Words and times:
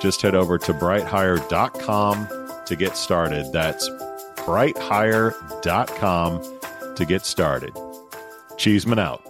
just 0.00 0.22
head 0.22 0.34
over 0.34 0.58
to 0.58 0.74
brighthire.com 0.74 2.28
to 2.66 2.76
get 2.76 2.96
started. 2.96 3.52
That's 3.52 3.88
brighthire.com 4.36 6.94
to 6.96 7.04
get 7.04 7.26
started. 7.26 7.72
Cheeseman 8.56 8.98
out. 8.98 9.22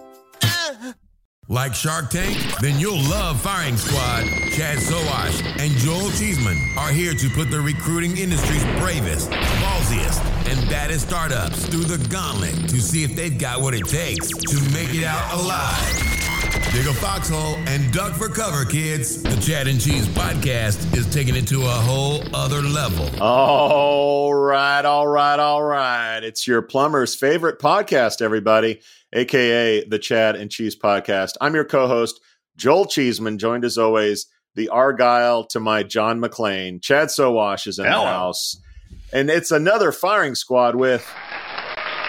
Like 1.49 1.73
Shark 1.73 2.09
Tank? 2.09 2.37
Then 2.59 2.77
you'll 2.77 3.01
love 3.09 3.39
Firing 3.39 3.77
Squad. 3.77 4.25
Chad 4.51 4.79
Sowash 4.79 5.41
and 5.59 5.71
Joel 5.77 6.11
Cheeseman 6.11 6.57
are 6.77 6.89
here 6.89 7.13
to 7.13 7.29
put 7.29 7.49
the 7.49 7.61
recruiting 7.61 8.17
industry's 8.17 8.65
bravest, 8.81 9.29
ballsiest, 9.29 10.21
and 10.51 10.69
baddest 10.69 11.07
startups 11.07 11.65
through 11.67 11.85
the 11.85 12.05
gauntlet 12.09 12.53
to 12.69 12.81
see 12.81 13.05
if 13.05 13.15
they've 13.15 13.39
got 13.39 13.61
what 13.61 13.73
it 13.73 13.87
takes 13.87 14.27
to 14.27 14.61
make 14.73 14.93
it 14.93 15.05
out 15.05 15.39
alive. 15.39 16.16
Dig 16.73 16.85
a 16.87 16.93
foxhole 16.93 17.55
and 17.67 17.91
duck 17.93 18.13
for 18.13 18.29
cover, 18.29 18.65
kids. 18.65 19.23
The 19.23 19.35
Chad 19.41 19.67
and 19.67 19.79
Cheese 19.79 20.07
podcast 20.09 20.95
is 20.95 21.11
taking 21.13 21.35
it 21.35 21.47
to 21.47 21.61
a 21.61 21.67
whole 21.69 22.23
other 22.35 22.61
level. 22.61 23.09
All 23.21 24.33
right, 24.33 24.83
all 24.83 25.07
right, 25.07 25.39
all 25.39 25.63
right. 25.63 26.19
It's 26.23 26.45
your 26.47 26.61
plumber's 26.61 27.15
favorite 27.15 27.59
podcast, 27.59 28.21
everybody, 28.21 28.81
aka 29.13 29.83
the 29.85 29.99
Chad 29.99 30.35
and 30.35 30.51
Cheese 30.51 30.75
podcast. 30.75 31.33
I'm 31.41 31.55
your 31.55 31.65
co-host, 31.65 32.19
Joel 32.57 32.85
Cheeseman, 32.85 33.37
joined 33.37 33.63
as 33.65 33.77
always, 33.77 34.27
the 34.55 34.69
Argyle 34.69 35.45
to 35.47 35.59
my 35.59 35.83
John 35.83 36.19
McClane. 36.19 36.81
Chad 36.81 37.07
Sowash 37.09 37.67
is 37.67 37.79
in 37.79 37.85
Hello. 37.85 38.01
the 38.01 38.07
house. 38.07 38.61
And 39.13 39.29
it's 39.29 39.51
another 39.51 39.91
firing 39.91 40.35
squad 40.35 40.75
with 40.75 41.07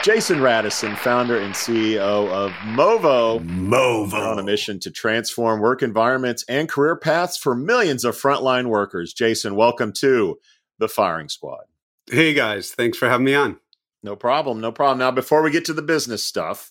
Jason 0.04 0.40
Radisson, 0.40 0.94
founder 0.94 1.38
and 1.38 1.52
CEO 1.54 2.28
of 2.28 2.52
Movo. 2.52 3.44
Movo. 3.44 4.14
On 4.14 4.38
a 4.38 4.44
mission 4.44 4.78
to 4.80 4.92
transform 4.92 5.60
work 5.60 5.82
environments 5.82 6.44
and 6.48 6.68
career 6.68 6.94
paths 6.94 7.36
for 7.36 7.54
millions 7.54 8.04
of 8.04 8.16
frontline 8.16 8.68
workers. 8.68 9.12
Jason, 9.12 9.56
welcome 9.56 9.92
to 9.94 10.38
the 10.78 10.88
Firing 10.88 11.28
Squad. 11.28 11.64
Hey 12.08 12.32
guys, 12.32 12.70
thanks 12.70 12.96
for 12.96 13.08
having 13.08 13.24
me 13.24 13.34
on. 13.34 13.58
No 14.04 14.14
problem, 14.14 14.60
no 14.60 14.70
problem. 14.70 15.00
Now, 15.00 15.10
before 15.10 15.42
we 15.42 15.50
get 15.50 15.64
to 15.64 15.74
the 15.74 15.82
business 15.82 16.24
stuff, 16.24 16.70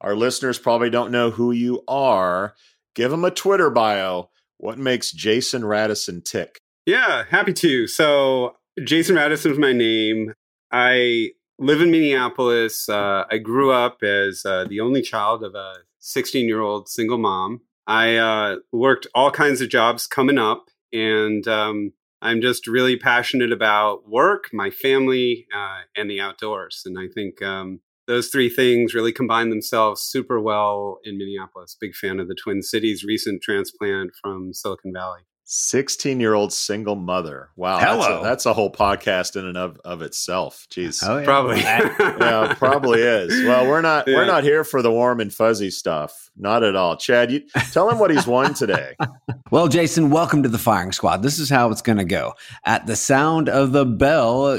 our 0.00 0.14
listeners 0.14 0.58
probably 0.58 0.88
don't 0.88 1.10
know 1.10 1.32
who 1.32 1.50
you 1.50 1.82
are. 1.88 2.54
Give 2.94 3.10
them 3.10 3.24
a 3.24 3.32
Twitter 3.32 3.70
bio. 3.70 4.30
What 4.56 4.78
makes 4.78 5.10
Jason 5.10 5.64
Radisson 5.64 6.22
tick? 6.22 6.60
Yeah, 6.86 7.24
happy 7.28 7.52
to. 7.54 7.88
So, 7.88 8.56
Jason 8.84 9.16
Radisson 9.16 9.50
is 9.50 9.58
my 9.58 9.72
name. 9.72 10.32
I 10.70 11.30
live 11.58 11.80
in 11.80 11.90
Minneapolis. 11.90 12.88
Uh, 12.88 13.24
I 13.30 13.38
grew 13.38 13.72
up 13.72 14.02
as 14.02 14.42
uh, 14.44 14.64
the 14.68 14.80
only 14.80 15.02
child 15.02 15.42
of 15.42 15.54
a 15.54 15.78
16 15.98 16.46
year 16.46 16.60
old 16.60 16.88
single 16.88 17.18
mom. 17.18 17.62
I 17.86 18.16
uh, 18.16 18.56
worked 18.70 19.06
all 19.14 19.30
kinds 19.30 19.60
of 19.60 19.70
jobs 19.70 20.06
coming 20.06 20.38
up, 20.38 20.66
and 20.92 21.46
um, 21.48 21.92
I'm 22.20 22.40
just 22.40 22.66
really 22.66 22.96
passionate 22.96 23.50
about 23.50 24.08
work, 24.08 24.50
my 24.52 24.70
family, 24.70 25.46
uh, 25.54 25.80
and 25.96 26.10
the 26.10 26.20
outdoors. 26.20 26.82
And 26.84 26.98
I 26.98 27.08
think 27.12 27.40
um, 27.42 27.80
those 28.06 28.28
three 28.28 28.50
things 28.50 28.94
really 28.94 29.12
combine 29.12 29.50
themselves 29.50 30.02
super 30.02 30.38
well 30.38 30.98
in 31.02 31.16
Minneapolis. 31.16 31.76
Big 31.80 31.94
fan 31.94 32.20
of 32.20 32.28
the 32.28 32.34
Twin 32.34 32.62
Cities 32.62 33.04
recent 33.04 33.42
transplant 33.42 34.10
from 34.22 34.52
Silicon 34.52 34.92
Valley. 34.92 35.22
16 35.50 36.20
year 36.20 36.34
old 36.34 36.52
single 36.52 36.94
mother. 36.94 37.48
Wow. 37.56 37.78
Hello. 37.78 37.96
That's 37.98 38.08
a, 38.08 38.22
that's 38.22 38.46
a, 38.46 38.52
whole 38.52 38.70
podcast 38.70 39.34
in 39.34 39.46
and 39.46 39.56
of, 39.56 39.80
of 39.82 40.02
itself. 40.02 40.66
Jeez. 40.70 41.02
Oh, 41.02 41.18
yeah. 41.18 41.24
Probably. 41.24 41.60
yeah, 41.60 42.54
probably 42.58 43.00
is. 43.00 43.46
Well, 43.46 43.66
we're 43.66 43.80
not, 43.80 44.06
yeah. 44.06 44.16
we're 44.16 44.26
not 44.26 44.44
here 44.44 44.62
for 44.62 44.82
the 44.82 44.92
warm 44.92 45.20
and 45.20 45.32
fuzzy 45.32 45.70
stuff. 45.70 46.30
Not 46.36 46.62
at 46.64 46.76
all. 46.76 46.98
Chad, 46.98 47.32
you 47.32 47.40
tell 47.72 47.88
him 47.88 47.98
what 47.98 48.10
he's 48.10 48.26
won 48.26 48.52
today. 48.52 48.94
well, 49.50 49.68
Jason, 49.68 50.10
welcome 50.10 50.42
to 50.42 50.50
the 50.50 50.58
firing 50.58 50.92
squad. 50.92 51.22
This 51.22 51.38
is 51.38 51.48
how 51.48 51.70
it's 51.70 51.82
going 51.82 51.98
to 51.98 52.04
go. 52.04 52.34
At 52.66 52.86
the 52.86 52.94
sound 52.94 53.48
of 53.48 53.72
the 53.72 53.86
bell, 53.86 54.58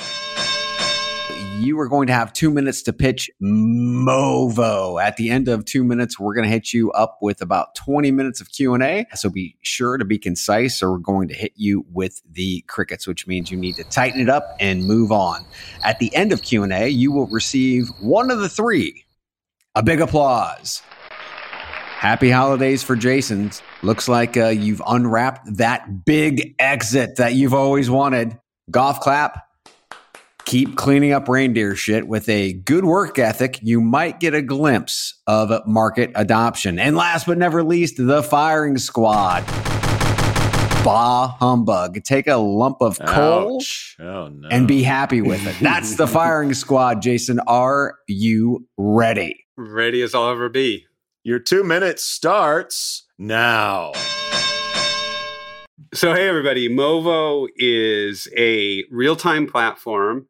you 1.59 1.79
are 1.79 1.87
going 1.87 2.07
to 2.07 2.13
have 2.13 2.31
two 2.31 2.49
minutes 2.49 2.81
to 2.83 2.93
pitch 2.93 3.29
Movo. 3.41 5.01
At 5.01 5.17
the 5.17 5.29
end 5.29 5.47
of 5.47 5.65
two 5.65 5.83
minutes, 5.83 6.19
we're 6.19 6.33
going 6.33 6.45
to 6.45 6.51
hit 6.51 6.73
you 6.73 6.91
up 6.91 7.17
with 7.21 7.41
about 7.41 7.75
20 7.75 8.11
minutes 8.11 8.39
of 8.39 8.51
Q&A. 8.51 9.05
So 9.15 9.29
be 9.29 9.57
sure 9.61 9.97
to 9.97 10.05
be 10.05 10.17
concise 10.17 10.81
or 10.81 10.91
we're 10.93 10.99
going 10.99 11.27
to 11.27 11.33
hit 11.33 11.51
you 11.55 11.85
with 11.91 12.21
the 12.31 12.63
crickets, 12.67 13.05
which 13.05 13.27
means 13.27 13.51
you 13.51 13.57
need 13.57 13.75
to 13.75 13.83
tighten 13.83 14.21
it 14.21 14.29
up 14.29 14.55
and 14.59 14.85
move 14.85 15.11
on. 15.11 15.45
At 15.83 15.99
the 15.99 16.13
end 16.15 16.31
of 16.31 16.41
Q&A, 16.41 16.87
you 16.87 17.11
will 17.11 17.27
receive 17.27 17.89
one 17.99 18.31
of 18.31 18.39
the 18.39 18.49
three. 18.49 19.03
A 19.75 19.83
big 19.83 20.01
applause. 20.01 20.81
Happy 21.09 22.31
holidays 22.31 22.81
for 22.81 22.95
Jason. 22.95 23.51
Looks 23.83 24.07
like 24.07 24.37
uh, 24.37 24.47
you've 24.47 24.81
unwrapped 24.87 25.57
that 25.57 26.05
big 26.05 26.55
exit 26.57 27.17
that 27.17 27.33
you've 27.33 27.53
always 27.53 27.89
wanted. 27.89 28.39
Golf 28.71 29.01
clap 29.01 29.48
keep 30.45 30.75
cleaning 30.75 31.11
up 31.11 31.27
reindeer 31.27 31.75
shit 31.75 32.07
with 32.07 32.27
a 32.29 32.53
good 32.53 32.85
work 32.85 33.19
ethic, 33.19 33.59
you 33.61 33.81
might 33.81 34.19
get 34.19 34.33
a 34.33 34.41
glimpse 34.41 35.19
of 35.27 35.65
market 35.67 36.11
adoption. 36.15 36.79
And 36.79 36.95
last 36.95 37.27
but 37.27 37.37
never 37.37 37.63
least, 37.63 37.95
the 37.97 38.23
firing 38.23 38.77
squad. 38.77 39.43
Bah 40.83 41.35
humbug. 41.39 42.03
Take 42.03 42.27
a 42.27 42.37
lump 42.37 42.77
of 42.81 42.99
coal 42.99 43.61
oh, 43.99 44.29
no. 44.29 44.47
and 44.49 44.67
be 44.67 44.81
happy 44.81 45.21
with 45.21 45.45
it. 45.45 45.55
That's 45.61 45.95
the 45.95 46.07
firing 46.19 46.53
squad, 46.53 47.01
Jason. 47.01 47.39
Are 47.47 47.95
you 48.07 48.65
ready? 48.77 49.45
Ready 49.57 50.01
as 50.01 50.15
I'll 50.15 50.29
ever 50.29 50.47
be. 50.49 50.85
Your 51.23 51.39
two 51.39 51.63
minutes 51.63 52.05
starts 52.05 53.05
now. 53.17 53.91
So, 55.93 56.13
hey, 56.13 56.27
everybody, 56.27 56.67
Movo 56.67 57.47
is 57.55 58.27
a 58.37 58.83
real 58.91 59.15
time 59.15 59.47
platform 59.47 60.27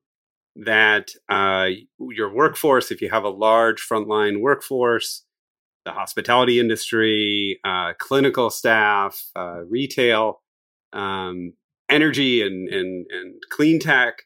that 0.56 1.10
uh, 1.28 1.70
your 1.98 2.32
workforce, 2.32 2.92
if 2.92 3.02
you 3.02 3.10
have 3.10 3.24
a 3.24 3.30
large 3.30 3.82
frontline 3.82 4.42
workforce, 4.42 5.26
the 5.86 5.92
hospitality 5.92 6.60
industry, 6.60 7.60
uh, 7.64 7.94
clinical 7.98 8.52
staff, 8.52 9.20
uh, 9.36 9.62
retail, 9.68 10.42
um, 10.94 11.54
energy, 11.90 12.44
and, 12.44 12.70
and, 12.70 13.08
and 13.10 13.42
clean 13.50 13.80
tech, 13.80 14.22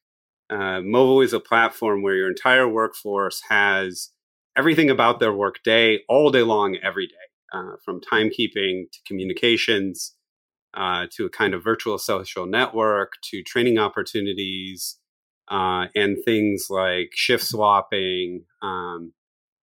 uh, 0.50 0.82
Movo 0.82 1.24
is 1.24 1.32
a 1.32 1.40
platform 1.40 2.04
where 2.04 2.16
your 2.16 2.28
entire 2.28 2.68
workforce 2.68 3.42
has 3.50 4.10
everything 4.58 4.90
about 4.90 5.22
their 5.22 5.34
work 5.34 5.64
day 5.64 6.02
all 6.10 6.32
day 6.32 6.44
long, 6.44 6.76
every 6.84 7.08
day, 7.08 7.14
uh, 7.54 7.78
from 7.86 8.02
timekeeping 8.02 8.92
to 8.92 9.00
communications. 9.06 10.16
Uh, 10.74 11.06
to 11.12 11.26
a 11.26 11.30
kind 11.30 11.54
of 11.54 11.64
virtual 11.64 11.98
social 11.98 12.46
network, 12.48 13.14
to 13.22 13.44
training 13.44 13.78
opportunities, 13.78 14.98
uh, 15.50 15.86
and 15.96 16.18
things 16.26 16.68
like 16.70 17.10
shift 17.14 17.44
swapping 17.44 18.44
um, 18.62 19.14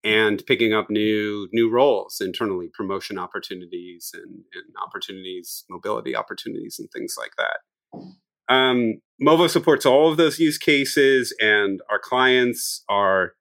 and 0.04 0.44
picking 0.46 0.72
up 0.72 0.88
new 0.88 1.48
new 1.52 1.70
roles 1.70 2.20
internally, 2.20 2.68
promotion 2.72 3.18
opportunities 3.18 4.10
and, 4.14 4.44
and 4.54 4.64
opportunities, 4.86 5.64
mobility 5.68 6.14
opportunities, 6.14 6.78
and 6.78 6.88
things 6.90 7.16
like 7.18 7.32
that. 7.36 8.54
Um, 8.54 9.00
Movo 9.22 9.48
supports 9.48 9.86
all 9.86 10.10
of 10.10 10.16
those 10.16 10.38
use 10.38 10.58
cases, 10.58 11.34
and 11.40 11.80
our 11.90 11.98
clients 11.98 12.84
are 12.88 13.32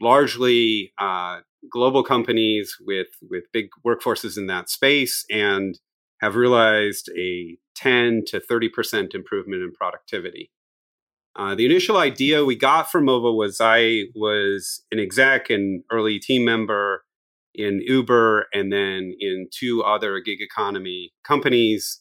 largely 0.00 0.92
uh, 0.98 1.40
global 1.70 2.02
companies 2.02 2.76
with 2.80 3.08
with 3.28 3.44
big 3.52 3.68
workforces 3.86 4.36
in 4.36 4.46
that 4.46 4.68
space, 4.68 5.24
and 5.30 5.78
have 6.20 6.36
realized 6.36 7.10
a 7.18 7.56
10 7.76 8.24
to 8.28 8.40
30 8.40 8.68
percent 8.70 9.14
improvement 9.14 9.62
in 9.62 9.72
productivity 9.72 10.50
Uh, 11.36 11.54
the 11.54 11.66
initial 11.66 11.96
idea 11.96 12.44
we 12.44 12.56
got 12.56 12.90
from 12.90 13.06
Movo 13.06 13.34
was 13.36 13.58
I 13.60 14.04
was 14.14 14.84
an 14.92 14.98
exec 14.98 15.50
and 15.50 15.84
early 15.90 16.18
team 16.18 16.44
member 16.44 17.04
in 17.54 17.80
Uber 17.82 18.46
and 18.52 18.72
then 18.72 19.14
in 19.20 19.48
two 19.52 19.82
other 19.82 20.20
gig 20.20 20.40
economy 20.40 21.12
companies. 21.24 22.00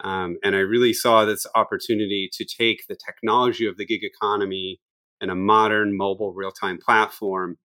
Um, 0.00 0.38
and 0.44 0.56
I 0.56 0.60
really 0.60 0.92
saw 0.92 1.24
this 1.24 1.46
opportunity 1.54 2.30
to 2.32 2.44
take 2.44 2.86
the 2.88 2.96
technology 2.96 3.66
of 3.66 3.76
the 3.76 3.86
gig 3.86 4.04
economy 4.04 4.80
and 5.20 5.30
a 5.30 5.34
modern 5.34 5.96
mobile 5.96 6.32
real 6.32 6.52
time 6.52 6.78
platform 6.78 7.58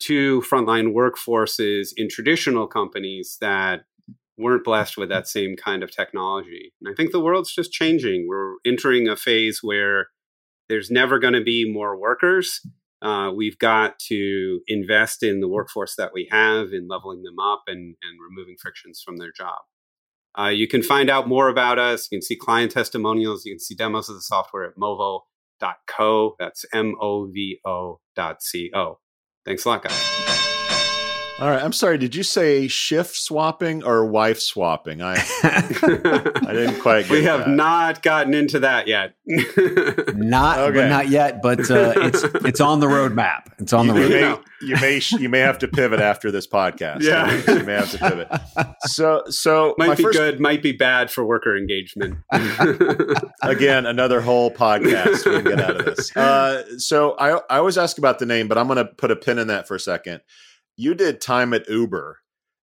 to 0.00 0.42
frontline 0.42 0.94
workforces 0.94 1.90
in 1.96 2.08
traditional 2.08 2.66
companies 2.68 3.38
that 3.40 3.82
weren't 4.36 4.64
blessed 4.64 4.96
with 4.96 5.08
that 5.08 5.28
same 5.28 5.56
kind 5.56 5.82
of 5.82 5.90
technology. 5.90 6.72
And 6.80 6.92
I 6.92 6.94
think 6.94 7.12
the 7.12 7.20
world's 7.20 7.54
just 7.54 7.72
changing. 7.72 8.26
We're 8.28 8.54
entering 8.64 9.08
a 9.08 9.16
phase 9.16 9.60
where 9.62 10.08
there's 10.68 10.90
never 10.90 11.18
going 11.18 11.34
to 11.34 11.42
be 11.42 11.70
more 11.70 11.98
workers. 11.98 12.60
Uh, 13.02 13.30
we've 13.30 13.58
got 13.58 13.98
to 13.98 14.60
invest 14.66 15.22
in 15.22 15.40
the 15.40 15.48
workforce 15.48 15.94
that 15.96 16.12
we 16.14 16.26
have, 16.30 16.68
in 16.72 16.88
leveling 16.88 17.22
them 17.22 17.38
up 17.38 17.64
and, 17.66 17.96
and 18.02 18.18
removing 18.28 18.56
frictions 18.60 19.02
from 19.04 19.18
their 19.18 19.30
job. 19.30 19.58
Uh, 20.36 20.48
you 20.48 20.66
can 20.66 20.82
find 20.82 21.10
out 21.10 21.28
more 21.28 21.48
about 21.48 21.78
us. 21.78 22.08
You 22.10 22.18
can 22.18 22.22
see 22.22 22.36
client 22.36 22.72
testimonials. 22.72 23.44
You 23.44 23.52
can 23.52 23.60
see 23.60 23.74
demos 23.74 24.08
of 24.08 24.16
the 24.16 24.22
software 24.22 24.64
at 24.64 24.76
movo.co. 24.76 26.36
That's 26.38 26.64
M 26.72 26.96
O 27.00 27.26
V 27.26 27.60
O 27.64 28.00
dot 28.16 28.42
C 28.42 28.70
O. 28.74 28.98
Thanks 29.44 29.64
a 29.64 29.68
lot, 29.68 29.84
guys. 29.84 30.53
All 31.40 31.50
right. 31.50 31.60
I'm 31.60 31.72
sorry. 31.72 31.98
Did 31.98 32.14
you 32.14 32.22
say 32.22 32.68
shift 32.68 33.16
swapping 33.16 33.82
or 33.82 34.06
wife 34.06 34.40
swapping? 34.40 35.02
I 35.02 35.14
I 35.42 36.52
didn't 36.52 36.80
quite. 36.80 37.08
Get 37.08 37.10
it. 37.10 37.18
We 37.18 37.24
have 37.24 37.40
that. 37.40 37.48
not 37.48 38.02
gotten 38.02 38.34
into 38.34 38.60
that 38.60 38.86
yet. 38.86 39.16
not 40.14 40.60
okay. 40.60 40.88
not 40.88 41.08
yet, 41.08 41.42
but 41.42 41.68
uh, 41.70 41.92
it's 41.96 42.22
it's 42.22 42.60
on 42.60 42.78
the 42.78 42.86
roadmap. 42.86 43.52
It's 43.58 43.72
on 43.72 43.88
the 43.88 43.94
roadmap. 43.94 44.44
You 44.62 44.76
may 44.76 45.00
you 45.18 45.28
may 45.28 45.40
have 45.40 45.58
to 45.58 45.68
pivot 45.68 45.98
after 45.98 46.30
this 46.30 46.46
podcast. 46.46 47.02
Yeah, 47.02 47.28
you 47.52 47.64
may 47.64 47.74
have 47.74 47.90
to 47.90 47.98
pivot. 47.98 48.28
So 48.86 49.24
so 49.28 49.74
might 49.78 49.96
be 49.96 50.04
first... 50.04 50.16
good, 50.16 50.38
might 50.38 50.62
be 50.62 50.70
bad 50.70 51.10
for 51.10 51.24
worker 51.24 51.56
engagement. 51.56 52.16
Again, 53.42 53.86
another 53.86 54.20
whole 54.20 54.52
podcast 54.52 55.26
we 55.26 55.42
can 55.42 55.44
get 55.44 55.60
out 55.60 55.80
of 55.80 55.84
this. 55.84 56.16
Uh, 56.16 56.78
so 56.78 57.16
I 57.18 57.40
I 57.50 57.58
always 57.58 57.76
ask 57.76 57.98
about 57.98 58.20
the 58.20 58.26
name, 58.26 58.46
but 58.46 58.56
I'm 58.56 58.68
going 58.68 58.76
to 58.76 58.84
put 58.84 59.10
a 59.10 59.16
pin 59.16 59.40
in 59.40 59.48
that 59.48 59.66
for 59.66 59.74
a 59.74 59.80
second 59.80 60.20
you 60.76 60.94
did 60.94 61.20
time 61.20 61.54
at 61.54 61.68
Uber. 61.68 62.18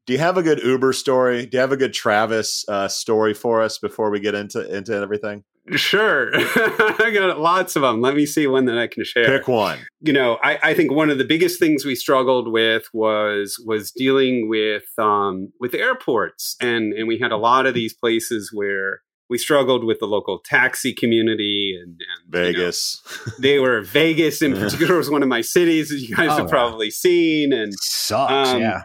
Do 0.07 0.13
you 0.13 0.19
have 0.19 0.37
a 0.37 0.43
good 0.43 0.61
Uber 0.63 0.93
story? 0.93 1.45
Do 1.45 1.57
you 1.57 1.61
have 1.61 1.71
a 1.71 1.77
good 1.77 1.93
Travis 1.93 2.65
uh, 2.67 2.87
story 2.87 3.33
for 3.33 3.61
us 3.61 3.77
before 3.77 4.09
we 4.09 4.19
get 4.19 4.35
into 4.35 4.75
into 4.75 4.93
everything? 4.93 5.43
Sure, 5.75 6.31
I 6.35 7.11
got 7.13 7.39
lots 7.39 7.75
of 7.75 7.83
them. 7.83 8.01
Let 8.01 8.15
me 8.15 8.25
see 8.25 8.47
one 8.47 8.65
that 8.65 8.79
I 8.79 8.87
can 8.87 9.03
share. 9.05 9.37
Pick 9.37 9.47
one. 9.47 9.77
You 10.01 10.11
know, 10.11 10.39
I, 10.43 10.59
I 10.63 10.73
think 10.73 10.91
one 10.91 11.11
of 11.11 11.19
the 11.19 11.23
biggest 11.23 11.59
things 11.59 11.85
we 11.85 11.93
struggled 11.93 12.51
with 12.51 12.89
was 12.93 13.61
was 13.65 13.91
dealing 13.91 14.49
with 14.49 14.85
um, 14.97 15.53
with 15.59 15.75
airports, 15.75 16.55
and 16.59 16.93
and 16.93 17.07
we 17.07 17.19
had 17.19 17.31
a 17.31 17.37
lot 17.37 17.67
of 17.67 17.75
these 17.75 17.93
places 17.93 18.49
where 18.51 19.01
we 19.31 19.37
struggled 19.37 19.85
with 19.85 19.99
the 19.99 20.05
local 20.05 20.39
taxi 20.39 20.93
community 20.93 21.79
and, 21.81 22.01
and 22.01 22.31
Vegas. 22.31 23.01
You 23.05 23.31
know, 23.31 23.37
they 23.39 23.59
were 23.59 23.81
Vegas 23.85 24.41
in 24.41 24.53
particular 24.53 24.97
was 24.97 25.09
one 25.09 25.23
of 25.23 25.29
my 25.29 25.39
cities, 25.39 25.89
as 25.89 26.07
you 26.07 26.17
guys 26.17 26.31
oh, 26.31 26.39
have 26.39 26.49
probably 26.49 26.87
wow. 26.87 26.91
seen. 26.91 27.53
And 27.53 27.73
sucks, 27.79 28.49
um, 28.49 28.59
yeah. 28.59 28.83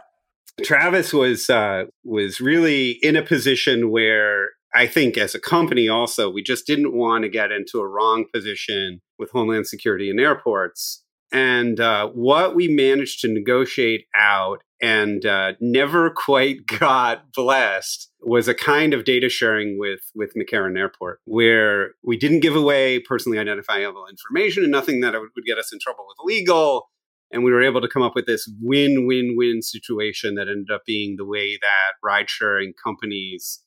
Travis 0.63 1.13
was 1.13 1.51
uh, 1.51 1.87
was 2.05 2.41
really 2.41 2.93
in 3.03 3.17
a 3.17 3.23
position 3.23 3.91
where 3.91 4.51
I 4.73 4.87
think 4.87 5.19
as 5.19 5.35
a 5.35 5.41
company 5.41 5.89
also 5.89 6.31
we 6.31 6.45
just 6.45 6.65
didn't 6.65 6.95
want 6.95 7.25
to 7.25 7.29
get 7.29 7.51
into 7.51 7.81
a 7.81 7.89
wrong 7.89 8.27
position 8.33 9.01
with 9.19 9.33
Homeland 9.33 9.67
Security 9.67 10.11
and 10.11 10.21
airports. 10.21 11.03
And 11.33 11.81
uh, 11.81 12.09
what 12.11 12.55
we 12.55 12.69
managed 12.69 13.21
to 13.23 13.29
negotiate 13.29 14.07
out 14.15 14.63
and 14.81 15.25
uh, 15.25 15.53
never 15.61 16.11
quite 16.11 16.67
got 16.79 17.33
blessed 17.33 18.11
was 18.27 18.49
a 18.49 18.55
kind 18.55 18.93
of 18.93 19.05
data 19.05 19.29
sharing 19.29 19.79
with 19.79 20.11
with 20.15 20.35
McCarran 20.35 20.77
Airport, 20.77 21.21
where 21.25 21.93
we 22.03 22.17
didn't 22.17 22.41
give 22.41 22.57
away 22.57 22.99
personally 22.99 23.39
identifiable 23.39 24.07
information 24.11 24.65
and 24.65 24.73
nothing 24.73 25.01
that 25.01 25.13
would, 25.15 25.31
would 25.35 25.45
get 25.47 25.59
us 25.59 25.73
in 25.73 25.79
trouble 25.79 26.05
with 26.09 26.17
legal. 26.25 26.91
And 27.31 27.45
we 27.45 27.53
were 27.53 27.63
able 27.63 27.81
to 27.81 27.89
come 27.89 28.03
up 28.03 28.15
with 28.15 28.27
this 28.27 28.51
win 28.61 29.07
win 29.07 29.35
win 29.37 29.63
situation 29.63 30.35
that 30.35 30.49
ended 30.49 30.71
up 30.75 30.83
being 30.85 31.17
the 31.17 31.25
way 31.25 31.57
that 31.61 31.93
ride 32.03 32.29
sharing 32.29 32.73
companies 32.83 33.63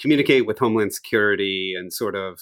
communicate 0.00 0.46
with 0.46 0.58
Homeland 0.58 0.92
Security 0.92 1.74
and 1.78 1.92
sort 1.92 2.16
of 2.16 2.40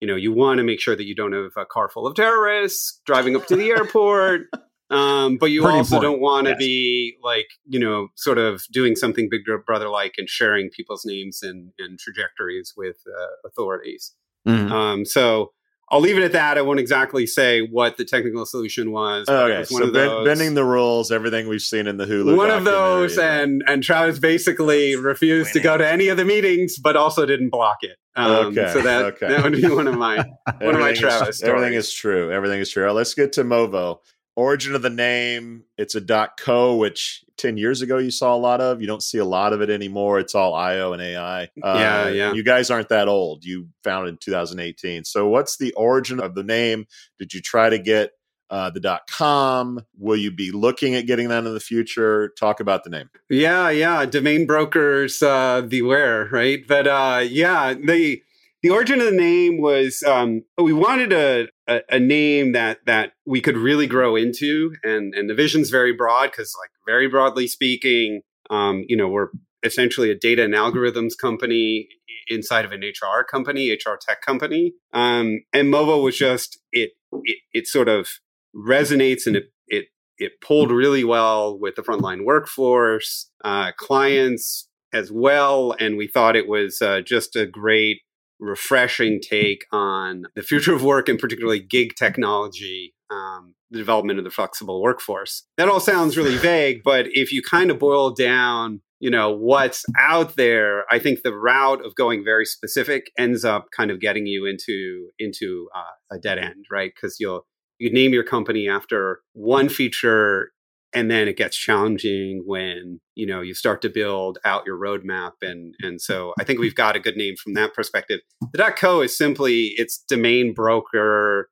you 0.00 0.06
know 0.06 0.16
you 0.16 0.32
want 0.32 0.58
to 0.58 0.64
make 0.64 0.80
sure 0.80 0.94
that 0.94 1.06
you 1.06 1.16
don't 1.16 1.32
have 1.32 1.50
a 1.56 1.66
car 1.66 1.88
full 1.88 2.06
of 2.06 2.14
terrorists 2.14 3.00
driving 3.04 3.34
up 3.34 3.46
to 3.48 3.56
the 3.56 3.70
airport 3.76 4.42
um, 4.90 5.36
but 5.36 5.46
you 5.46 5.62
Pretty 5.62 5.78
also 5.78 5.96
important. 5.96 6.14
don't 6.14 6.20
want 6.20 6.46
to 6.46 6.52
yes. 6.52 6.58
be 6.58 7.16
like, 7.22 7.48
you 7.66 7.78
know, 7.78 8.08
sort 8.14 8.38
of 8.38 8.64
doing 8.72 8.96
something 8.96 9.28
Big 9.30 9.42
Brother 9.66 9.88
like 9.88 10.14
and 10.16 10.28
sharing 10.28 10.70
people's 10.70 11.04
names 11.04 11.42
and, 11.42 11.72
and 11.78 11.98
trajectories 11.98 12.72
with 12.76 12.96
uh, 13.06 13.48
authorities. 13.48 14.14
Mm-hmm. 14.46 14.72
Um, 14.72 15.04
so 15.04 15.52
I'll 15.90 16.00
leave 16.00 16.16
it 16.16 16.22
at 16.22 16.32
that. 16.32 16.56
I 16.56 16.62
won't 16.62 16.80
exactly 16.80 17.26
say 17.26 17.60
what 17.60 17.98
the 17.98 18.04
technical 18.04 18.46
solution 18.46 18.90
was. 18.90 19.28
Okay, 19.28 19.58
was 19.58 19.68
so 19.68 19.90
ben- 19.90 20.24
bending 20.24 20.54
the 20.54 20.64
rules, 20.64 21.10
everything 21.10 21.48
we've 21.48 21.62
seen 21.62 21.86
in 21.86 21.98
the 21.98 22.06
Hulu. 22.06 22.36
One 22.36 22.50
of 22.50 22.64
those, 22.64 23.18
and 23.18 23.62
and 23.66 23.82
Travis 23.82 24.18
basically 24.18 24.96
refused 24.96 25.52
to 25.54 25.60
go 25.60 25.78
to 25.78 25.86
any 25.86 26.08
of 26.08 26.16
the 26.16 26.26
meetings, 26.26 26.78
but 26.78 26.96
also 26.96 27.24
didn't 27.24 27.50
block 27.50 27.78
it. 27.82 27.96
Um, 28.16 28.58
okay, 28.58 28.70
so 28.72 28.82
that 28.82 29.04
okay. 29.04 29.28
that 29.28 29.42
would 29.42 29.54
be 29.54 29.68
one 29.68 29.86
of 29.86 29.96
my 29.96 30.16
one 30.60 30.74
of 30.74 30.80
my 30.80 30.92
Travis. 30.92 31.36
Is, 31.36 31.42
everything 31.42 31.74
is 31.74 31.90
true. 31.90 32.32
Everything 32.32 32.60
is 32.60 32.70
true. 32.70 32.84
Right, 32.84 32.94
let's 32.94 33.14
get 33.14 33.32
to 33.34 33.44
Movo 33.44 34.00
origin 34.38 34.76
of 34.76 34.82
the 34.82 34.90
name. 34.90 35.64
It's 35.76 35.96
a 35.96 36.30
co 36.38 36.76
which 36.76 37.24
10 37.38 37.56
years 37.56 37.82
ago 37.82 37.98
you 37.98 38.12
saw 38.12 38.36
a 38.36 38.38
lot 38.38 38.60
of. 38.60 38.80
You 38.80 38.86
don't 38.86 39.02
see 39.02 39.18
a 39.18 39.24
lot 39.24 39.52
of 39.52 39.60
it 39.60 39.68
anymore. 39.68 40.20
It's 40.20 40.34
all 40.34 40.54
io 40.54 40.92
and 40.92 41.02
ai 41.02 41.42
uh, 41.42 41.46
yeah 41.76 42.08
yeah. 42.08 42.32
you 42.32 42.44
guys 42.44 42.70
aren't 42.70 42.88
that 42.90 43.08
old. 43.08 43.44
You 43.44 43.68
founded 43.82 44.14
in 44.14 44.18
2018 44.18 45.04
so 45.04 45.26
what's 45.26 45.56
the 45.58 45.72
origin 45.72 46.20
of 46.20 46.36
the 46.36 46.44
name? 46.44 46.86
Did 47.18 47.34
you 47.34 47.40
try 47.40 47.68
to 47.68 47.78
get 47.78 48.12
uh, 48.48 48.70
the 48.70 48.80
dot 48.80 49.02
com? 49.10 49.80
Will 49.98 50.16
you 50.16 50.30
be 50.30 50.52
looking 50.52 50.94
at 50.94 51.06
getting 51.06 51.28
that 51.28 51.44
in 51.44 51.52
the 51.52 51.60
future? 51.60 52.32
Talk 52.38 52.60
about 52.60 52.84
the 52.84 52.90
name. 52.90 53.10
Yeah 53.28 53.70
yeah. 53.70 54.06
Domain 54.06 54.46
brokers 54.46 55.20
uh 55.20 55.62
beware 55.62 56.28
right? 56.30 56.64
But 56.66 56.86
uh 56.86 57.24
yeah 57.28 57.74
they 57.74 58.22
the 58.62 58.70
origin 58.70 59.00
of 59.00 59.06
the 59.06 59.12
name 59.12 59.60
was 59.60 60.02
um, 60.02 60.42
we 60.56 60.72
wanted 60.72 61.12
a, 61.12 61.48
a, 61.68 61.80
a, 61.90 61.98
name 62.00 62.52
that 62.52 62.78
that 62.86 63.12
we 63.24 63.40
could 63.40 63.56
really 63.56 63.86
grow 63.86 64.16
into, 64.16 64.74
and 64.82 65.14
and 65.14 65.30
the 65.30 65.34
vision's 65.34 65.70
very 65.70 65.92
broad 65.92 66.30
because, 66.30 66.54
like, 66.60 66.70
very 66.86 67.08
broadly 67.08 67.46
speaking, 67.46 68.22
um, 68.50 68.84
you 68.88 68.96
know, 68.96 69.08
we're 69.08 69.28
essentially 69.62 70.10
a 70.10 70.14
data 70.16 70.44
and 70.44 70.54
algorithms 70.54 71.12
company 71.20 71.88
inside 72.28 72.64
of 72.64 72.72
an 72.72 72.80
HR 72.80 73.22
company, 73.24 73.70
HR 73.70 73.96
tech 74.00 74.22
company, 74.22 74.74
um, 74.92 75.40
and 75.52 75.72
Movo 75.72 76.02
was 76.02 76.16
just 76.16 76.58
it, 76.72 76.90
it 77.22 77.38
it 77.52 77.66
sort 77.68 77.88
of 77.88 78.08
resonates 78.56 79.26
and 79.26 79.36
it 79.36 79.52
it 79.68 79.86
it 80.18 80.40
pulled 80.40 80.72
really 80.72 81.04
well 81.04 81.56
with 81.56 81.76
the 81.76 81.82
frontline 81.82 82.24
workforce, 82.24 83.30
uh, 83.44 83.70
clients 83.76 84.68
as 84.92 85.12
well, 85.12 85.76
and 85.78 85.96
we 85.96 86.08
thought 86.08 86.34
it 86.34 86.48
was 86.48 86.82
uh, 86.82 87.00
just 87.00 87.36
a 87.36 87.46
great 87.46 88.00
refreshing 88.40 89.20
take 89.20 89.66
on 89.72 90.26
the 90.34 90.42
future 90.42 90.74
of 90.74 90.82
work 90.82 91.08
and 91.08 91.18
particularly 91.18 91.60
gig 91.60 91.94
technology, 91.96 92.94
um, 93.10 93.54
the 93.70 93.78
development 93.78 94.18
of 94.18 94.24
the 94.24 94.30
flexible 94.30 94.82
workforce. 94.82 95.44
That 95.56 95.68
all 95.68 95.80
sounds 95.80 96.16
really 96.16 96.36
vague, 96.36 96.82
but 96.84 97.06
if 97.08 97.32
you 97.32 97.42
kind 97.42 97.70
of 97.70 97.78
boil 97.78 98.10
down, 98.10 98.80
you 99.00 99.10
know, 99.10 99.30
what's 99.30 99.84
out 99.98 100.36
there, 100.36 100.84
I 100.90 100.98
think 100.98 101.22
the 101.22 101.34
route 101.34 101.84
of 101.84 101.94
going 101.94 102.24
very 102.24 102.44
specific 102.44 103.10
ends 103.16 103.44
up 103.44 103.66
kind 103.76 103.90
of 103.90 104.00
getting 104.00 104.26
you 104.26 104.46
into 104.46 105.10
into 105.18 105.68
uh, 105.74 106.16
a 106.16 106.18
dead 106.18 106.38
end, 106.38 106.66
right? 106.70 106.92
Because 106.94 107.20
you'll 107.20 107.46
you 107.78 107.92
name 107.92 108.12
your 108.12 108.24
company 108.24 108.68
after 108.68 109.20
one 109.34 109.68
feature 109.68 110.50
and 110.94 111.10
then 111.10 111.28
it 111.28 111.36
gets 111.36 111.56
challenging 111.56 112.42
when 112.46 113.00
you 113.14 113.26
know 113.26 113.40
you 113.40 113.54
start 113.54 113.82
to 113.82 113.88
build 113.88 114.38
out 114.44 114.64
your 114.66 114.78
roadmap 114.78 115.32
and 115.42 115.74
and 115.80 116.00
so 116.00 116.32
i 116.38 116.44
think 116.44 116.58
we've 116.58 116.74
got 116.74 116.96
a 116.96 117.00
good 117.00 117.16
name 117.16 117.34
from 117.36 117.54
that 117.54 117.74
perspective. 117.74 118.20
The 118.52 118.72
co 118.76 119.00
is 119.02 119.16
simply 119.16 119.74
it's 119.76 119.98
domain 120.08 120.54
broker 120.54 121.50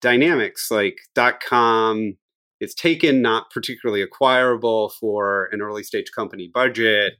dynamics 0.00 0.70
like 0.70 0.96
com 1.46 2.16
it's 2.60 2.74
taken 2.74 3.22
not 3.22 3.50
particularly 3.50 4.02
acquirable 4.02 4.90
for 5.00 5.48
an 5.52 5.60
early 5.60 5.82
stage 5.82 6.10
company 6.14 6.50
budget 6.52 7.14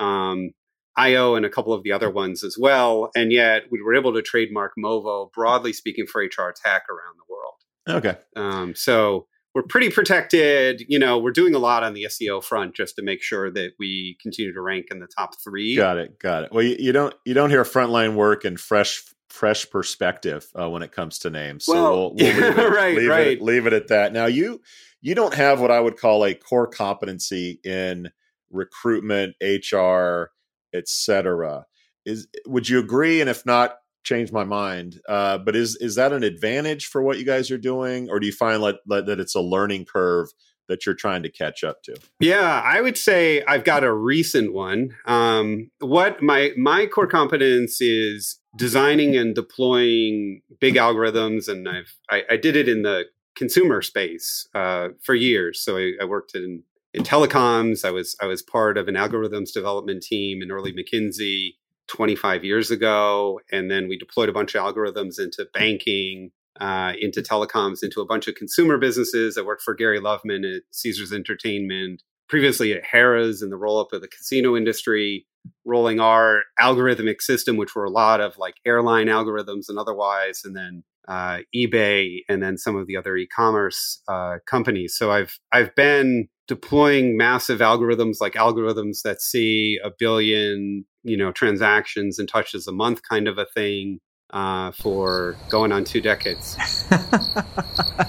um, 0.00 0.50
io 0.96 1.34
and 1.34 1.46
a 1.46 1.50
couple 1.50 1.72
of 1.72 1.82
the 1.82 1.92
other 1.92 2.10
ones 2.10 2.42
as 2.42 2.56
well 2.58 3.10
and 3.14 3.32
yet 3.32 3.64
we 3.70 3.80
were 3.82 3.94
able 3.94 4.12
to 4.12 4.22
trademark 4.22 4.72
movo 4.82 5.30
broadly 5.32 5.72
speaking 5.72 6.06
for 6.06 6.22
hr 6.22 6.52
tech 6.64 6.84
around 6.90 7.16
the 7.16 7.24
world. 7.28 7.54
Okay. 7.88 8.16
Um, 8.36 8.74
so 8.74 9.26
we're 9.54 9.62
pretty 9.62 9.90
protected. 9.90 10.82
You 10.88 10.98
know, 10.98 11.18
we're 11.18 11.32
doing 11.32 11.54
a 11.54 11.58
lot 11.58 11.82
on 11.82 11.94
the 11.94 12.04
SEO 12.04 12.42
front 12.42 12.74
just 12.74 12.96
to 12.96 13.02
make 13.02 13.22
sure 13.22 13.50
that 13.50 13.72
we 13.78 14.16
continue 14.20 14.52
to 14.52 14.60
rank 14.60 14.86
in 14.90 15.00
the 15.00 15.06
top 15.06 15.40
three. 15.42 15.76
Got 15.76 15.98
it. 15.98 16.18
Got 16.18 16.44
it. 16.44 16.52
Well, 16.52 16.62
you, 16.64 16.76
you 16.78 16.92
don't 16.92 17.14
you 17.24 17.34
don't 17.34 17.50
hear 17.50 17.64
frontline 17.64 18.14
work 18.14 18.44
and 18.44 18.58
fresh 18.58 19.02
fresh 19.28 19.68
perspective 19.70 20.46
uh, 20.58 20.68
when 20.68 20.82
it 20.82 20.92
comes 20.92 21.18
to 21.20 21.30
names. 21.30 21.66
Well, 21.66 21.84
so 21.84 21.92
we'll, 21.92 22.14
we'll 22.14 22.34
leave, 22.34 22.58
it, 22.58 22.70
right, 22.70 22.96
leave, 22.96 23.08
right. 23.08 23.26
It, 23.28 23.42
leave 23.42 23.66
it 23.66 23.72
at 23.72 23.88
that. 23.88 24.12
Now 24.12 24.26
you 24.26 24.60
you 25.00 25.14
don't 25.14 25.34
have 25.34 25.60
what 25.60 25.70
I 25.70 25.80
would 25.80 25.98
call 25.98 26.24
a 26.24 26.34
core 26.34 26.66
competency 26.66 27.60
in 27.64 28.10
recruitment, 28.50 29.34
HR, 29.42 30.30
etc. 30.74 31.66
Is 32.04 32.26
would 32.46 32.68
you 32.68 32.78
agree? 32.78 33.20
And 33.20 33.28
if 33.28 33.44
not, 33.44 33.76
change 34.04 34.32
my 34.32 34.44
mind. 34.44 35.00
Uh, 35.08 35.38
but 35.38 35.56
is 35.56 35.76
is 35.76 35.94
that 35.94 36.12
an 36.12 36.22
advantage 36.22 36.86
for 36.86 37.02
what 37.02 37.18
you 37.18 37.24
guys 37.24 37.50
are 37.50 37.58
doing, 37.58 38.08
or 38.10 38.20
do 38.20 38.26
you 38.26 38.32
find 38.32 38.62
like 38.62 38.76
that 38.86 39.20
it's 39.20 39.34
a 39.34 39.40
learning 39.40 39.84
curve 39.84 40.28
that 40.68 40.86
you're 40.86 40.94
trying 40.94 41.22
to 41.22 41.30
catch 41.30 41.64
up 41.64 41.82
to? 41.84 41.96
Yeah, 42.20 42.62
I 42.64 42.80
would 42.80 42.96
say 42.96 43.42
I've 43.46 43.64
got 43.64 43.84
a 43.84 43.92
recent 43.92 44.52
one. 44.52 44.90
Um, 45.06 45.70
what 45.80 46.22
my 46.22 46.52
my 46.56 46.86
core 46.86 47.06
competence 47.06 47.80
is 47.80 48.38
designing 48.56 49.16
and 49.16 49.34
deploying 49.34 50.42
big 50.60 50.74
algorithms, 50.74 51.48
and 51.48 51.68
I've 51.68 51.94
I, 52.10 52.22
I 52.30 52.36
did 52.36 52.56
it 52.56 52.68
in 52.68 52.82
the 52.82 53.04
consumer 53.36 53.82
space 53.82 54.46
uh, 54.54 54.88
for 55.02 55.14
years. 55.14 55.60
So 55.60 55.78
I, 55.78 55.92
I 56.00 56.04
worked 56.04 56.34
in 56.34 56.62
in 56.94 57.02
telecoms. 57.02 57.84
I 57.84 57.90
was 57.90 58.16
I 58.20 58.26
was 58.26 58.42
part 58.42 58.76
of 58.76 58.88
an 58.88 58.94
algorithms 58.94 59.52
development 59.52 60.02
team 60.02 60.42
in 60.42 60.50
early 60.50 60.72
McKinsey 60.72 61.54
25 61.92 62.42
years 62.42 62.70
ago, 62.70 63.38
and 63.52 63.70
then 63.70 63.86
we 63.86 63.98
deployed 63.98 64.30
a 64.30 64.32
bunch 64.32 64.54
of 64.54 64.64
algorithms 64.64 65.20
into 65.20 65.46
banking, 65.52 66.30
uh, 66.58 66.94
into 66.98 67.20
telecoms, 67.20 67.82
into 67.82 68.00
a 68.00 68.06
bunch 68.06 68.26
of 68.26 68.34
consumer 68.34 68.78
businesses. 68.78 69.36
I 69.36 69.42
worked 69.42 69.62
for 69.62 69.74
Gary 69.74 70.00
Loveman 70.00 70.56
at 70.56 70.62
Caesars 70.70 71.12
Entertainment, 71.12 72.02
previously 72.30 72.72
at 72.72 72.82
Harrah's 72.82 73.42
in 73.42 73.50
the 73.50 73.58
roll 73.58 73.78
up 73.78 73.92
of 73.92 74.00
the 74.00 74.08
casino 74.08 74.56
industry, 74.56 75.26
rolling 75.66 76.00
our 76.00 76.44
algorithmic 76.58 77.20
system, 77.20 77.58
which 77.58 77.74
were 77.74 77.84
a 77.84 77.90
lot 77.90 78.22
of 78.22 78.38
like 78.38 78.54
airline 78.64 79.08
algorithms 79.08 79.68
and 79.68 79.78
otherwise, 79.78 80.40
and 80.44 80.56
then 80.56 80.84
uh, 81.08 81.40
eBay, 81.54 82.20
and 82.26 82.42
then 82.42 82.56
some 82.56 82.74
of 82.74 82.86
the 82.86 82.96
other 82.96 83.16
e-commerce 83.18 84.00
uh, 84.08 84.36
companies. 84.46 84.96
So 84.96 85.10
I've 85.10 85.38
I've 85.52 85.74
been 85.74 86.28
deploying 86.48 87.18
massive 87.18 87.60
algorithms 87.60 88.16
like 88.20 88.32
algorithms 88.32 89.02
that 89.02 89.20
see 89.20 89.78
a 89.84 89.90
billion 89.98 90.86
you 91.04 91.16
know 91.16 91.32
transactions 91.32 92.18
and 92.18 92.28
touches 92.28 92.66
a 92.66 92.72
month 92.72 93.02
kind 93.08 93.28
of 93.28 93.38
a 93.38 93.46
thing 93.46 94.00
uh, 94.30 94.72
for 94.72 95.36
going 95.50 95.72
on 95.72 95.84
two 95.84 96.00
decades. 96.00 96.56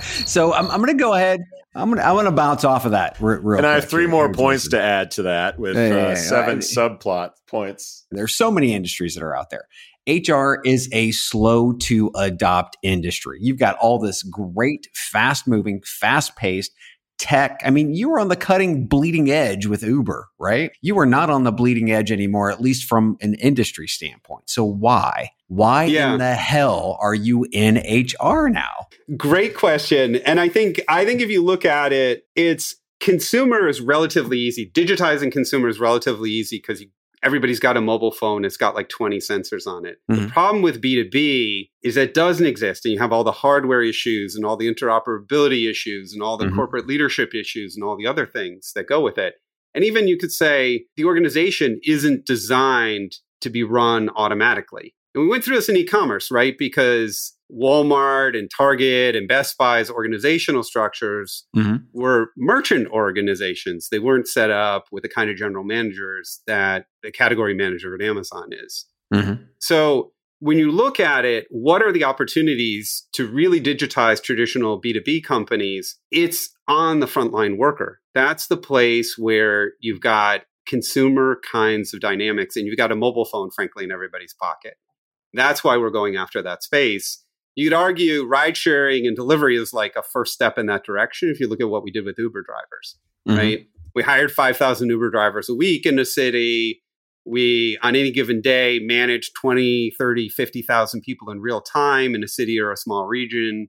so 0.25 0.53
I'm, 0.53 0.69
I'm 0.71 0.77
going 0.81 0.95
to 0.97 1.01
go 1.01 1.13
ahead. 1.13 1.41
I'm 1.75 1.89
going 1.89 1.97
to 1.97 2.05
I'm 2.05 2.13
going 2.13 2.25
to 2.25 2.31
bounce 2.31 2.63
off 2.63 2.85
of 2.85 2.91
that 2.91 3.17
real, 3.19 3.39
real 3.41 3.57
And 3.57 3.67
I 3.67 3.75
have 3.75 3.89
three 3.89 4.03
here. 4.03 4.09
more 4.11 4.27
Here's 4.27 4.37
points 4.37 4.67
to 4.69 4.81
add 4.81 5.11
to 5.11 5.23
that 5.23 5.57
with 5.57 5.75
Yeah, 5.75 5.87
yeah, 5.87 5.95
uh, 6.09 6.15
seven 6.15 6.57
I- 6.57 6.61
subplot 6.61 7.31
points. 7.47 8.05
There's 8.11 8.35
so 8.35 8.51
many 8.51 8.73
industries 8.73 9.15
that 9.15 9.23
are 9.23 9.35
out 9.35 9.49
there. 9.49 9.67
HR 10.05 10.59
is 10.65 10.89
a 10.91 11.11
slow 11.11 11.71
to 11.73 12.11
adopt 12.15 12.77
industry. 12.83 13.37
You've 13.41 13.57
got 13.57 13.77
all 13.77 13.99
this 13.99 14.21
great, 14.21 14.87
fast 14.93 15.47
moving, 15.47 15.81
fast 15.85 16.35
paced 16.35 16.71
tech. 17.17 17.61
I 17.63 17.69
mean, 17.69 17.93
you 17.93 18.09
were 18.09 18.19
on 18.19 18.27
the 18.27 18.35
cutting, 18.35 18.85
bleeding 18.87 19.31
edge 19.31 19.65
with 19.65 19.83
Uber, 19.83 20.27
right? 20.39 20.71
You 20.81 20.97
are 20.99 21.05
not 21.05 21.29
on 21.29 21.43
the 21.43 21.51
bleeding 21.51 21.91
edge 21.91 22.11
anymore, 22.11 22.51
at 22.51 22.59
least 22.61 22.85
from 22.85 23.17
an 23.21 23.35
industry 23.35 23.87
standpoint. 23.87 24.49
So 24.49 24.63
why? 24.63 25.29
Why 25.47 25.85
Yeah. 25.85 26.13
in 26.13 26.19
the 26.19 26.33
hell 26.35 26.97
are 27.01 27.13
you 27.15 27.45
in 27.51 27.77
HR 27.77 28.49
now? 28.49 28.87
Great 29.15 29.55
question. 29.55 30.15
And 30.17 30.39
I 30.39 30.49
think 30.49 30.81
I 30.87 31.05
think 31.05 31.21
if 31.21 31.29
you 31.29 31.43
look 31.43 31.65
at 31.65 31.93
it, 31.93 32.25
it's 32.35 32.75
consumer 32.99 33.67
is 33.67 33.81
relatively 33.81 34.39
easy. 34.39 34.71
Digitizing 34.73 35.31
consumer 35.31 35.67
is 35.67 35.79
relatively 35.79 36.31
easy 36.31 36.57
because 36.57 36.83
everybody's 37.23 37.59
got 37.59 37.77
a 37.77 37.81
mobile 37.81 38.11
phone. 38.11 38.45
It's 38.45 38.57
got 38.57 38.75
like 38.75 38.89
20 38.89 39.17
sensors 39.17 39.65
on 39.65 39.85
it. 39.85 39.97
The 40.07 40.15
Mhm. 40.15 40.29
problem 40.29 40.61
with 40.61 40.81
B2B 40.81 41.69
is 41.81 41.95
that 41.95 42.09
it 42.09 42.13
doesn't 42.13 42.45
exist. 42.45 42.85
And 42.85 42.93
you 42.93 42.99
have 42.99 43.13
all 43.13 43.23
the 43.23 43.31
hardware 43.31 43.81
issues 43.81 44.35
and 44.35 44.45
all 44.45 44.57
the 44.57 44.71
interoperability 44.71 45.69
issues 45.69 46.13
and 46.13 46.21
all 46.21 46.37
the 46.37 46.45
Mhm. 46.45 46.55
corporate 46.55 46.87
leadership 46.87 47.33
issues 47.33 47.75
and 47.75 47.83
all 47.83 47.97
the 47.97 48.07
other 48.07 48.25
things 48.25 48.73
that 48.75 48.87
go 48.87 49.01
with 49.01 49.17
it. 49.17 49.35
And 49.73 49.83
even 49.83 50.07
you 50.07 50.17
could 50.17 50.31
say 50.31 50.85
the 50.97 51.05
organization 51.05 51.79
isn't 51.83 52.25
designed 52.25 53.13
to 53.41 53.49
be 53.49 53.63
run 53.63 54.09
automatically. 54.15 54.93
And 55.15 55.23
we 55.23 55.29
went 55.29 55.43
through 55.43 55.55
this 55.55 55.69
in 55.69 55.77
e-commerce, 55.77 56.31
right? 56.31 56.57
Because 56.57 57.37
Walmart 57.53 58.37
and 58.37 58.49
Target 58.55 59.15
and 59.15 59.27
Best 59.27 59.57
Buy's 59.57 59.89
organizational 59.89 60.63
structures 60.63 61.45
Mhm. 61.55 61.83
were 61.93 62.31
merchant 62.37 62.87
organizations. 62.89 63.89
They 63.89 63.99
weren't 63.99 64.27
set 64.27 64.49
up 64.49 64.85
with 64.91 65.03
the 65.03 65.09
kind 65.09 65.29
of 65.29 65.37
general 65.37 65.63
managers 65.63 66.41
that 66.47 66.85
the 67.03 67.11
category 67.11 67.53
manager 67.53 67.93
at 67.93 68.01
Amazon 68.01 68.49
is. 68.51 68.85
Mm-hmm. 69.13 69.43
So 69.59 70.13
when 70.39 70.57
you 70.57 70.71
look 70.71 70.99
at 70.99 71.23
it, 71.25 71.45
what 71.49 71.81
are 71.81 71.91
the 71.91 72.03
opportunities 72.03 73.07
to 73.13 73.27
really 73.27 73.61
digitize 73.61 74.21
traditional 74.21 74.81
B2B 74.81 75.23
companies? 75.23 75.97
It's 76.11 76.49
on 76.67 76.99
the 76.99 77.05
frontline 77.05 77.57
worker. 77.57 78.01
That's 78.13 78.47
the 78.47 78.57
place 78.57 79.17
where 79.17 79.73
you've 79.79 80.01
got 80.01 80.41
consumer 80.67 81.39
kinds 81.49 81.93
of 81.93 81.99
dynamics 81.99 82.55
and 82.55 82.65
you've 82.65 82.77
got 82.77 82.91
a 82.91 82.95
mobile 82.95 83.25
phone, 83.25 83.51
frankly, 83.51 83.83
in 83.83 83.91
everybody's 83.91 84.33
pocket. 84.33 84.75
That's 85.33 85.63
why 85.63 85.77
we're 85.77 85.89
going 85.89 86.15
after 86.15 86.41
that 86.41 86.63
space. 86.63 87.22
You'd 87.55 87.73
argue 87.73 88.25
ride 88.25 88.57
sharing 88.57 89.05
and 89.05 89.15
delivery 89.15 89.57
is 89.57 89.73
like 89.73 89.95
a 89.95 90.03
first 90.03 90.33
step 90.33 90.57
in 90.57 90.65
that 90.67 90.83
direction 90.83 91.29
if 91.29 91.39
you 91.39 91.47
look 91.47 91.61
at 91.61 91.69
what 91.69 91.83
we 91.83 91.91
did 91.91 92.05
with 92.05 92.17
Uber 92.17 92.43
drivers 92.43 92.97
Mm-hmm. 93.27 93.37
right? 93.37 93.67
We 93.95 94.03
hired 94.03 94.31
5,000 94.31 94.89
Uber 94.89 95.11
drivers 95.11 95.49
a 95.49 95.55
week 95.55 95.85
in 95.85 95.95
the 95.95 96.05
city. 96.05 96.81
We, 97.25 97.77
on 97.81 97.95
any 97.95 98.11
given 98.11 98.41
day, 98.41 98.79
managed 98.79 99.33
20, 99.39 99.93
30, 99.97 100.29
50,000 100.29 101.01
people 101.01 101.29
in 101.29 101.39
real 101.39 101.61
time 101.61 102.15
in 102.15 102.23
a 102.23 102.27
city 102.27 102.59
or 102.59 102.71
a 102.71 102.77
small 102.77 103.05
region. 103.05 103.67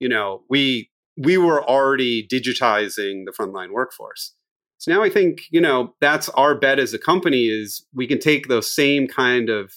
You 0.00 0.08
know, 0.08 0.42
we, 0.48 0.90
we 1.16 1.38
were 1.38 1.62
already 1.62 2.26
digitizing 2.26 3.24
the 3.24 3.32
frontline 3.38 3.70
workforce. 3.72 4.34
So 4.78 4.92
now 4.92 5.02
I 5.02 5.10
think, 5.10 5.42
you 5.50 5.60
know, 5.60 5.94
that's 6.00 6.28
our 6.30 6.54
bet 6.54 6.78
as 6.78 6.94
a 6.94 6.98
company 6.98 7.46
is 7.46 7.84
we 7.92 8.06
can 8.06 8.20
take 8.20 8.48
those 8.48 8.72
same 8.72 9.06
kind 9.06 9.48
of 9.48 9.72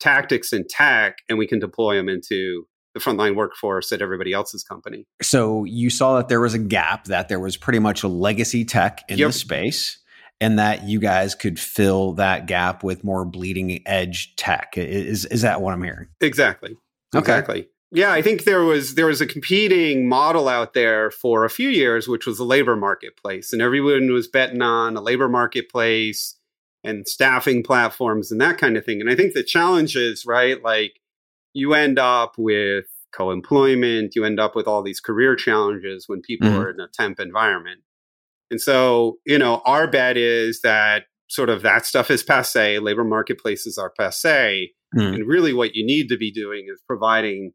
tactics 0.00 0.52
and 0.52 0.68
tech 0.68 1.18
and 1.28 1.38
we 1.38 1.46
can 1.46 1.58
deploy 1.58 1.96
them 1.96 2.08
into 2.08 2.66
the 2.96 3.00
frontline 3.10 3.34
workforce 3.36 3.92
at 3.92 4.00
everybody 4.00 4.32
else's 4.32 4.64
company. 4.64 5.04
So 5.20 5.64
you 5.64 5.90
saw 5.90 6.16
that 6.16 6.28
there 6.28 6.40
was 6.40 6.54
a 6.54 6.58
gap, 6.58 7.04
that 7.04 7.28
there 7.28 7.38
was 7.38 7.58
pretty 7.58 7.78
much 7.78 8.02
a 8.02 8.08
legacy 8.08 8.64
tech 8.64 9.04
in 9.10 9.18
Yep. 9.18 9.28
the 9.28 9.32
space, 9.34 9.98
and 10.40 10.58
that 10.58 10.84
you 10.84 10.98
guys 10.98 11.34
could 11.34 11.60
fill 11.60 12.14
that 12.14 12.46
gap 12.46 12.82
with 12.82 13.04
more 13.04 13.26
bleeding 13.26 13.82
edge 13.84 14.34
tech. 14.36 14.78
Is 14.78 15.26
is 15.26 15.42
that 15.42 15.60
what 15.60 15.74
I'm 15.74 15.82
hearing? 15.82 16.08
Exactly. 16.22 16.70
Okay. 17.14 17.18
Exactly. 17.18 17.68
Yeah, 17.92 18.12
I 18.12 18.22
think 18.22 18.44
there 18.44 18.64
was 18.64 18.94
there 18.94 19.06
was 19.06 19.20
a 19.20 19.26
competing 19.26 20.08
model 20.08 20.48
out 20.48 20.72
there 20.72 21.10
for 21.10 21.44
a 21.44 21.50
few 21.50 21.68
years, 21.68 22.08
which 22.08 22.26
was 22.26 22.38
the 22.38 22.44
labor 22.44 22.76
marketplace, 22.76 23.52
and 23.52 23.60
everyone 23.60 24.10
was 24.12 24.26
betting 24.26 24.62
on 24.62 24.96
a 24.96 25.02
labor 25.02 25.28
marketplace 25.28 26.36
and 26.82 27.06
staffing 27.06 27.62
platforms 27.62 28.32
and 28.32 28.40
that 28.40 28.58
kind 28.58 28.76
of 28.76 28.84
thing. 28.84 29.00
And 29.00 29.10
I 29.10 29.14
think 29.14 29.34
the 29.34 29.42
challenge 29.42 29.96
is 29.96 30.24
right, 30.24 30.62
like 30.62 31.00
you 31.56 31.74
end 31.74 31.98
up 31.98 32.34
with 32.38 32.84
co-employment, 33.12 34.14
you 34.14 34.24
end 34.24 34.38
up 34.38 34.54
with 34.54 34.66
all 34.66 34.82
these 34.82 35.00
career 35.00 35.34
challenges 35.34 36.04
when 36.06 36.20
people 36.20 36.48
Mhm. 36.48 36.58
are 36.58 36.70
in 36.70 36.80
a 36.80 36.88
temp 36.92 37.18
environment. 37.18 37.80
And 38.50 38.60
so, 38.60 39.18
you 39.24 39.38
know, 39.38 39.62
our 39.64 39.90
bet 39.90 40.16
is 40.16 40.60
that 40.60 41.04
sort 41.28 41.48
of 41.48 41.62
that 41.62 41.86
stuff 41.86 42.10
is 42.10 42.22
passe, 42.22 42.78
labor 42.78 43.04
marketplaces 43.04 43.78
are 43.78 43.90
passe. 43.90 44.72
Mm. 44.94 45.14
And 45.14 45.26
really, 45.26 45.52
what 45.52 45.74
you 45.74 45.84
need 45.84 46.08
to 46.08 46.16
be 46.16 46.30
doing 46.30 46.66
is 46.72 46.80
providing 46.86 47.52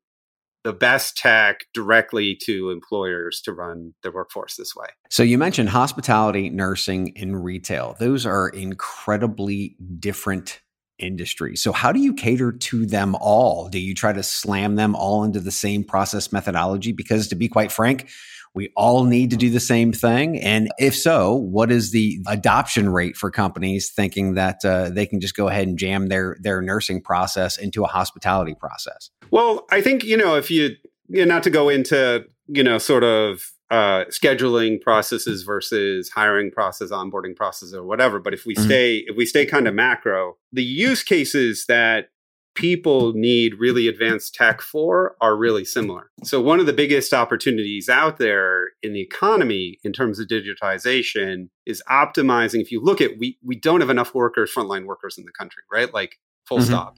the 0.64 0.74
best 0.74 1.18
tech 1.18 1.66
directly 1.74 2.38
to 2.44 2.70
employers 2.70 3.42
to 3.42 3.52
run 3.52 3.94
their 4.04 4.12
workforce 4.12 4.58
this 4.58 4.76
way. 4.76 4.88
So 5.10 5.24
you 5.24 5.38
mentioned 5.38 5.70
hospitality, 5.70 6.50
nursing, 6.50 7.14
and 7.18 7.44
retail. 7.44 7.96
Those 8.00 8.26
are 8.26 8.50
incredibly 8.50 9.76
different 10.00 10.62
industries. 11.02 11.62
So 11.62 11.72
how 11.72 11.92
do 11.92 12.00
you 12.00 12.14
cater 12.14 12.52
to 12.52 12.86
them 12.86 13.16
all? 13.20 13.70
Do 13.70 13.80
you 13.80 13.94
try 13.94 14.14
to 14.14 14.24
slam 14.24 14.76
them 14.76 14.96
all 14.96 15.24
into 15.24 15.40
the 15.40 15.52
same 15.52 15.84
process 15.84 16.32
methodology? 16.32 16.92
Because 16.92 17.28
to 17.30 17.36
be 17.36 17.48
quite 17.48 17.72
frank, 17.72 18.10
we 18.54 18.72
all 18.76 19.06
need 19.06 19.30
to 19.30 19.38
do 19.38 19.50
the 19.50 19.60
same 19.60 19.94
thing. 19.94 20.38
And 20.40 20.70
if 20.78 20.96
so, 20.96 21.36
what 21.36 21.72
is 21.72 21.92
the 21.92 22.20
adoption 22.28 22.90
rate 22.90 23.16
for 23.16 23.32
companies 23.32 23.90
thinking 23.90 24.34
that 24.34 24.64
uh, 24.66 24.90
they 24.90 25.06
can 25.06 25.22
just 25.22 25.36
go 25.36 25.48
ahead 25.48 25.68
and 25.68 25.78
jam 25.78 26.08
their 26.08 26.38
their 26.42 26.62
nursing 26.62 27.02
process 27.02 27.58
into 27.58 27.84
a 27.84 27.88
hospitality 27.88 28.56
process? 28.56 29.10
Well, 29.32 29.66
I 29.72 29.82
think, 29.82 30.04
you 30.04 30.18
know, 30.18 30.36
if 30.36 30.52
you, 30.52 30.76
you 31.08 31.26
know, 31.26 31.34
not 31.34 31.44
to 31.44 31.50
go 31.50 31.70
into, 31.70 32.26
you 32.48 32.64
know, 32.64 32.78
sort 32.78 33.06
of 33.06 33.52
uh, 33.72 34.04
scheduling 34.10 34.80
processes 34.82 35.44
versus 35.44 36.10
hiring 36.10 36.52
process, 36.52 36.92
onboarding 36.92 37.36
process, 37.36 37.74
or 37.74 37.84
whatever. 37.84 38.20
But 38.20 38.34
if 38.34 38.46
we 38.46 38.54
Mhm. 38.54 38.66
stay, 38.66 38.98
if 39.08 39.16
we 39.16 39.26
stay 39.26 39.46
kind 39.46 39.68
of 39.68 39.74
macro, 39.74 40.38
the 40.52 40.64
use 40.64 41.02
cases 41.04 41.66
that 41.68 42.10
people 42.54 43.14
need 43.14 43.54
really 43.60 43.88
advanced 43.88 44.36
tech 44.36 44.60
for 44.62 45.16
are 45.22 45.38
really 45.38 45.64
similar. 45.64 46.12
So 46.26 46.42
one 46.42 46.60
of 46.60 46.66
the 46.66 46.74
biggest 46.74 47.14
opportunities 47.14 47.88
out 47.88 48.18
there 48.18 48.72
in 48.84 48.92
the 48.92 49.00
economy 49.02 49.80
in 49.86 49.94
terms 49.94 50.20
of 50.20 50.28
digitization 50.28 51.48
is 51.66 51.82
optimizing. 51.90 52.60
If 52.60 52.70
you 52.74 52.82
look 52.82 53.00
at, 53.00 53.18
we 53.18 53.38
we 53.42 53.56
don't 53.56 53.80
have 53.80 53.90
enough 53.90 54.14
workers, 54.14 54.52
frontline 54.54 54.86
workers 54.86 55.18
in 55.18 55.24
the 55.24 55.32
country, 55.32 55.64
right? 55.72 55.94
Like 55.94 56.20
full 56.46 56.60
Mhm. 56.60 56.64
stop. 56.66 56.98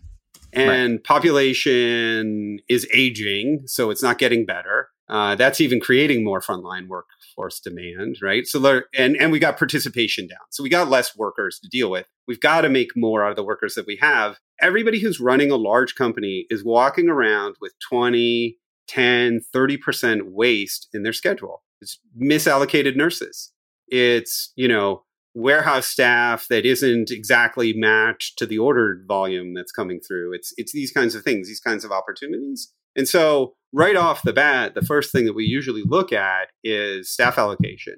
and 0.55 0.93
right. 0.93 1.03
population 1.03 2.59
is 2.69 2.87
aging, 2.93 3.63
so 3.65 3.89
it's 3.89 4.03
not 4.03 4.19
getting 4.19 4.45
better. 4.45 4.89
Uh, 5.09 5.35
that's 5.35 5.59
even 5.59 5.79
creating 5.79 6.23
more 6.23 6.39
frontline 6.39 6.87
workforce 6.87 7.59
demand, 7.59 8.17
right? 8.21 8.47
So 8.47 8.59
there, 8.59 8.85
and 8.95 9.17
and 9.17 9.31
we 9.31 9.39
got 9.39 9.57
participation 9.57 10.27
down, 10.27 10.39
so 10.49 10.63
we 10.63 10.69
got 10.69 10.89
less 10.89 11.17
workers 11.17 11.59
to 11.59 11.69
deal 11.69 11.91
with. 11.91 12.05
We've 12.27 12.39
got 12.39 12.61
to 12.61 12.69
make 12.69 12.95
more 12.95 13.23
out 13.23 13.31
of 13.31 13.35
the 13.35 13.43
workers 13.43 13.75
that 13.75 13.85
we 13.85 13.97
have. 14.01 14.37
Everybody 14.61 14.99
who's 14.99 15.19
running 15.19 15.51
a 15.51 15.57
large 15.57 15.95
company 15.95 16.45
is 16.49 16.63
walking 16.63 17.09
around 17.09 17.55
with 17.59 17.73
20, 17.89 18.57
10, 18.87 19.41
30% 19.53 20.21
waste 20.31 20.87
in 20.93 21.03
their 21.03 21.13
schedule. 21.13 21.63
It's 21.81 21.99
misallocated 22.17 22.95
nurses. 22.95 23.51
It's, 23.89 24.53
you 24.55 24.69
know, 24.69 25.03
warehouse 25.35 25.87
staff 25.87 26.47
that 26.49 26.65
isn't 26.65 27.11
exactly 27.11 27.73
matched 27.73 28.37
to 28.37 28.45
the 28.45 28.59
ordered 28.59 29.05
volume 29.07 29.53
that's 29.53 29.71
coming 29.71 29.99
through. 29.99 30.33
It's 30.33 30.53
it's 30.57 30.71
these 30.71 30.91
kinds 30.91 31.15
of 31.15 31.23
things, 31.23 31.47
these 31.47 31.59
kinds 31.59 31.83
of 31.83 31.91
opportunities. 31.91 32.71
And 32.95 33.07
so 33.07 33.55
right 33.73 33.95
off 33.95 34.21
the 34.21 34.33
bat, 34.33 34.75
the 34.75 34.81
first 34.81 35.11
thing 35.11 35.25
that 35.25 35.33
we 35.33 35.43
usually 35.43 35.83
look 35.83 36.13
at 36.13 36.49
is 36.63 37.11
staff 37.11 37.37
allocation. 37.37 37.95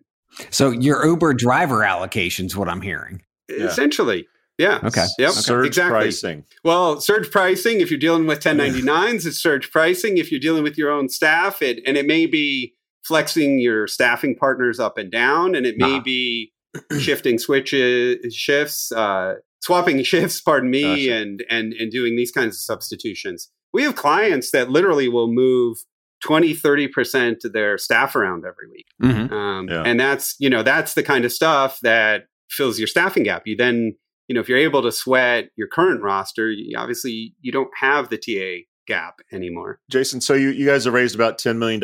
So 0.49 0.71
your 0.71 1.05
Uber 1.05 1.33
driver 1.33 1.83
allocation 1.83 2.45
is 2.45 2.55
what 2.55 2.67
I'm 2.67 2.81
hearing. 2.81 3.21
Essentially. 3.49 4.27
Yeah. 4.57 4.79
Okay. 4.83 5.05
Yep. 5.19 5.31
Surge 5.31 5.67
exactly. 5.67 5.91
pricing. 5.91 6.45
Well, 6.63 7.01
surge 7.01 7.29
pricing, 7.29 7.81
if 7.81 7.91
you're 7.91 7.99
dealing 7.99 8.25
with 8.25 8.39
1099s, 8.39 9.25
it's 9.25 9.37
surge 9.37 9.69
pricing. 9.69 10.17
If 10.17 10.31
you're 10.31 10.39
dealing 10.39 10.63
with 10.63 10.77
your 10.77 10.91
own 10.91 11.09
staff, 11.09 11.61
it, 11.61 11.79
and 11.85 11.97
it 11.97 12.07
may 12.07 12.25
be 12.25 12.73
flexing 13.03 13.59
your 13.59 13.87
staffing 13.87 14.35
partners 14.35 14.79
up 14.79 14.97
and 14.97 15.11
down, 15.11 15.55
and 15.55 15.65
it 15.65 15.75
may 15.77 15.95
uh-huh. 15.95 16.01
be 16.01 16.53
shifting 16.99 17.37
switches, 17.37 18.33
shifts, 18.33 18.91
uh, 18.93 19.35
swapping 19.61 20.01
shifts, 20.03 20.39
pardon 20.41 20.69
me, 20.69 20.83
gotcha. 20.83 21.15
and, 21.15 21.43
and, 21.49 21.73
and 21.73 21.91
doing 21.91 22.15
these 22.15 22.31
kinds 22.31 22.55
of 22.55 22.61
substitutions. 22.61 23.51
We 23.75 23.83
have 23.83 23.95
clients 23.95 24.51
that 24.51 24.69
literally 24.69 25.07
will 25.07 25.31
move 25.31 25.77
20 26.23 26.55
30% 26.55 27.45
of 27.45 27.53
their 27.53 27.77
staff 27.77 28.15
around 28.15 28.45
every 28.45 28.69
week 28.71 28.87
mm-hmm. 29.03 29.33
um, 29.33 29.67
yeah. 29.69 29.83
and 29.85 29.99
that's 29.99 30.35
you 30.39 30.49
know 30.49 30.63
that's 30.63 30.93
the 30.93 31.03
kind 31.03 31.25
of 31.25 31.31
stuff 31.31 31.79
that 31.81 32.23
fills 32.49 32.79
your 32.79 32.87
staffing 32.87 33.23
gap 33.23 33.43
you 33.45 33.55
then 33.55 33.95
you 34.27 34.33
know 34.33 34.41
if 34.41 34.49
you're 34.49 34.57
able 34.57 34.81
to 34.81 34.91
sweat 34.91 35.49
your 35.55 35.67
current 35.67 36.01
roster 36.01 36.49
you, 36.49 36.75
obviously 36.77 37.35
you 37.41 37.51
don't 37.51 37.69
have 37.79 38.09
the 38.09 38.17
ta 38.17 38.63
gap 38.85 39.19
anymore. 39.31 39.79
Jason, 39.89 40.21
so 40.21 40.33
you, 40.33 40.49
you 40.49 40.65
guys 40.65 40.85
have 40.85 40.93
raised 40.93 41.15
about 41.15 41.37
$10 41.37 41.57
million. 41.57 41.81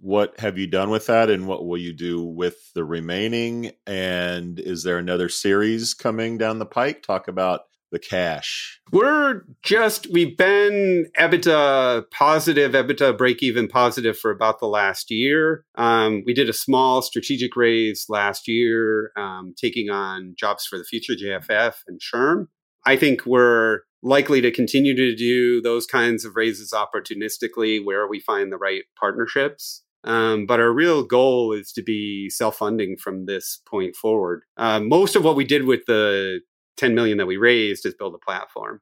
What 0.00 0.38
have 0.40 0.58
you 0.58 0.66
done 0.66 0.90
with 0.90 1.06
that 1.06 1.30
and 1.30 1.46
what 1.46 1.66
will 1.66 1.78
you 1.78 1.92
do 1.92 2.22
with 2.22 2.72
the 2.74 2.84
remaining? 2.84 3.72
And 3.86 4.58
is 4.58 4.82
there 4.82 4.98
another 4.98 5.28
series 5.28 5.94
coming 5.94 6.38
down 6.38 6.58
the 6.58 6.66
pike? 6.66 7.02
Talk 7.02 7.28
about 7.28 7.62
the 7.90 7.98
cash. 7.98 8.80
We're 8.92 9.42
just, 9.62 10.06
we've 10.12 10.36
been 10.36 11.06
EBITDA 11.18 12.10
positive, 12.10 12.72
EBITDA 12.72 13.16
break 13.16 13.42
even 13.42 13.68
positive 13.68 14.18
for 14.18 14.30
about 14.30 14.60
the 14.60 14.66
last 14.66 15.10
year. 15.10 15.64
Um, 15.76 16.22
we 16.26 16.34
did 16.34 16.48
a 16.48 16.54
small 16.54 17.02
strategic 17.02 17.56
raise 17.56 18.06
last 18.08 18.48
year, 18.48 19.10
um, 19.16 19.54
taking 19.60 19.90
on 19.90 20.34
Jobs 20.38 20.66
for 20.66 20.78
the 20.78 20.84
Future, 20.84 21.14
JFF, 21.14 21.74
and 21.86 22.00
SHRM. 22.00 22.46
I 22.86 22.96
think 22.96 23.26
we're 23.26 23.80
likely 24.02 24.40
to 24.40 24.50
continue 24.50 24.94
to 24.94 25.14
do 25.14 25.60
those 25.60 25.86
kinds 25.86 26.24
of 26.24 26.36
raises 26.36 26.72
opportunistically 26.72 27.84
where 27.84 28.06
we 28.06 28.20
find 28.20 28.52
the 28.52 28.58
right 28.58 28.84
partnerships. 28.98 29.82
Um, 30.04 30.46
but 30.46 30.60
our 30.60 30.72
real 30.72 31.02
goal 31.02 31.52
is 31.52 31.72
to 31.72 31.82
be 31.82 32.30
self-funding 32.30 32.98
from 33.02 33.26
this 33.26 33.60
point 33.68 33.96
forward. 33.96 34.42
Uh, 34.56 34.80
most 34.80 35.16
of 35.16 35.24
what 35.24 35.36
we 35.36 35.44
did 35.44 35.64
with 35.64 35.80
the 35.86 36.40
10 36.78 36.94
million 36.94 37.18
that 37.18 37.26
we 37.26 37.36
raised 37.36 37.84
is 37.84 37.94
build 37.94 38.14
a 38.14 38.18
platform 38.18 38.80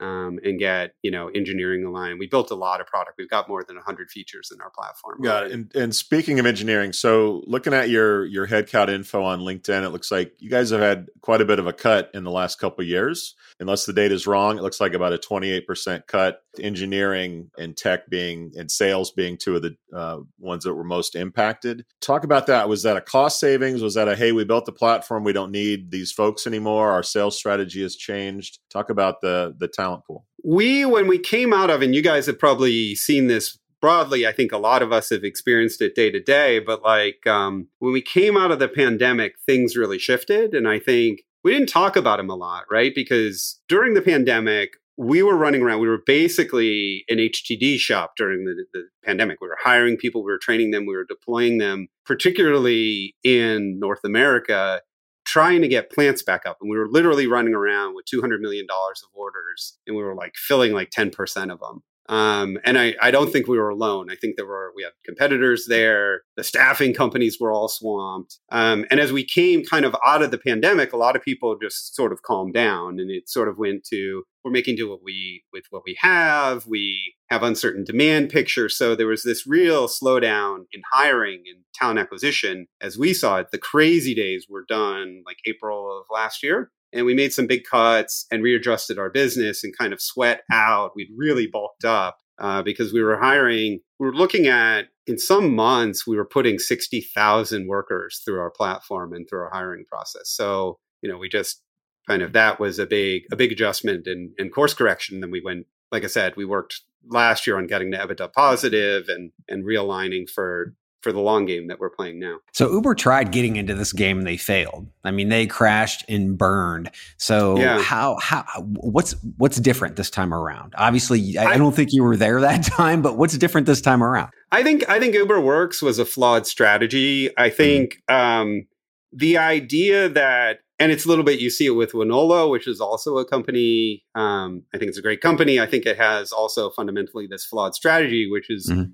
um, 0.00 0.38
and 0.44 0.58
get 0.58 0.92
you 1.02 1.10
know 1.10 1.28
engineering 1.28 1.84
aligned. 1.84 2.18
We 2.18 2.26
built 2.26 2.50
a 2.50 2.54
lot 2.54 2.80
of 2.80 2.86
product. 2.86 3.16
We've 3.18 3.30
got 3.30 3.48
more 3.48 3.64
than 3.64 3.76
100 3.76 4.10
features 4.10 4.50
in 4.52 4.60
our 4.60 4.70
platform. 4.70 5.20
Got 5.22 5.46
it. 5.46 5.52
And, 5.52 5.74
and 5.74 5.94
speaking 5.94 6.38
of 6.38 6.46
engineering, 6.46 6.92
so 6.92 7.42
looking 7.46 7.72
at 7.72 7.88
your 7.88 8.26
your 8.26 8.46
headcount 8.46 8.88
info 8.88 9.22
on 9.22 9.40
LinkedIn, 9.40 9.84
it 9.84 9.90
looks 9.90 10.10
like 10.10 10.34
you 10.38 10.50
guys 10.50 10.70
have 10.70 10.80
had 10.80 11.06
quite 11.22 11.40
a 11.40 11.46
bit 11.46 11.58
of 11.58 11.66
a 11.66 11.72
cut 11.72 12.10
in 12.14 12.24
the 12.24 12.30
last 12.30 12.58
couple 12.58 12.84
years. 12.84 13.34
Unless 13.58 13.86
the 13.86 13.92
data 13.92 14.14
is 14.14 14.26
wrong, 14.26 14.58
it 14.58 14.62
looks 14.62 14.80
like 14.80 14.92
about 14.92 15.14
a 15.14 15.18
28% 15.18 16.06
cut. 16.06 16.42
Engineering 16.60 17.50
and 17.58 17.76
tech 17.76 18.08
being 18.08 18.52
and 18.56 18.70
sales 18.70 19.10
being 19.10 19.36
two 19.36 19.56
of 19.56 19.62
the 19.62 19.76
uh, 19.94 20.18
ones 20.38 20.64
that 20.64 20.74
were 20.74 20.84
most 20.84 21.14
impacted. 21.14 21.84
Talk 22.00 22.24
about 22.24 22.46
that. 22.46 22.68
Was 22.68 22.82
that 22.82 22.96
a 22.96 23.00
cost 23.00 23.40
savings? 23.40 23.82
Was 23.82 23.94
that 23.94 24.08
a 24.08 24.16
hey, 24.16 24.32
we 24.32 24.44
built 24.44 24.66
the 24.66 24.72
platform, 24.72 25.24
we 25.24 25.32
don't 25.32 25.52
need 25.52 25.90
these 25.90 26.12
folks 26.12 26.46
anymore? 26.46 26.90
Our 26.90 27.02
sales 27.02 27.36
strategy 27.36 27.82
has 27.82 27.96
changed. 27.96 28.58
Talk 28.70 28.90
about 28.90 29.20
the 29.20 29.54
the 29.58 29.68
talent 29.68 30.04
pool? 30.06 30.26
We, 30.44 30.84
when 30.84 31.08
we 31.08 31.18
came 31.18 31.52
out 31.52 31.70
of, 31.70 31.82
and 31.82 31.92
you 31.92 32.02
guys 32.02 32.26
have 32.26 32.38
probably 32.38 32.94
seen 32.94 33.26
this 33.26 33.58
broadly, 33.80 34.26
I 34.26 34.32
think 34.32 34.52
a 34.52 34.58
lot 34.58 34.82
of 34.82 34.92
us 34.92 35.10
have 35.10 35.24
experienced 35.24 35.82
it 35.82 35.94
day 35.94 36.10
to 36.10 36.20
day, 36.20 36.60
but 36.60 36.82
like 36.82 37.26
um, 37.26 37.68
when 37.78 37.92
we 37.92 38.02
came 38.02 38.36
out 38.36 38.50
of 38.50 38.58
the 38.58 38.68
pandemic, 38.68 39.34
things 39.44 39.76
really 39.76 39.98
shifted. 39.98 40.54
And 40.54 40.68
I 40.68 40.78
think 40.78 41.20
we 41.44 41.52
didn't 41.52 41.68
talk 41.68 41.96
about 41.96 42.16
them 42.16 42.30
a 42.30 42.34
lot, 42.34 42.64
right? 42.70 42.92
Because 42.94 43.60
during 43.68 43.94
the 43.94 44.02
pandemic, 44.02 44.74
we 44.96 45.22
were 45.22 45.36
running 45.36 45.62
around. 45.62 45.80
We 45.80 45.88
were 45.88 46.02
basically 46.04 47.04
an 47.08 47.18
HTD 47.18 47.78
shop 47.78 48.14
during 48.16 48.44
the, 48.44 48.64
the, 48.72 48.84
pandemic. 49.04 49.40
We 49.40 49.48
were 49.48 49.58
hiring 49.62 49.96
people, 49.96 50.24
we 50.24 50.32
were 50.32 50.38
training 50.38 50.72
them, 50.72 50.84
we 50.86 50.96
were 50.96 51.04
deploying 51.04 51.58
them, 51.58 51.86
particularly 52.04 53.14
in 53.22 53.78
North 53.78 54.00
America 54.04 54.80
trying 55.24 55.60
to 55.60 55.68
get 55.68 55.90
plants 55.90 56.22
back 56.22 56.46
up. 56.46 56.56
And 56.60 56.70
we 56.70 56.78
were 56.78 56.88
literally 56.88 57.26
running 57.26 57.54
around 57.54 57.94
with 57.94 58.06
$200 58.06 58.40
million 58.40 58.66
of 58.70 59.10
orders 59.12 59.78
and 59.86 59.96
we 59.96 60.02
were 60.02 60.14
like 60.14 60.34
filling 60.36 60.72
like 60.72 60.90
10% 60.90 61.52
of 61.52 61.60
them. 61.60 61.82
Um, 62.08 62.58
and 62.64 62.78
I, 62.78 62.94
I 63.00 63.10
don't 63.10 63.32
think 63.32 63.46
we 63.46 63.58
were 63.58 63.68
alone. 63.68 64.10
I 64.10 64.16
think 64.16 64.36
there 64.36 64.46
were, 64.46 64.72
we 64.76 64.82
had 64.82 64.92
competitors 65.04 65.66
there. 65.68 66.22
The 66.36 66.44
staffing 66.44 66.94
companies 66.94 67.38
were 67.40 67.52
all 67.52 67.68
swamped. 67.68 68.38
Um, 68.50 68.84
and 68.90 69.00
as 69.00 69.12
we 69.12 69.24
came 69.24 69.64
kind 69.64 69.84
of 69.84 69.96
out 70.04 70.22
of 70.22 70.30
the 70.30 70.38
pandemic, 70.38 70.92
a 70.92 70.96
lot 70.96 71.16
of 71.16 71.22
people 71.22 71.56
just 71.60 71.94
sort 71.94 72.12
of 72.12 72.22
calmed 72.22 72.54
down 72.54 73.00
and 73.00 73.10
it 73.10 73.28
sort 73.28 73.48
of 73.48 73.58
went 73.58 73.84
to, 73.90 74.24
we're 74.44 74.52
making 74.52 74.76
do 74.76 74.88
what 74.88 75.00
we, 75.02 75.42
with 75.52 75.64
what 75.70 75.82
we 75.84 75.96
have. 76.00 76.66
We 76.66 77.14
have 77.30 77.42
uncertain 77.42 77.82
demand 77.82 78.30
picture. 78.30 78.68
So 78.68 78.94
there 78.94 79.08
was 79.08 79.24
this 79.24 79.46
real 79.46 79.88
slowdown 79.88 80.66
in 80.72 80.82
hiring 80.92 81.42
and 81.52 81.64
talent 81.74 81.98
acquisition. 81.98 82.66
As 82.80 82.96
we 82.96 83.12
saw 83.12 83.38
it, 83.38 83.50
the 83.50 83.58
crazy 83.58 84.14
days 84.14 84.46
were 84.48 84.64
done 84.68 85.22
like 85.26 85.38
April 85.46 85.98
of 85.98 86.04
last 86.14 86.42
year 86.42 86.70
and 86.92 87.06
we 87.06 87.14
made 87.14 87.32
some 87.32 87.46
big 87.46 87.64
cuts 87.64 88.26
and 88.30 88.42
readjusted 88.42 88.98
our 88.98 89.10
business 89.10 89.64
and 89.64 89.76
kind 89.76 89.92
of 89.92 90.00
sweat 90.00 90.42
out. 90.50 90.92
We'd 90.94 91.10
really 91.16 91.46
bulked 91.46 91.84
up 91.84 92.18
uh, 92.38 92.62
because 92.62 92.92
we 92.92 93.02
were 93.02 93.18
hiring. 93.18 93.80
We 93.98 94.06
were 94.06 94.14
looking 94.14 94.46
at 94.46 94.86
in 95.06 95.18
some 95.18 95.54
months 95.54 96.06
we 96.06 96.16
were 96.16 96.24
putting 96.24 96.58
sixty 96.58 97.00
thousand 97.00 97.68
workers 97.68 98.22
through 98.24 98.40
our 98.40 98.50
platform 98.50 99.12
and 99.12 99.28
through 99.28 99.40
our 99.40 99.50
hiring 99.52 99.84
process. 99.86 100.30
So 100.30 100.78
you 101.02 101.10
know 101.10 101.18
we 101.18 101.28
just 101.28 101.62
kind 102.08 102.22
of 102.22 102.32
that 102.32 102.60
was 102.60 102.78
a 102.78 102.86
big 102.86 103.22
a 103.32 103.36
big 103.36 103.52
adjustment 103.52 104.06
and, 104.06 104.30
and 104.38 104.52
course 104.52 104.74
correction. 104.74 105.22
And 105.22 105.32
we 105.32 105.42
went 105.44 105.66
like 105.92 106.04
I 106.04 106.08
said, 106.08 106.36
we 106.36 106.44
worked 106.44 106.82
last 107.08 107.46
year 107.46 107.56
on 107.56 107.66
getting 107.66 107.92
to 107.92 107.98
EBITDA 107.98 108.32
positive 108.32 109.08
and 109.08 109.32
and 109.48 109.64
realigning 109.64 110.28
for 110.28 110.74
for 111.06 111.12
the 111.12 111.20
long 111.20 111.46
game 111.46 111.68
that 111.68 111.78
we're 111.78 111.88
playing 111.88 112.18
now. 112.18 112.40
So 112.50 112.68
Uber 112.68 112.96
tried 112.96 113.30
getting 113.30 113.54
into 113.54 113.74
this 113.74 113.92
game 113.92 114.18
and 114.18 114.26
they 114.26 114.36
failed. 114.36 114.88
I 115.04 115.12
mean, 115.12 115.28
they 115.28 115.46
crashed 115.46 116.04
and 116.08 116.36
burned. 116.36 116.90
So 117.16 117.56
yeah. 117.56 117.80
how 117.80 118.16
how 118.20 118.44
what's 118.58 119.14
what's 119.36 119.60
different 119.60 119.94
this 119.94 120.10
time 120.10 120.34
around? 120.34 120.74
Obviously, 120.76 121.38
I, 121.38 121.52
I, 121.52 121.58
don't 121.58 121.76
think 121.76 121.90
you 121.92 122.02
were 122.02 122.16
there 122.16 122.40
that 122.40 122.64
time, 122.76 123.02
but 123.02 123.16
what's 123.16 123.38
different 123.38 123.68
this 123.68 123.80
time 123.80 124.02
around? 124.02 124.32
I 124.50 124.64
think 124.64 124.88
I 124.88 124.98
think 124.98 125.14
Uber 125.14 125.40
Works 125.40 125.80
was 125.80 126.00
a 126.00 126.04
flawed 126.04 126.44
strategy. 126.44 127.30
I 127.38 127.50
mm-hmm. 127.50 127.56
think 127.56 128.02
mm. 128.10 128.12
um, 128.12 128.66
the 129.12 129.38
idea 129.38 130.08
that 130.08 130.58
and 130.80 130.90
it's 130.90 131.04
a 131.04 131.08
little 131.08 131.24
bit 131.24 131.38
you 131.38 131.50
see 131.50 131.66
it 131.66 131.76
with 131.76 131.92
Wonolo, 131.92 132.50
which 132.50 132.66
is 132.66 132.80
also 132.80 133.18
a 133.18 133.24
company. 133.24 134.02
Um, 134.16 134.64
I 134.74 134.78
think 134.78 134.88
it's 134.88 134.98
a 134.98 135.02
great 135.02 135.20
company. 135.20 135.60
I 135.60 135.66
think 135.66 135.86
it 135.86 135.98
has 135.98 136.32
also 136.32 136.68
fundamentally 136.70 137.28
this 137.28 137.44
flawed 137.44 137.76
strategy, 137.76 138.28
which 138.28 138.50
is 138.50 138.68
mm-hmm. 138.68 138.90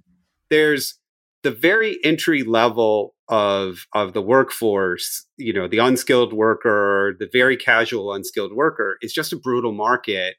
there's 0.50 0.98
the 1.42 1.50
very 1.50 1.98
entry 2.04 2.42
level 2.42 3.14
of 3.28 3.86
of 3.94 4.12
the 4.12 4.22
workforce, 4.22 5.26
you 5.36 5.52
know, 5.52 5.66
the 5.66 5.78
unskilled 5.78 6.32
worker, 6.32 7.14
the 7.18 7.28
very 7.32 7.56
casual 7.56 8.12
unskilled 8.12 8.52
worker 8.52 8.98
is 9.02 9.12
just 9.12 9.32
a 9.32 9.36
brutal 9.36 9.72
market. 9.72 10.36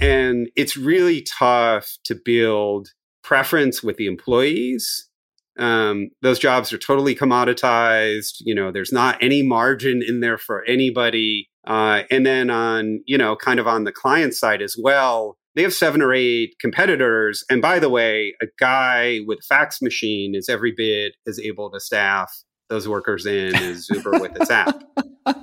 And 0.00 0.48
it's 0.56 0.76
really 0.76 1.22
tough 1.22 1.96
to 2.04 2.16
build 2.24 2.88
preference 3.22 3.82
with 3.82 3.96
the 3.96 4.06
employees. 4.06 5.08
Um, 5.58 6.08
those 6.22 6.38
jobs 6.38 6.72
are 6.72 6.78
totally 6.78 7.14
commoditized. 7.14 8.36
You 8.40 8.54
know, 8.54 8.72
there's 8.72 8.92
not 8.92 9.22
any 9.22 9.42
margin 9.42 10.02
in 10.02 10.20
there 10.20 10.38
for 10.38 10.64
anybody. 10.64 11.48
Uh, 11.66 12.02
and 12.10 12.26
then 12.26 12.50
on, 12.50 13.00
you 13.06 13.16
know, 13.16 13.36
kind 13.36 13.60
of 13.60 13.68
on 13.68 13.84
the 13.84 13.92
client 13.92 14.34
side 14.34 14.62
as 14.62 14.76
well, 14.76 15.36
they 15.54 15.62
have 15.62 15.74
seven 15.74 16.00
or 16.00 16.14
eight 16.14 16.54
competitors. 16.60 17.44
And 17.50 17.60
by 17.60 17.78
the 17.78 17.88
way, 17.88 18.34
a 18.40 18.46
guy 18.58 19.20
with 19.26 19.40
a 19.40 19.42
fax 19.42 19.82
machine 19.82 20.34
is 20.34 20.48
every 20.48 20.72
bit 20.76 21.14
as 21.26 21.38
able 21.38 21.70
to 21.70 21.80
staff 21.80 22.32
those 22.68 22.88
workers 22.88 23.26
in 23.26 23.54
as 23.54 23.88
Uber 23.90 24.12
with 24.12 24.36
its 24.36 24.50
app. 24.50 24.82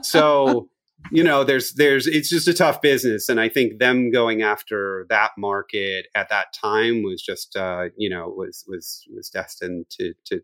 So 0.01 0.67
you 1.11 1.23
know, 1.23 1.43
there's 1.43 1.73
there's 1.73 2.05
it's 2.05 2.29
just 2.29 2.47
a 2.47 2.53
tough 2.53 2.81
business, 2.81 3.29
and 3.29 3.39
I 3.39 3.47
think 3.49 3.79
them 3.79 4.11
going 4.11 4.41
after 4.41 5.05
that 5.09 5.31
market 5.37 6.07
at 6.15 6.29
that 6.29 6.47
time 6.53 7.03
was 7.03 7.21
just 7.21 7.55
uh, 7.55 7.85
you 7.97 8.09
know 8.09 8.27
was 8.27 8.65
was 8.67 9.05
was 9.15 9.29
destined 9.29 9.85
to 9.91 10.13
to 10.25 10.41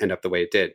end 0.00 0.12
up 0.12 0.22
the 0.22 0.28
way 0.28 0.42
it 0.42 0.52
did. 0.52 0.74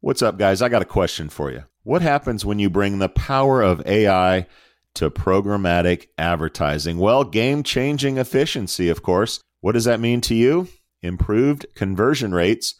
What's 0.00 0.22
up, 0.22 0.38
guys? 0.38 0.62
I 0.62 0.68
got 0.68 0.82
a 0.82 0.86
question 0.86 1.28
for 1.28 1.50
you. 1.50 1.64
What 1.82 2.02
happens 2.02 2.44
when 2.44 2.60
you 2.60 2.70
bring 2.70 2.98
the 3.00 3.08
power 3.08 3.60
of 3.60 3.84
AI 3.84 4.46
to 4.94 5.10
programmatic 5.10 6.06
advertising? 6.18 6.98
Well, 6.98 7.24
game 7.24 7.62
changing 7.62 8.18
efficiency, 8.18 8.88
of 8.88 9.02
course. 9.02 9.40
What 9.60 9.72
does 9.72 9.84
that 9.84 10.00
mean 10.00 10.20
to 10.22 10.34
you? 10.34 10.68
Improved 11.02 11.66
conversion 11.74 12.32
rates 12.32 12.74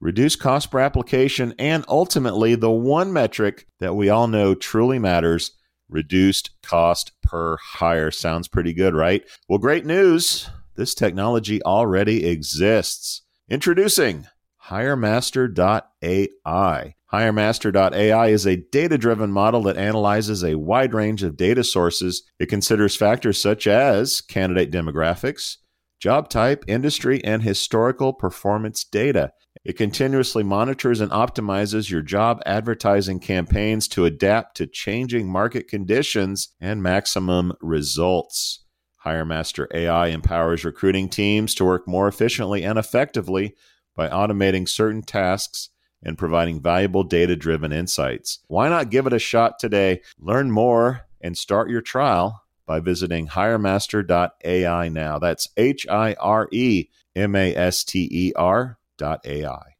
reduced 0.00 0.40
cost 0.40 0.70
per 0.70 0.80
application, 0.80 1.54
and 1.58 1.84
ultimately 1.88 2.54
the 2.54 2.70
one 2.70 3.12
metric 3.12 3.66
that 3.78 3.94
we 3.94 4.08
all 4.08 4.26
know 4.26 4.54
truly 4.54 4.98
matters 4.98 5.52
reduced 5.88 6.50
cost 6.62 7.12
per 7.22 7.56
hire. 7.56 8.10
Sounds 8.10 8.48
pretty 8.48 8.72
good, 8.72 8.94
right? 8.94 9.22
Well, 9.48 9.58
great 9.58 9.84
news. 9.84 10.48
This 10.76 10.94
technology 10.94 11.62
already 11.62 12.26
exists. 12.26 13.22
Introducing 13.48 14.26
HireMaster.ai. 14.70 16.94
HireMaster.ai 17.12 18.28
is 18.28 18.46
a 18.46 18.56
data 18.56 18.96
driven 18.96 19.32
model 19.32 19.64
that 19.64 19.76
analyzes 19.76 20.44
a 20.44 20.54
wide 20.54 20.94
range 20.94 21.24
of 21.24 21.36
data 21.36 21.64
sources. 21.64 22.22
It 22.38 22.46
considers 22.46 22.94
factors 22.94 23.42
such 23.42 23.66
as 23.66 24.20
candidate 24.20 24.70
demographics, 24.70 25.56
job 25.98 26.28
type, 26.28 26.64
industry, 26.68 27.20
and 27.24 27.42
historical 27.42 28.12
performance 28.12 28.84
data. 28.84 29.32
It 29.64 29.72
continuously 29.72 30.44
monitors 30.44 31.00
and 31.00 31.10
optimizes 31.10 31.90
your 31.90 32.02
job 32.02 32.40
advertising 32.46 33.18
campaigns 33.18 33.88
to 33.88 34.04
adapt 34.04 34.56
to 34.58 34.68
changing 34.68 35.28
market 35.28 35.66
conditions 35.66 36.54
and 36.60 36.80
maximum 36.80 37.54
results. 37.60 38.64
HireMaster 39.04 39.66
AI 39.74 40.06
empowers 40.08 40.64
recruiting 40.64 41.08
teams 41.08 41.56
to 41.56 41.64
work 41.64 41.88
more 41.88 42.06
efficiently 42.06 42.62
and 42.62 42.78
effectively 42.78 43.56
by 44.00 44.08
automating 44.08 44.66
certain 44.66 45.02
tasks 45.02 45.68
and 46.02 46.16
providing 46.16 46.58
valuable 46.58 47.04
data 47.04 47.36
driven 47.36 47.70
insights. 47.70 48.38
Why 48.48 48.70
not 48.70 48.88
give 48.88 49.06
it 49.06 49.12
a 49.12 49.18
shot 49.18 49.58
today? 49.58 50.00
Learn 50.18 50.50
more 50.50 51.02
and 51.20 51.36
start 51.36 51.68
your 51.68 51.82
trial 51.82 52.42
by 52.64 52.80
visiting 52.80 53.28
hiremaster.ai 53.28 54.88
now. 54.88 55.18
That's 55.18 55.48
H 55.58 55.86
I 55.86 56.14
R 56.14 56.48
E 56.50 56.86
M 57.14 57.36
A 57.36 57.54
S 57.54 57.84
T 57.84 58.08
E 58.10 58.32
R 58.36 58.78
AI. 59.02 59.74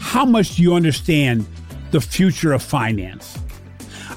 How 0.00 0.24
much 0.24 0.56
do 0.56 0.62
you 0.62 0.74
understand 0.74 1.46
the 1.92 2.00
future 2.00 2.52
of 2.52 2.64
finance? 2.64 3.38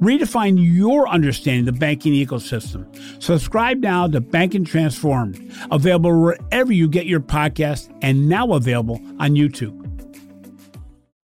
Redefine 0.00 0.56
your 0.58 1.08
understanding 1.08 1.68
of 1.68 1.74
the 1.74 1.80
banking 1.80 2.12
ecosystem. 2.12 2.86
Subscribe 3.22 3.78
now 3.78 4.06
to 4.08 4.20
Banking 4.20 4.64
Transformed, 4.64 5.52
available 5.70 6.20
wherever 6.20 6.72
you 6.72 6.88
get 6.88 7.06
your 7.06 7.20
podcast 7.20 7.92
and 8.02 8.28
now 8.28 8.52
available 8.52 9.00
on 9.18 9.34
YouTube. 9.34 9.82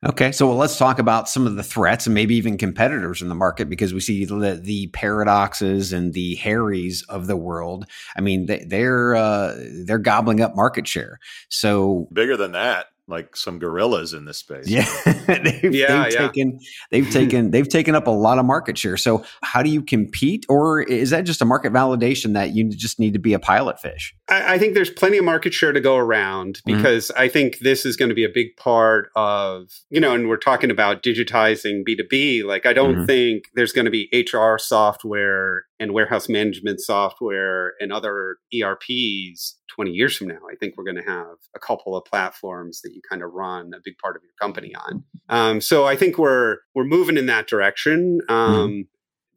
Okay, 0.05 0.33
so 0.33 0.49
well, 0.49 0.57
let's 0.57 0.79
talk 0.79 0.99
about 0.99 1.29
some 1.29 1.47
of 1.47 1.55
the 1.55 1.63
threats 1.63 2.07
and 2.07 2.15
maybe 2.15 2.35
even 2.35 2.59
competitors 2.59 3.23
in 3.23 3.29
the 3.29 3.37
market 3.37 3.69
because 3.69 3.95
we 3.95 4.01
see 4.01 4.25
the, 4.25 4.61
the 4.61 4.89
paradoxes 4.89 5.93
and 5.93 6.13
the 6.13 6.35
Harrys 6.37 7.05
of 7.09 7.29
the 7.29 7.37
world. 7.37 7.87
I 8.17 8.21
mean, 8.21 8.47
they, 8.47 8.83
are 8.83 9.15
uh, 9.15 9.57
they're 9.85 9.99
gobbling 9.99 10.41
up 10.41 10.57
market 10.57 10.89
share. 10.89 11.21
So 11.51 12.09
bigger 12.13 12.37
than 12.37 12.51
that 12.53 12.87
like 13.13 13.37
some 13.37 13.59
gorillas 13.59 14.15
in 14.15 14.25
this 14.25 14.39
space. 14.39 14.67
Yeah, 14.67 14.89
they've, 15.27 15.73
yeah, 15.73 16.05
they've 16.05 16.13
yeah. 16.13 16.27
taken 16.27 16.59
they've 16.91 17.11
taken 17.11 17.51
they've 17.51 17.69
taken 17.69 17.95
up 17.95 18.07
a 18.07 18.11
lot 18.11 18.39
of 18.39 18.47
market 18.47 18.77
share. 18.77 18.97
So 18.97 19.25
how 19.43 19.63
do 19.63 19.71
you 19.71 19.83
compete, 19.83 20.47
or 20.49 20.81
is 20.83 21.11
that 21.11 21.23
just 21.23 21.43
a 21.43 21.45
market 21.45 21.73
validation 21.73 22.33
that 22.33 22.55
you 22.55 22.69
just 22.71 22.99
need 22.99 23.13
to 23.13 23.19
be 23.19 23.35
a 23.35 23.39
pilot 23.39 23.79
fish? 23.79 24.15
I, 24.29 24.55
I 24.55 24.59
think 24.59 24.75
there's 24.75 24.91
plenty 24.91 25.19
of 25.19 25.25
market 25.25 25.53
share 25.53 25.73
to 25.73 25.81
go 25.81 25.97
around 25.97 26.57
mm-hmm. 26.57 26.77
because 26.77 27.09
mm-hmm. 27.09 27.21
I 27.21 27.29
think 27.29 27.59
this 27.59 27.85
is 27.85 27.97
going 27.97 28.09
to 28.09 28.15
be 28.15 28.25
a 28.25 28.31
big 28.33 28.57
part 28.57 29.11
of 29.15 29.69
you 29.91 30.01
know, 30.01 30.15
and 30.15 30.29
we're 30.29 30.39
talking 30.39 30.71
about 30.71 31.03
digitizing 31.03 31.85
B 31.85 31.95
two 31.95 32.05
B. 32.09 32.43
Like 32.43 32.65
I 32.67 32.73
don't 32.73 32.95
mm-hmm. 32.95 33.05
think 33.05 33.45
there's 33.55 33.73
going 33.73 33.85
to 33.85 33.91
be 33.91 34.09
HR 34.13 34.57
software 34.57 35.65
and 35.83 35.93
warehouse 35.93 36.29
management 36.29 36.81
software 36.81 37.73
and 37.81 37.93
other 37.93 38.37
ERPs 38.55 39.59
20 39.75 39.91
years 39.91 40.17
from 40.17 40.29
now. 40.29 40.39
I 40.51 40.55
think 40.55 40.77
we're 40.77 40.85
going 40.85 40.97
to 40.97 41.11
have 41.11 41.37
a 41.57 41.59
couple 41.59 41.97
of 41.97 42.05
platforms 42.05 42.83
that 42.83 42.93
you 42.95 43.01
kind 43.09 43.23
of 43.23 43.33
run 43.33 43.73
a 43.75 43.81
big 43.85 43.99
part 43.99 44.15
of 44.15 44.23
your 44.23 44.33
company 44.41 44.73
on. 44.75 45.05
Um, 45.29 45.61
so 45.61 45.85
I 45.85 45.97
think 45.97 46.19
we're 46.19 46.59
we're 46.75 46.85
moving 46.85 47.17
in 47.17 47.27
that 47.27 47.49
direction. 47.49 48.21
Um, 48.29 48.55
mm-hmm. 48.55 48.81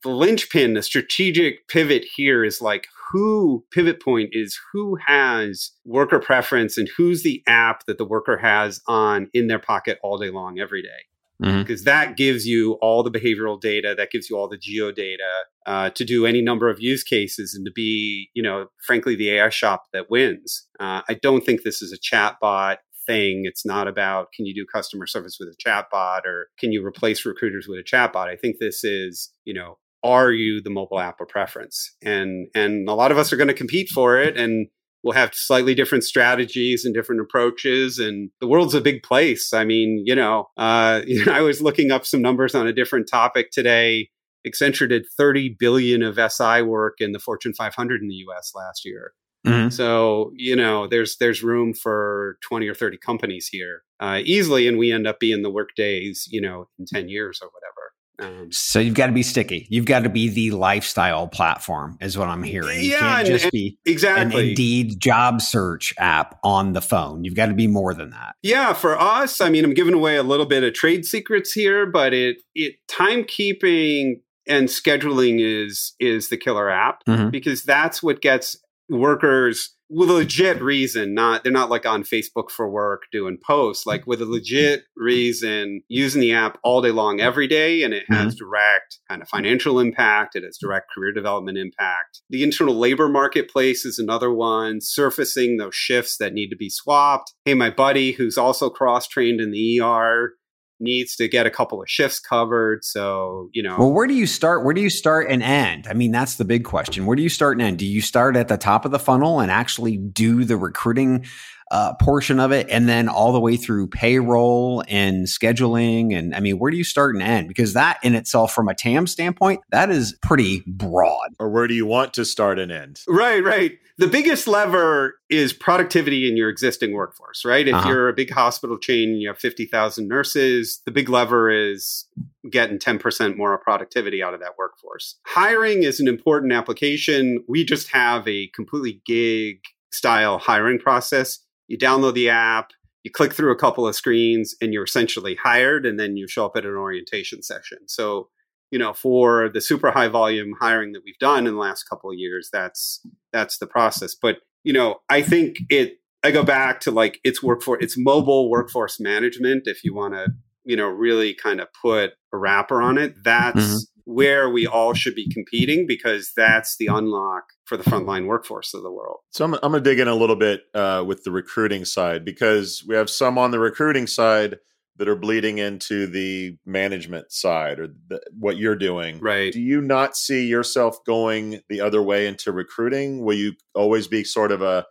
The 0.03 0.15
linchpin, 0.15 0.75
the 0.75 0.83
strategic 0.83 1.67
pivot 1.67 2.05
here 2.15 2.43
is 2.43 2.61
like 2.61 2.85
who 3.11 3.65
pivot 3.71 3.99
point 3.99 4.29
is 4.33 4.59
who 4.71 4.97
has 5.07 5.71
worker 5.83 6.19
preference 6.19 6.77
and 6.77 6.87
who's 6.95 7.23
the 7.23 7.41
app 7.47 7.87
that 7.87 7.97
the 7.97 8.05
worker 8.05 8.37
has 8.37 8.81
on 8.87 9.29
in 9.33 9.47
their 9.47 9.57
pocket 9.57 9.97
all 10.03 10.19
day 10.19 10.29
long 10.29 10.59
every 10.59 10.83
day 10.83 11.05
mm-hmm. 11.43 11.59
because 11.59 11.83
that 11.83 12.17
gives 12.17 12.45
you 12.45 12.73
all 12.81 13.03
the 13.03 13.11
behavioral 13.11 13.59
data 13.59 13.93
that 13.97 14.11
gives 14.11 14.29
you 14.29 14.37
all 14.37 14.47
the 14.47 14.57
geo 14.57 14.91
data 14.91 15.31
uh, 15.65 15.89
to 15.91 16.03
do 16.05 16.25
any 16.25 16.41
number 16.41 16.69
of 16.69 16.79
use 16.79 17.03
cases 17.03 17.53
and 17.55 17.65
to 17.65 17.71
be 17.71 18.29
you 18.33 18.43
know 18.43 18.67
frankly 18.85 19.15
the 19.15 19.31
ai 19.31 19.49
shop 19.49 19.83
that 19.93 20.09
wins 20.09 20.67
uh, 20.79 21.01
i 21.09 21.13
don't 21.13 21.45
think 21.45 21.63
this 21.63 21.81
is 21.81 21.93
a 21.93 22.15
chatbot 22.15 22.77
thing 23.05 23.43
it's 23.45 23.65
not 23.65 23.87
about 23.87 24.31
can 24.33 24.45
you 24.45 24.53
do 24.53 24.65
customer 24.71 25.05
service 25.05 25.37
with 25.39 25.49
a 25.49 25.69
chatbot 25.69 26.25
or 26.25 26.47
can 26.59 26.71
you 26.71 26.85
replace 26.85 27.25
recruiters 27.25 27.67
with 27.67 27.79
a 27.79 27.83
chatbot. 27.83 28.27
i 28.27 28.35
think 28.35 28.57
this 28.59 28.83
is 28.83 29.31
you 29.45 29.53
know 29.53 29.77
are 30.03 30.31
you 30.31 30.61
the 30.61 30.69
mobile 30.69 30.99
app 30.99 31.19
of 31.19 31.27
preference 31.27 31.95
and 32.01 32.47
and 32.55 32.87
a 32.87 32.93
lot 32.93 33.11
of 33.11 33.17
us 33.17 33.31
are 33.33 33.37
going 33.37 33.47
to 33.47 33.53
compete 33.53 33.89
for 33.89 34.19
it 34.19 34.37
and 34.37 34.67
we'll 35.05 35.13
have 35.13 35.35
slightly 35.35 35.75
different 35.75 36.03
strategies 36.03 36.83
and 36.83 36.93
different 36.93 37.21
approaches. 37.21 37.99
And 37.99 38.31
the 38.41 38.47
world's 38.47 38.73
a 38.73 38.81
big 38.81 39.03
place. 39.03 39.53
I 39.53 39.63
mean, 39.63 40.01
you 40.03 40.15
know, 40.15 40.49
uh, 40.57 41.01
you 41.05 41.23
know, 41.25 41.31
I 41.31 41.41
was 41.41 41.61
looking 41.61 41.91
up 41.91 42.05
some 42.05 42.21
numbers 42.21 42.55
on 42.55 42.67
a 42.67 42.73
different 42.73 43.07
topic 43.07 43.51
today. 43.51 44.09
Accenture 44.45 44.89
did 44.89 45.05
30 45.15 45.55
billion 45.59 46.01
of 46.01 46.19
SI 46.31 46.63
work 46.63 46.95
in 46.99 47.11
the 47.11 47.19
Fortune 47.19 47.53
500 47.53 48.01
in 48.01 48.07
the 48.07 48.25
US 48.27 48.51
last 48.55 48.83
year. 48.83 49.13
Mm-hmm. 49.45 49.69
So 49.69 50.31
you 50.35 50.55
know, 50.55 50.87
there's 50.87 51.17
there's 51.17 51.43
room 51.43 51.75
for 51.75 52.37
20 52.41 52.67
or 52.67 52.73
30 52.73 52.97
companies 52.97 53.47
here 53.51 53.83
uh, 53.99 54.21
easily, 54.23 54.67
and 54.67 54.79
we 54.79 54.91
end 54.91 55.05
up 55.05 55.19
being 55.19 55.43
the 55.43 55.51
Workdays, 55.51 56.27
you 56.31 56.41
know, 56.41 56.67
in 56.79 56.85
10 56.87 57.09
years 57.09 57.39
or 57.43 57.49
whatever. 57.49 57.74
Um, 58.19 58.49
so 58.51 58.79
you've 58.79 58.93
got 58.93 59.07
to 59.07 59.13
be 59.13 59.23
sticky. 59.23 59.67
You've 59.69 59.85
got 59.85 60.03
to 60.03 60.09
be 60.09 60.29
the 60.29 60.51
lifestyle 60.51 61.27
platform, 61.27 61.97
is 62.01 62.17
what 62.17 62.27
I'm 62.27 62.43
hearing. 62.43 62.79
You 62.79 62.91
yeah, 62.91 62.99
can't 62.99 63.27
just 63.27 63.45
and, 63.45 63.51
be 63.51 63.77
exactly 63.85 64.41
an 64.41 64.49
Indeed 64.49 64.99
job 64.99 65.41
search 65.41 65.93
app 65.97 66.39
on 66.43 66.73
the 66.73 66.81
phone. 66.81 67.23
You've 67.23 67.35
got 67.35 67.47
to 67.47 67.53
be 67.53 67.67
more 67.67 67.93
than 67.93 68.11
that. 68.11 68.35
Yeah, 68.41 68.73
for 68.73 68.99
us, 68.99 69.41
I 69.41 69.49
mean, 69.49 69.65
I'm 69.65 69.73
giving 69.73 69.93
away 69.93 70.15
a 70.15 70.23
little 70.23 70.45
bit 70.45 70.63
of 70.63 70.73
trade 70.73 71.05
secrets 71.05 71.51
here, 71.51 71.85
but 71.85 72.13
it 72.13 72.37
it 72.53 72.75
timekeeping 72.89 74.21
and 74.47 74.67
scheduling 74.67 75.39
is 75.39 75.93
is 75.99 76.29
the 76.29 76.37
killer 76.37 76.69
app 76.69 77.03
mm-hmm. 77.05 77.29
because 77.29 77.63
that's 77.63 78.01
what 78.03 78.21
gets 78.21 78.55
workers 78.89 79.75
with 79.89 80.09
a 80.09 80.13
legit 80.13 80.61
reason 80.61 81.13
not 81.13 81.43
they're 81.43 81.51
not 81.51 81.69
like 81.69 81.85
on 81.85 82.03
facebook 82.03 82.49
for 82.49 82.69
work 82.69 83.03
doing 83.11 83.37
posts 83.45 83.85
like 83.85 84.05
with 84.07 84.19
a 84.19 84.25
legit 84.25 84.83
reason 84.95 85.81
using 85.87 86.21
the 86.21 86.33
app 86.33 86.57
all 86.63 86.81
day 86.81 86.89
long 86.89 87.19
every 87.19 87.47
day 87.47 87.83
and 87.83 87.93
it 87.93 88.03
has 88.09 88.33
mm-hmm. 88.33 88.45
direct 88.45 88.99
kind 89.07 89.21
of 89.21 89.27
financial 89.27 89.79
impact 89.79 90.35
it 90.35 90.43
has 90.43 90.57
direct 90.57 90.89
career 90.91 91.11
development 91.11 91.57
impact 91.57 92.21
the 92.29 92.43
internal 92.43 92.75
labor 92.75 93.07
marketplace 93.07 93.85
is 93.85 93.99
another 93.99 94.33
one 94.33 94.79
surfacing 94.81 95.57
those 95.57 95.75
shifts 95.75 96.17
that 96.17 96.33
need 96.33 96.49
to 96.49 96.55
be 96.55 96.69
swapped 96.69 97.33
hey 97.45 97.53
my 97.53 97.69
buddy 97.69 98.13
who's 98.13 98.39
also 98.39 98.69
cross 98.69 99.07
trained 99.07 99.39
in 99.39 99.51
the 99.51 99.79
er 99.81 100.33
needs 100.79 101.15
to 101.15 101.27
get 101.27 101.45
a 101.45 101.49
couple 101.49 101.81
of 101.81 101.89
shifts 101.89 102.19
covered. 102.19 102.83
So, 102.83 103.49
you 103.53 103.63
know. 103.63 103.77
Well, 103.77 103.91
where 103.91 104.07
do 104.07 104.13
you 104.13 104.27
start? 104.27 104.63
Where 104.65 104.73
do 104.73 104.81
you 104.81 104.89
start 104.89 105.29
and 105.29 105.41
end? 105.41 105.87
I 105.87 105.93
mean, 105.93 106.11
that's 106.11 106.35
the 106.35 106.45
big 106.45 106.63
question. 106.63 107.05
Where 107.05 107.15
do 107.15 107.23
you 107.23 107.29
start 107.29 107.57
and 107.57 107.65
end? 107.65 107.79
Do 107.79 107.85
you 107.85 108.01
start 108.01 108.35
at 108.35 108.47
the 108.47 108.57
top 108.57 108.85
of 108.85 108.91
the 108.91 108.99
funnel 108.99 109.39
and 109.39 109.51
actually 109.51 109.97
do 109.97 110.43
the 110.43 110.57
recruiting 110.57 111.25
uh, 111.71 111.93
portion 111.95 112.39
of 112.39 112.51
it, 112.51 112.67
and 112.69 112.87
then 112.87 113.09
all 113.09 113.33
the 113.33 113.39
way 113.39 113.57
through 113.57 113.87
payroll 113.87 114.83
and 114.87 115.25
scheduling. 115.25 116.15
And 116.15 116.35
I 116.35 116.39
mean, 116.39 116.59
where 116.59 116.71
do 116.71 116.77
you 116.77 116.83
start 116.83 117.15
and 117.15 117.23
end? 117.23 117.47
Because 117.47 117.73
that 117.73 117.99
in 118.03 118.15
itself, 118.15 118.53
from 118.53 118.67
a 118.67 118.75
TAM 118.75 119.07
standpoint, 119.07 119.61
that 119.71 119.89
is 119.89 120.17
pretty 120.21 120.63
broad. 120.67 121.29
Or 121.39 121.49
where 121.49 121.67
do 121.67 121.73
you 121.73 121.85
want 121.85 122.13
to 122.13 122.25
start 122.25 122.59
and 122.59 122.71
end? 122.71 123.01
Right, 123.07 123.43
right. 123.43 123.73
The 123.97 124.07
biggest 124.07 124.45
lever 124.45 125.15
is 125.29 125.53
productivity 125.53 126.29
in 126.29 126.35
your 126.35 126.49
existing 126.49 126.93
workforce, 126.93 127.45
right? 127.45 127.65
If 127.65 127.73
uh-huh. 127.73 127.89
you're 127.89 128.09
a 128.09 128.13
big 128.13 128.29
hospital 128.29 128.77
chain, 128.77 129.15
you 129.15 129.29
have 129.29 129.39
50,000 129.39 130.07
nurses, 130.07 130.81
the 130.85 130.91
big 130.91 131.07
lever 131.07 131.49
is 131.49 132.05
getting 132.51 132.77
10% 132.77 133.37
more 133.37 133.57
productivity 133.57 134.21
out 134.21 134.33
of 134.33 134.41
that 134.41 134.57
workforce. 134.57 135.15
Hiring 135.25 135.83
is 135.83 136.01
an 136.01 136.09
important 136.09 136.51
application. 136.51 137.43
We 137.47 137.63
just 137.63 137.89
have 137.91 138.27
a 138.27 138.47
completely 138.47 139.01
gig 139.05 139.61
style 139.91 140.39
hiring 140.39 140.77
process. 140.77 141.39
You 141.67 141.77
download 141.77 142.13
the 142.13 142.29
app, 142.29 142.71
you 143.03 143.11
click 143.11 143.33
through 143.33 143.51
a 143.51 143.57
couple 143.57 143.87
of 143.87 143.95
screens, 143.95 144.55
and 144.61 144.73
you're 144.73 144.83
essentially 144.83 145.35
hired, 145.35 145.85
and 145.85 145.99
then 145.99 146.17
you 146.17 146.27
show 146.27 146.45
up 146.45 146.55
at 146.55 146.65
an 146.65 146.75
orientation 146.75 147.43
session. 147.43 147.79
So, 147.87 148.29
you 148.71 148.79
know, 148.79 148.93
for 148.93 149.49
the 149.49 149.61
super 149.61 149.91
high 149.91 150.07
volume 150.07 150.53
hiring 150.59 150.93
that 150.93 151.03
we've 151.05 151.19
done 151.19 151.47
in 151.47 151.53
the 151.53 151.59
last 151.59 151.83
couple 151.83 152.09
of 152.09 152.17
years, 152.17 152.49
that's 152.51 153.05
that's 153.31 153.57
the 153.57 153.67
process. 153.67 154.15
But 154.15 154.37
you 154.63 154.73
know, 154.73 154.97
I 155.09 155.21
think 155.21 155.57
it. 155.69 155.99
I 156.23 156.31
go 156.31 156.43
back 156.43 156.79
to 156.81 156.91
like 156.91 157.19
it's 157.23 157.43
workforce, 157.43 157.83
it's 157.83 157.95
mobile 157.95 158.49
workforce 158.49 158.99
management. 158.99 159.67
If 159.67 159.83
you 159.83 159.93
want 159.93 160.15
to, 160.15 160.29
you 160.63 160.75
know, 160.75 160.87
really 160.87 161.35
kind 161.35 161.61
of 161.61 161.67
put 161.79 162.13
a 162.33 162.37
wrapper 162.37 162.81
on 162.81 162.97
it, 162.97 163.13
that's 163.23 163.59
mm-hmm 163.59 163.94
where 164.05 164.49
we 164.49 164.65
all 164.65 164.93
should 164.93 165.15
be 165.15 165.27
competing 165.29 165.85
because 165.87 166.31
that's 166.35 166.77
the 166.77 166.87
unlock 166.87 167.43
for 167.65 167.75
the 167.75 167.83
frontline 167.83 168.27
workforce 168.27 168.73
of 168.73 168.83
the 168.83 168.91
world. 168.91 169.17
So 169.31 169.43
I'm, 169.43 169.55
I'm 169.55 169.71
going 169.71 169.83
to 169.83 169.89
dig 169.89 169.99
in 169.99 170.07
a 170.07 170.15
little 170.15 170.35
bit 170.35 170.61
uh, 170.73 171.03
with 171.05 171.23
the 171.23 171.31
recruiting 171.31 171.85
side 171.85 172.23
because 172.23 172.83
we 172.87 172.95
have 172.95 173.09
some 173.09 173.37
on 173.37 173.51
the 173.51 173.59
recruiting 173.59 174.07
side 174.07 174.59
that 174.97 175.09
are 175.09 175.15
bleeding 175.15 175.57
into 175.57 176.07
the 176.07 176.57
management 176.65 177.31
side 177.31 177.79
or 177.79 177.87
the, 178.07 178.21
what 178.37 178.57
you're 178.57 178.77
doing. 178.77 179.19
Right. 179.19 179.51
Do 179.51 179.59
you 179.59 179.81
not 179.81 180.15
see 180.15 180.45
yourself 180.45 181.03
going 181.05 181.61
the 181.67 181.81
other 181.81 182.01
way 182.01 182.27
into 182.27 182.51
recruiting? 182.51 183.23
Will 183.23 183.35
you 183.35 183.53
always 183.73 184.07
be 184.07 184.23
sort 184.23 184.51
of 184.51 184.61
a 184.61 184.85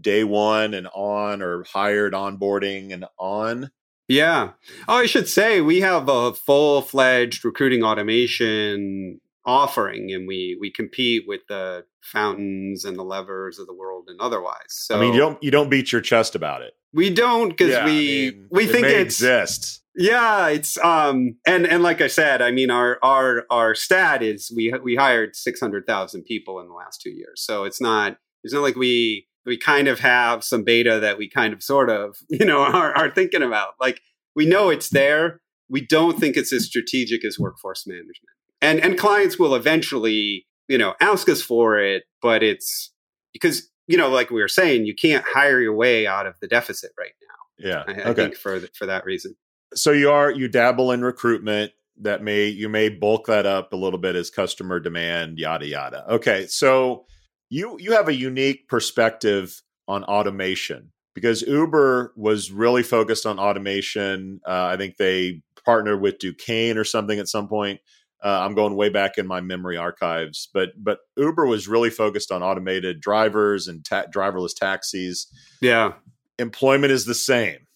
day 0.00 0.24
one 0.24 0.72
and 0.72 0.88
on 0.94 1.42
or 1.42 1.64
hired 1.64 2.14
onboarding 2.14 2.92
and 2.92 3.04
on? 3.18 3.70
Yeah. 4.10 4.50
Oh, 4.88 4.96
I 4.96 5.06
should 5.06 5.28
say 5.28 5.60
we 5.60 5.80
have 5.80 6.08
a 6.08 6.34
full 6.34 6.82
fledged 6.82 7.44
recruiting 7.44 7.84
automation 7.84 9.20
offering 9.46 10.12
and 10.12 10.26
we 10.28 10.58
we 10.60 10.70
compete 10.70 11.24
with 11.26 11.40
the 11.48 11.84
fountains 12.02 12.84
and 12.84 12.98
the 12.98 13.04
levers 13.04 13.58
of 13.58 13.66
the 13.66 13.74
world 13.74 14.04
and 14.08 14.20
otherwise. 14.20 14.68
So 14.68 14.96
I 14.96 15.00
mean 15.00 15.14
you 15.14 15.20
don't 15.20 15.42
you 15.42 15.50
don't 15.50 15.70
beat 15.70 15.92
your 15.92 16.00
chest 16.00 16.34
about 16.34 16.62
it. 16.62 16.72
We 16.92 17.08
don't 17.10 17.50
because 17.50 17.70
yeah, 17.70 17.84
we 17.84 18.28
I 18.28 18.30
mean, 18.32 18.48
we 18.50 18.64
it 18.64 18.72
think 18.72 18.86
it 18.86 19.00
exists. 19.00 19.80
Yeah, 19.96 20.48
it's 20.48 20.76
um 20.78 21.36
and 21.46 21.66
and 21.66 21.82
like 21.82 22.00
I 22.00 22.08
said, 22.08 22.42
I 22.42 22.50
mean 22.50 22.70
our 22.70 22.98
our 23.02 23.44
our 23.48 23.74
stat 23.74 24.22
is 24.22 24.52
we 24.54 24.72
we 24.82 24.96
hired 24.96 25.36
600,000 25.36 26.24
people 26.24 26.60
in 26.60 26.66
the 26.66 26.74
last 26.74 27.00
2 27.00 27.10
years. 27.10 27.42
So 27.42 27.64
it's 27.64 27.80
not 27.80 28.18
it's 28.42 28.52
not 28.52 28.62
like 28.62 28.76
we 28.76 29.26
we 29.46 29.56
kind 29.56 29.88
of 29.88 30.00
have 30.00 30.44
some 30.44 30.62
beta 30.62 31.00
that 31.00 31.18
we 31.18 31.28
kind 31.28 31.52
of 31.52 31.62
sort 31.62 31.90
of 31.90 32.18
you 32.28 32.44
know 32.44 32.60
are, 32.60 32.94
are 32.96 33.10
thinking 33.10 33.42
about. 33.42 33.74
Like 33.80 34.00
we 34.34 34.46
know 34.46 34.70
it's 34.70 34.88
there. 34.88 35.40
We 35.68 35.86
don't 35.86 36.18
think 36.18 36.36
it's 36.36 36.52
as 36.52 36.66
strategic 36.66 37.24
as 37.24 37.38
workforce 37.38 37.86
management. 37.86 38.36
And 38.60 38.80
and 38.80 38.98
clients 38.98 39.38
will 39.38 39.54
eventually 39.54 40.46
you 40.68 40.78
know 40.78 40.94
ask 41.00 41.28
us 41.28 41.42
for 41.42 41.78
it 41.78 42.04
but 42.22 42.42
it's 42.42 42.92
because 43.32 43.68
you 43.86 43.96
know 43.96 44.08
like 44.08 44.30
we 44.30 44.40
were 44.40 44.48
saying 44.48 44.86
you 44.86 44.94
can't 44.94 45.24
hire 45.26 45.60
your 45.60 45.74
way 45.74 46.06
out 46.06 46.26
of 46.26 46.38
the 46.40 46.48
deficit 46.48 46.92
right 46.98 47.12
now. 47.20 47.68
Yeah 47.68 47.84
i, 47.86 48.10
I 48.10 48.14
think 48.14 48.36
for 48.36 48.60
for 48.74 48.86
that 48.86 49.04
reason. 49.04 49.34
So 49.74 49.92
you 49.92 50.10
are 50.10 50.30
you 50.30 50.48
dabble 50.48 50.92
in 50.92 51.02
recruitment 51.02 51.72
that 52.00 52.22
may 52.22 52.46
you 52.46 52.68
may 52.68 52.88
bulk 52.88 53.26
that 53.26 53.46
up 53.46 53.72
a 53.72 53.76
little 53.76 53.98
bit 53.98 54.16
as 54.16 54.30
customer 54.30 54.80
demand 54.80 55.38
yada 55.38 55.66
yada. 55.66 56.04
Okay 56.08 56.46
so 56.46 57.04
you 57.50 57.76
you 57.78 57.92
have 57.92 58.08
a 58.08 58.14
unique 58.14 58.68
perspective 58.68 59.60
on 59.86 60.04
automation 60.04 60.92
because 61.14 61.42
Uber 61.42 62.14
was 62.16 62.50
really 62.50 62.84
focused 62.84 63.26
on 63.26 63.38
automation. 63.38 64.40
Uh, 64.46 64.70
I 64.72 64.76
think 64.76 64.96
they 64.96 65.42
partnered 65.64 66.00
with 66.00 66.18
Duquesne 66.18 66.78
or 66.78 66.84
something 66.84 67.18
at 67.18 67.28
some 67.28 67.48
point. 67.48 67.80
Uh, 68.22 68.40
I'm 68.42 68.54
going 68.54 68.76
way 68.76 68.88
back 68.88 69.18
in 69.18 69.26
my 69.26 69.40
memory 69.40 69.76
archives, 69.76 70.48
but 70.54 70.70
but 70.76 71.00
Uber 71.16 71.46
was 71.46 71.68
really 71.68 71.90
focused 71.90 72.30
on 72.30 72.42
automated 72.42 73.00
drivers 73.00 73.66
and 73.66 73.84
ta- 73.84 74.06
driverless 74.14 74.54
taxis. 74.54 75.26
Yeah, 75.60 75.94
employment 76.38 76.92
is 76.92 77.06
the 77.06 77.14
same 77.14 77.66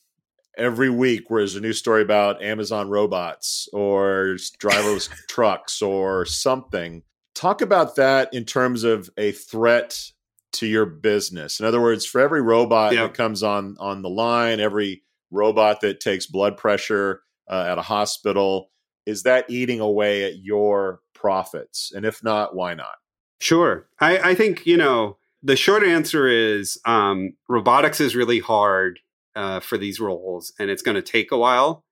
every 0.57 0.91
week. 0.91 1.31
Where 1.31 1.41
there's 1.41 1.57
a 1.57 1.61
new 1.61 1.73
story 1.73 2.03
about 2.03 2.43
Amazon 2.43 2.91
robots 2.91 3.69
or 3.73 4.37
driverless 4.63 5.09
trucks 5.29 5.83
or 5.83 6.27
something 6.27 7.03
talk 7.35 7.61
about 7.61 7.97
that 7.97 8.33
in 8.33 8.45
terms 8.45 8.85
of 8.85 9.11
a 9.17 9.33
threat 9.33 10.11
to 10.53 10.67
your 10.67 10.87
business. 10.87 11.61
In 11.61 11.67
other 11.67 11.81
words, 11.81 12.07
for 12.07 12.21
every 12.21 12.41
robot 12.41 12.95
that 12.95 13.15
comes 13.15 13.43
on 13.43 13.77
on 13.79 14.03
the 14.03 14.09
line, 14.09 14.61
every 14.61 15.03
robot 15.31 15.81
that 15.81 16.01
takes 16.01 16.27
blood 16.27 16.57
pressure 16.57 17.23
uh, 17.51 17.67
at 17.69 17.79
a 17.79 17.83
hospital, 17.83 18.71
is 19.05 19.25
that 19.25 19.47
eating 19.49 19.81
away 19.81 20.25
at 20.25 20.39
your 20.39 21.01
profits? 21.13 21.93
And 21.95 22.07
if 22.07 22.23
not, 22.23 22.55
why 22.55 22.75
not? 22.75 22.97
Sure. 23.41 23.89
I, 24.01 24.31
I 24.31 24.35
think 24.35 24.65
you 24.65 24.77
know 24.77 25.19
the 25.43 25.57
short 25.57 25.83
answer 25.83 26.27
is 26.27 26.79
um, 26.87 27.35
robotics 27.49 28.01
is 28.01 28.17
really 28.17 28.39
hard 28.39 29.01
uh, 29.35 29.61
for 29.61 29.77
these 29.77 30.01
roles, 30.01 30.53
and 30.59 30.71
it's 30.71 30.83
going 30.83 30.95
to 30.95 31.03
take 31.03 31.33
a 31.33 31.39
while. 31.39 31.85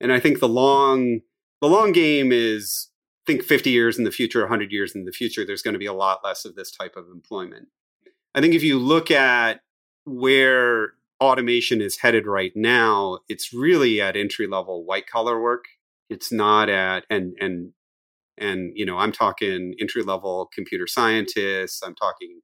And 0.00 0.12
I 0.12 0.20
think 0.20 0.40
the 0.40 0.48
long 0.48 1.20
the 1.60 1.68
long 1.68 1.92
game 1.92 2.32
is 2.32 2.88
think 3.26 3.42
50 3.42 3.70
years 3.70 3.98
in 3.98 4.04
the 4.04 4.10
future, 4.10 4.40
100 4.40 4.70
years 4.70 4.94
in 4.94 5.04
the 5.04 5.12
future, 5.12 5.44
there's 5.44 5.62
going 5.62 5.74
to 5.74 5.78
be 5.78 5.86
a 5.86 5.92
lot 5.92 6.20
less 6.24 6.44
of 6.44 6.54
this 6.54 6.70
type 6.70 6.96
of 6.96 7.08
employment. 7.08 7.68
I 8.34 8.40
think 8.40 8.54
if 8.54 8.62
you 8.62 8.78
look 8.78 9.10
at 9.10 9.60
where 10.04 10.92
automation 11.20 11.80
is 11.80 11.98
headed 11.98 12.26
right 12.26 12.52
now, 12.54 13.18
it's 13.28 13.52
really 13.52 14.00
at 14.00 14.16
entry 14.16 14.46
level 14.46 14.84
white 14.84 15.06
collar 15.06 15.40
work. 15.40 15.64
It's 16.08 16.30
not 16.30 16.68
at 16.68 17.04
and 17.10 17.34
and 17.40 17.72
and 18.38 18.72
you 18.74 18.86
know 18.86 18.98
I'm 18.98 19.12
talking 19.12 19.74
entry 19.80 20.02
level 20.02 20.48
computer 20.54 20.86
scientists. 20.86 21.82
I'm 21.82 21.94
talking 21.94 22.40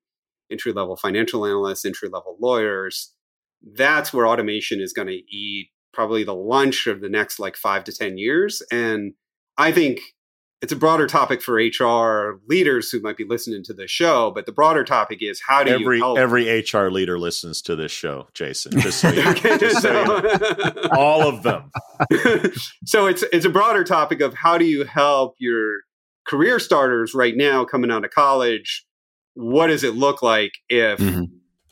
entry 0.51 0.73
level 0.73 0.97
financial 0.97 1.47
analysts, 1.47 1.85
entry 1.85 2.09
level 2.09 2.37
lawyers. 2.40 3.14
That's 3.62 4.12
where 4.12 4.27
automation 4.27 4.81
is 4.81 4.92
going 4.92 5.09
to 5.09 5.23
eat 5.35 5.68
probably 5.92 6.25
the 6.25 6.35
lunch 6.35 6.87
of 6.87 7.01
the 7.01 7.09
next 7.09 7.38
like 7.38 7.57
five 7.57 7.85
to 7.85 7.92
ten 7.92 8.18
years. 8.18 8.62
And 8.73 9.12
I 9.59 9.71
think 9.71 10.01
it's 10.62 10.72
a 10.72 10.77
broader 10.77 11.09
topic 11.09 11.42
for 11.42 11.55
HR 11.57 12.40
leaders 12.48 12.88
who 12.88 13.01
might 13.01 13.16
be 13.16 13.25
listening 13.25 13.64
to 13.64 13.75
the 13.75 13.88
show, 13.88 14.31
but 14.31 14.46
the 14.46 14.53
broader 14.53 14.85
topic 14.85 15.18
is 15.20 15.42
how 15.44 15.64
do 15.64 15.72
every, 15.72 15.96
you 15.96 16.05
help? 16.05 16.18
Every 16.18 16.61
HR 16.61 16.88
leader 16.88 17.18
listens 17.18 17.61
to 17.62 17.75
this 17.75 17.90
show, 17.90 18.29
Jason. 18.33 18.79
Just 18.79 19.01
so 19.01 19.11
you, 19.12 19.29
okay, 19.31 19.59
just 19.59 19.83
so 19.83 19.92
you 19.92 20.88
all 20.92 21.27
of 21.29 21.42
them. 21.42 21.68
so 22.87 23.07
it's 23.07 23.25
it's 23.33 23.44
a 23.44 23.51
broader 23.51 23.83
topic 23.83 24.20
of 24.20 24.35
how 24.35 24.57
do 24.57 24.64
you 24.64 24.85
help 24.85 25.35
your 25.38 25.81
career 26.29 26.61
starters 26.61 27.12
right 27.12 27.37
now 27.37 27.64
coming 27.64 27.90
out 27.90 28.05
of 28.05 28.12
college? 28.12 28.87
What 29.35 29.66
does 29.66 29.83
it 29.83 29.96
look 29.96 30.22
like 30.22 30.53
if 30.68 31.01
mm-hmm. 31.01 31.25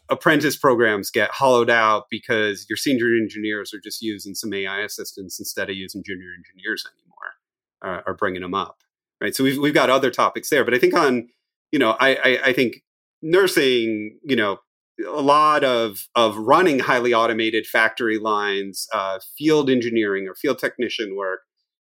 apprentice 0.09 0.57
programs 0.57 1.13
get 1.13 1.31
hollowed 1.31 1.71
out 1.71 2.07
because 2.11 2.67
your 2.69 2.77
senior 2.77 3.07
engineers 3.15 3.73
are 3.73 3.81
just 3.81 4.03
using 4.03 4.35
some 4.35 4.53
AI 4.53 4.81
assistance 4.81 5.39
instead 5.39 5.71
of 5.71 5.77
using 5.77 6.03
junior 6.05 6.31
engineers 6.37 6.85
anymore? 6.87 7.10
Are, 7.83 8.03
are 8.07 8.15
bringing 8.15 8.43
them 8.43 8.55
up, 8.55 8.79
right? 9.21 9.35
So 9.35 9.45
we've 9.45 9.59
we've 9.59 9.75
got 9.75 9.91
other 9.91 10.11
topics 10.11 10.51
there, 10.51 10.65
but 10.65 10.75
I 10.75 10.79
think 10.79 10.95
on 10.95 11.29
you 11.73 11.79
know 11.79 11.97
I, 12.01 12.15
I, 12.15 12.39
I 12.47 12.53
think 12.53 12.83
nursing 13.23 14.19
you 14.25 14.37
know 14.37 14.59
a 15.07 15.23
lot 15.23 15.65
of 15.65 16.09
of 16.15 16.37
running 16.37 16.81
highly 16.81 17.15
automated 17.15 17.67
factory 17.67 18.19
lines, 18.19 18.87
uh, 18.93 19.19
field 19.39 19.71
engineering 19.71 20.29
or 20.29 20.35
field 20.35 20.59
technician 20.59 21.17
work. 21.17 21.41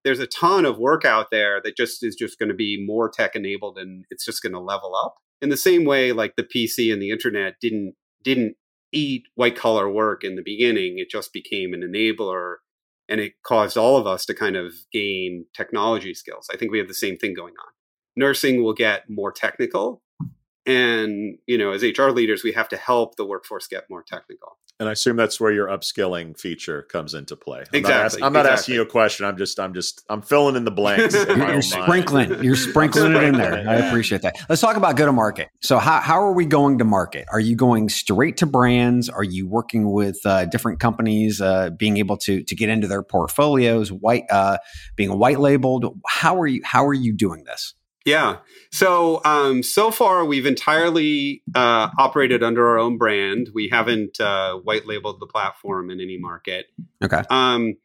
There's 0.03 0.19
a 0.19 0.27
ton 0.27 0.65
of 0.65 0.77
work 0.77 1.06
out 1.06 1.32
there 1.32 1.62
that 1.63 1.77
just 1.77 2.03
is 2.03 2.15
just 2.15 2.38
going 2.38 2.49
to 2.49 2.56
be 2.56 2.84
more 2.86 3.10
tech 3.10 3.36
enabled, 3.36 3.77
and 3.77 4.06
it's 4.10 4.25
just 4.25 4.41
going 4.41 4.53
to 4.53 4.60
level 4.60 4.95
up 4.95 5.15
in 5.41 5.49
the 5.49 5.58
same 5.58 5.86
way 5.86 6.12
like 6.12 6.36
the 6.36 6.43
PC 6.43 6.91
and 6.91 7.01
the 7.01 7.12
internet 7.12 7.56
didn't 7.62 7.95
didn't 8.23 8.56
eat 8.93 9.25
white 9.36 9.56
collar 9.56 9.89
work 9.89 10.23
in 10.23 10.36
the 10.36 10.41
beginning. 10.43 10.95
It 10.97 11.10
just 11.10 11.34
became 11.34 11.73
an 11.73 11.82
enabler 11.82 12.58
and 13.13 13.21
it 13.21 13.34
caused 13.43 13.78
all 13.78 13.95
of 13.95 14.08
us 14.08 14.26
to 14.26 14.34
kind 14.34 14.56
of 14.56 14.73
gain 14.91 15.45
technology 15.56 16.15
skills. 16.15 16.47
I 16.52 16.58
think 16.58 16.71
we 16.71 16.80
have 16.80 16.88
the 16.88 16.95
same 16.95 17.15
thing 17.15 17.36
going 17.36 17.54
on. 17.54 17.71
Nursing 18.15 18.63
will 18.63 18.73
get 18.73 19.04
more 19.08 19.32
technical, 19.32 20.02
and 20.65 21.38
you 21.45 21.58
know 21.58 21.71
as 21.71 21.84
hr 21.84 22.10
leaders 22.10 22.43
we 22.43 22.52
have 22.52 22.69
to 22.69 22.78
help 22.78 23.15
the 23.15 23.26
workforce 23.26 23.67
get 23.67 23.89
more 23.89 24.04
technical 24.04 24.58
and 24.80 24.89
I 24.89 24.93
assume 24.93 25.15
that's 25.15 25.39
where 25.39 25.52
your 25.52 25.67
upskilling 25.67 26.38
feature 26.38 26.82
comes 26.82 27.13
into 27.13 27.36
play. 27.36 27.60
I'm 27.60 27.80
exactly. 27.80 27.93
Not 27.93 28.06
ask, 28.06 28.21
I'm 28.21 28.34
not 28.34 28.39
exactly. 28.39 28.60
asking 28.60 28.76
you 28.76 28.82
a 28.82 28.86
question. 28.86 29.26
I'm 29.26 29.38
just, 29.38 29.60
I'm 29.60 29.73
just, 29.73 30.04
I'm 30.10 30.21
filling 30.23 30.56
in 30.56 30.65
the 30.65 30.71
blanks. 30.71 31.13
in 31.13 31.38
you're 31.38 31.62
sprinkling, 31.62 32.43
you're 32.43 32.56
sprinkling 32.56 33.15
it 33.15 33.23
in 33.23 33.38
there. 33.38 33.69
I 33.69 33.76
appreciate 33.88 34.23
that. 34.23 34.36
Let's 34.49 34.62
talk 34.62 34.76
about 34.76 34.95
go 34.95 35.06
to 35.06 35.12
market. 35.12 35.49
So, 35.62 35.78
how, 35.78 36.02
how 36.02 36.21
are 36.21 36.34
we 36.34 36.45
going 36.45 36.80
to 36.80 36.86
market? 36.86 37.26
Are 37.32 37.39
you 37.39 37.56
going 37.56 37.88
straight 37.88 38.38
to 38.38 38.47
brands? 38.47 39.10
Are 39.10 39.23
you 39.23 39.47
working 39.47 39.91
with 39.91 40.19
uh, 40.26 40.45
different 40.45 40.80
companies, 40.80 41.39
uh, 41.39 41.69
being 41.69 41.97
able 41.97 42.17
to 42.17 42.43
to 42.43 42.56
get 42.56 42.69
into 42.69 42.88
their 42.88 43.04
portfolios, 43.04 43.91
white, 43.91 44.23
uh, 44.32 44.58
being 44.95 45.17
white 45.19 45.39
labeled? 45.39 45.86
How 46.08 46.41
are 46.41 46.47
you? 46.47 46.62
How 46.63 46.86
are 46.88 46.93
you 46.93 47.13
doing 47.13 47.43
this? 47.43 47.76
Yeah. 48.05 48.37
So 48.71 49.21
um, 49.23 49.63
so 49.63 49.91
far 49.91 50.25
we've 50.25 50.45
entirely 50.45 51.41
uh, 51.55 51.89
operated 51.97 52.43
under 52.43 52.67
our 52.67 52.77
own 52.77 52.97
brand. 52.97 53.49
We 53.53 53.69
haven't 53.69 54.19
uh, 54.19 54.55
white 54.57 54.85
labeled 54.85 55.19
the 55.19 55.27
platform 55.27 55.89
in 55.89 56.01
any 56.01 56.17
market. 56.17 56.67
Okay. 57.03 57.23
Um, 57.29 57.75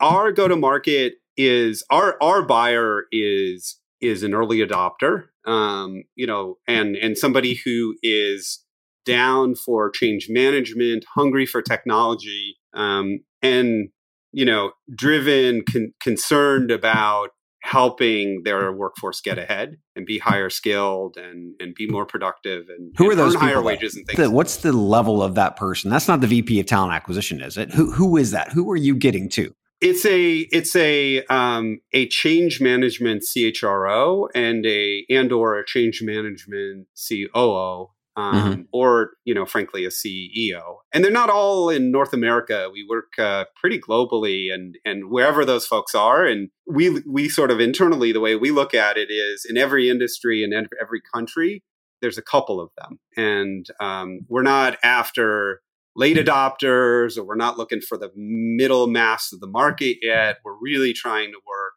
our 0.00 0.32
go 0.32 0.48
to 0.48 0.56
market 0.56 1.14
is 1.36 1.84
our 1.90 2.16
our 2.20 2.42
buyer 2.42 3.04
is 3.12 3.80
is 4.00 4.22
an 4.22 4.34
early 4.34 4.58
adopter. 4.58 5.26
Um, 5.44 6.04
you 6.14 6.26
know, 6.26 6.58
and 6.66 6.96
and 6.96 7.16
somebody 7.16 7.60
who 7.64 7.94
is 8.02 8.64
down 9.06 9.54
for 9.54 9.90
change 9.90 10.26
management, 10.28 11.04
hungry 11.14 11.46
for 11.46 11.62
technology, 11.62 12.56
um, 12.74 13.20
and 13.42 13.88
you 14.32 14.44
know, 14.44 14.72
driven, 14.94 15.62
con- 15.64 15.94
concerned 16.00 16.70
about 16.70 17.30
helping 17.60 18.42
their 18.44 18.72
workforce 18.72 19.20
get 19.20 19.38
ahead 19.38 19.76
and 19.96 20.06
be 20.06 20.18
higher 20.18 20.50
skilled 20.50 21.16
and 21.16 21.54
and 21.60 21.74
be 21.74 21.88
more 21.88 22.06
productive 22.06 22.66
and 22.68 22.94
who 22.96 23.10
are 23.10 23.14
those 23.14 23.34
earn 23.34 23.40
higher 23.40 23.62
wages 23.62 23.96
and 23.96 24.06
things. 24.06 24.18
The, 24.18 24.30
what's 24.30 24.58
the 24.58 24.72
level 24.72 25.22
of 25.22 25.34
that 25.34 25.56
person? 25.56 25.90
That's 25.90 26.08
not 26.08 26.20
the 26.20 26.26
VP 26.26 26.60
of 26.60 26.66
talent 26.66 26.92
acquisition, 26.92 27.40
is 27.40 27.56
it? 27.56 27.72
Who 27.72 27.92
who 27.92 28.16
is 28.16 28.30
that? 28.30 28.52
Who 28.52 28.70
are 28.70 28.76
you 28.76 28.94
getting 28.94 29.28
to? 29.30 29.54
It's 29.80 30.04
a 30.04 30.38
it's 30.50 30.74
a 30.74 31.24
um, 31.26 31.80
a 31.92 32.08
change 32.08 32.60
management 32.60 33.22
CHRO 33.22 34.28
and 34.34 34.66
a 34.66 35.04
and 35.08 35.30
or 35.32 35.58
a 35.58 35.64
change 35.64 36.02
management 36.02 36.88
COO 37.08 37.90
um, 38.18 38.34
mm-hmm. 38.34 38.62
or 38.72 39.12
you 39.24 39.32
know 39.34 39.46
frankly 39.46 39.84
a 39.84 39.90
CEO. 39.90 40.78
And 40.92 41.04
they're 41.04 41.12
not 41.12 41.30
all 41.30 41.70
in 41.70 41.92
North 41.92 42.12
America. 42.12 42.68
We 42.72 42.84
work 42.88 43.18
uh, 43.18 43.44
pretty 43.56 43.80
globally 43.80 44.52
and 44.52 44.76
and 44.84 45.10
wherever 45.10 45.44
those 45.44 45.66
folks 45.66 45.94
are. 45.94 46.24
And 46.24 46.50
we 46.66 47.00
we 47.06 47.28
sort 47.28 47.50
of 47.50 47.60
internally 47.60 48.12
the 48.12 48.20
way 48.20 48.34
we 48.34 48.50
look 48.50 48.74
at 48.74 48.96
it 48.96 49.10
is 49.10 49.46
in 49.48 49.56
every 49.56 49.88
industry 49.88 50.42
and 50.42 50.52
every 50.80 51.00
country 51.14 51.62
there's 52.00 52.18
a 52.18 52.22
couple 52.22 52.60
of 52.60 52.70
them, 52.78 53.00
and 53.16 53.66
um, 53.80 54.20
we're 54.28 54.42
not 54.42 54.78
after 54.84 55.62
late 55.96 56.16
adopters 56.16 57.18
or 57.18 57.24
we're 57.24 57.34
not 57.34 57.58
looking 57.58 57.80
for 57.80 57.98
the 57.98 58.10
middle 58.14 58.86
mass 58.86 59.32
of 59.32 59.40
the 59.40 59.48
market 59.48 59.96
yet. 60.00 60.36
We're 60.44 60.56
really 60.60 60.92
trying 60.92 61.32
to 61.32 61.38
work 61.44 61.72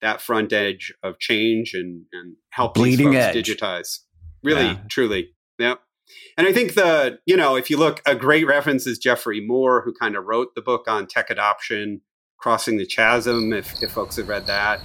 that 0.00 0.20
front 0.20 0.52
edge 0.52 0.92
of 1.02 1.18
change 1.18 1.72
and, 1.74 2.04
and 2.12 2.36
help 2.50 2.74
bleeding 2.74 3.10
these 3.10 3.18
edge 3.18 3.48
digitize. 3.48 3.98
Really, 4.44 4.66
yeah. 4.66 4.78
truly. 4.88 5.30
Yeah. 5.58 5.74
And 6.36 6.46
I 6.46 6.52
think 6.52 6.74
the, 6.74 7.18
you 7.26 7.36
know, 7.36 7.56
if 7.56 7.70
you 7.70 7.78
look, 7.78 8.02
a 8.06 8.14
great 8.14 8.46
reference 8.46 8.86
is 8.86 8.98
Geoffrey 8.98 9.40
Moore, 9.40 9.82
who 9.82 9.92
kind 9.92 10.16
of 10.16 10.24
wrote 10.24 10.54
the 10.54 10.60
book 10.60 10.84
on 10.86 11.06
tech 11.06 11.30
adoption, 11.30 12.02
Crossing 12.36 12.76
the 12.76 12.84
Chasm, 12.84 13.54
if, 13.54 13.82
if 13.82 13.92
folks 13.92 14.16
have 14.16 14.28
read 14.28 14.46
that. 14.46 14.80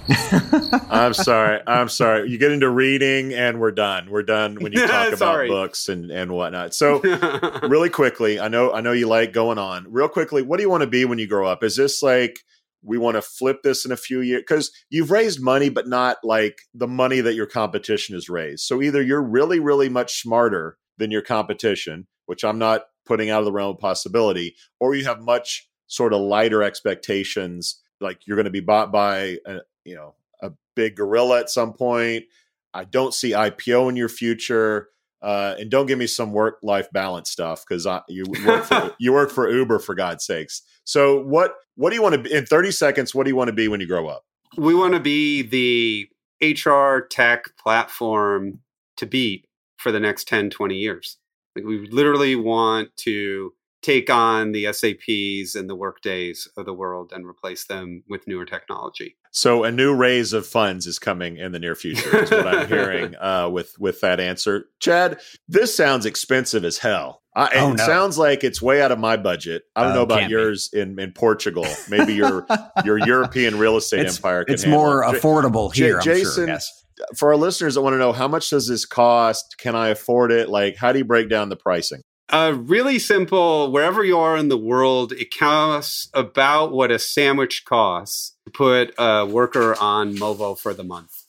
I'm 0.90 1.12
sorry. 1.12 1.60
I'm 1.66 1.88
sorry. 1.88 2.30
You 2.30 2.38
get 2.38 2.52
into 2.52 2.70
reading 2.70 3.34
and 3.34 3.60
we're 3.60 3.72
done. 3.72 4.08
We're 4.10 4.22
done 4.22 4.56
when 4.56 4.72
you 4.72 4.86
talk 4.86 5.12
about 5.12 5.46
books 5.48 5.88
and, 5.88 6.10
and 6.10 6.32
whatnot. 6.32 6.74
So 6.74 7.00
really 7.62 7.90
quickly, 7.90 8.40
I 8.40 8.48
know 8.48 8.72
I 8.72 8.80
know 8.80 8.92
you 8.92 9.08
like 9.08 9.32
going 9.34 9.58
on. 9.58 9.86
Real 9.90 10.08
quickly, 10.08 10.42
what 10.42 10.56
do 10.56 10.62
you 10.62 10.70
want 10.70 10.82
to 10.82 10.86
be 10.86 11.04
when 11.04 11.18
you 11.18 11.26
grow 11.26 11.46
up? 11.46 11.62
Is 11.62 11.76
this 11.76 12.02
like 12.02 12.44
we 12.82 12.98
want 12.98 13.16
to 13.16 13.22
flip 13.22 13.62
this 13.62 13.84
in 13.84 13.92
a 13.92 13.96
few 13.96 14.20
years 14.20 14.42
because 14.42 14.72
you've 14.88 15.10
raised 15.10 15.42
money, 15.42 15.68
but 15.68 15.88
not 15.88 16.18
like 16.24 16.62
the 16.74 16.88
money 16.88 17.20
that 17.20 17.34
your 17.34 17.46
competition 17.46 18.14
has 18.14 18.28
raised. 18.28 18.64
So 18.64 18.80
either 18.80 19.02
you're 19.02 19.22
really, 19.22 19.60
really 19.60 19.88
much 19.88 20.20
smarter 20.20 20.78
than 20.98 21.10
your 21.10 21.22
competition, 21.22 22.06
which 22.26 22.44
I'm 22.44 22.58
not 22.58 22.84
putting 23.04 23.30
out 23.30 23.40
of 23.40 23.44
the 23.44 23.52
realm 23.52 23.74
of 23.74 23.80
possibility, 23.80 24.54
or 24.78 24.94
you 24.94 25.04
have 25.04 25.20
much 25.20 25.68
sort 25.88 26.12
of 26.12 26.20
lighter 26.20 26.62
expectations, 26.62 27.80
like 28.00 28.26
you're 28.26 28.36
going 28.36 28.44
to 28.44 28.50
be 28.50 28.60
bought 28.60 28.92
by 28.92 29.38
a, 29.46 29.58
you 29.84 29.94
know 29.94 30.14
a 30.42 30.52
big 30.74 30.96
gorilla 30.96 31.40
at 31.40 31.50
some 31.50 31.72
point. 31.72 32.24
I 32.72 32.84
don't 32.84 33.12
see 33.12 33.32
IPO 33.32 33.88
in 33.88 33.96
your 33.96 34.08
future. 34.08 34.88
Uh, 35.22 35.54
and 35.58 35.70
don't 35.70 35.86
give 35.86 35.98
me 35.98 36.06
some 36.06 36.32
work 36.32 36.58
life 36.62 36.88
balance 36.92 37.30
stuff 37.30 37.62
because 37.68 37.86
you 38.08 38.24
work 38.46 38.64
for 38.64 38.94
you 39.00 39.12
work 39.12 39.30
for 39.30 39.50
Uber 39.50 39.78
for 39.78 39.94
God's 39.94 40.24
sakes. 40.24 40.62
So 40.84 41.22
what 41.22 41.54
what 41.76 41.90
do 41.90 41.96
you 41.96 42.02
want 42.02 42.14
to 42.14 42.22
be 42.22 42.32
in 42.32 42.46
30 42.46 42.70
seconds? 42.70 43.14
What 43.14 43.24
do 43.24 43.30
you 43.30 43.36
want 43.36 43.48
to 43.48 43.54
be 43.54 43.68
when 43.68 43.80
you 43.80 43.86
grow 43.86 44.08
up? 44.08 44.24
We 44.56 44.74
want 44.74 44.94
to 44.94 45.00
be 45.00 45.42
the 45.42 46.08
HR 46.42 47.00
tech 47.00 47.44
platform 47.62 48.60
to 48.96 49.06
beat 49.06 49.46
for 49.76 49.92
the 49.92 50.00
next 50.00 50.26
10, 50.28 50.50
20 50.50 50.74
years. 50.74 51.18
Like 51.54 51.64
we 51.64 51.86
literally 51.88 52.36
want 52.36 52.96
to 52.98 53.52
take 53.82 54.10
on 54.10 54.52
the 54.52 54.72
SAPs 54.72 55.54
and 55.54 55.68
the 55.68 55.74
Workdays 55.74 56.48
of 56.56 56.66
the 56.66 56.74
world 56.74 57.12
and 57.14 57.26
replace 57.26 57.64
them 57.64 58.02
with 58.08 58.26
newer 58.26 58.44
technology. 58.44 59.16
So 59.30 59.64
a 59.64 59.70
new 59.70 59.94
raise 59.94 60.32
of 60.32 60.46
funds 60.46 60.86
is 60.86 60.98
coming 60.98 61.36
in 61.36 61.52
the 61.52 61.58
near 61.58 61.74
future, 61.74 62.22
is 62.22 62.30
what 62.30 62.46
I'm 62.46 62.68
hearing 62.68 63.14
uh, 63.20 63.48
with 63.48 63.78
with 63.78 64.00
that 64.00 64.20
answer. 64.20 64.66
Chad, 64.80 65.20
this 65.48 65.74
sounds 65.74 66.04
expensive 66.04 66.64
as 66.64 66.78
hell. 66.78 67.22
I, 67.34 67.48
oh, 67.60 67.72
it 67.72 67.76
no. 67.76 67.86
sounds 67.86 68.18
like 68.18 68.42
it's 68.42 68.60
way 68.60 68.82
out 68.82 68.90
of 68.90 68.98
my 68.98 69.16
budget. 69.16 69.62
I 69.76 69.84
don't 69.84 69.92
uh, 69.92 69.94
know 69.94 70.02
about 70.02 70.28
yours 70.28 70.68
in, 70.72 70.98
in 70.98 71.12
Portugal. 71.12 71.64
Maybe 71.88 72.12
your 72.14 72.44
your 72.84 72.98
European 72.98 73.56
real 73.58 73.76
estate 73.76 74.06
it's, 74.06 74.16
empire. 74.16 74.44
it's 74.48 74.66
more 74.66 75.04
it. 75.04 75.22
affordable 75.22 75.72
J- 75.72 75.84
here. 75.84 76.00
Jason, 76.00 76.46
sure, 76.46 76.48
yes. 76.48 76.84
for 77.16 77.28
our 77.28 77.36
listeners 77.36 77.76
that 77.76 77.82
want 77.82 77.94
to 77.94 77.98
know 77.98 78.12
how 78.12 78.26
much 78.26 78.50
does 78.50 78.66
this 78.66 78.84
cost? 78.84 79.56
Can 79.58 79.76
I 79.76 79.88
afford 79.90 80.32
it? 80.32 80.48
Like, 80.48 80.76
how 80.76 80.90
do 80.90 80.98
you 80.98 81.04
break 81.04 81.28
down 81.28 81.50
the 81.50 81.56
pricing? 81.56 82.02
Uh, 82.30 82.56
really 82.56 83.00
simple. 83.00 83.72
Wherever 83.72 84.04
you 84.04 84.16
are 84.16 84.36
in 84.36 84.48
the 84.48 84.56
world, 84.56 85.12
it 85.12 85.36
costs 85.36 86.08
about 86.14 86.70
what 86.70 86.92
a 86.92 86.98
sandwich 86.98 87.64
costs 87.64 88.36
to 88.44 88.52
put 88.52 88.94
a 88.98 89.26
worker 89.26 89.74
on 89.80 90.14
Movo 90.14 90.56
for 90.56 90.72
the 90.72 90.84
month. 90.84 91.24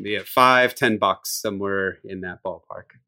Be 0.00 0.14
it 0.14 0.28
five, 0.28 0.74
ten 0.74 0.98
bucks, 0.98 1.30
somewhere 1.40 2.00
in 2.04 2.20
that 2.20 2.42
ballpark. 2.44 2.98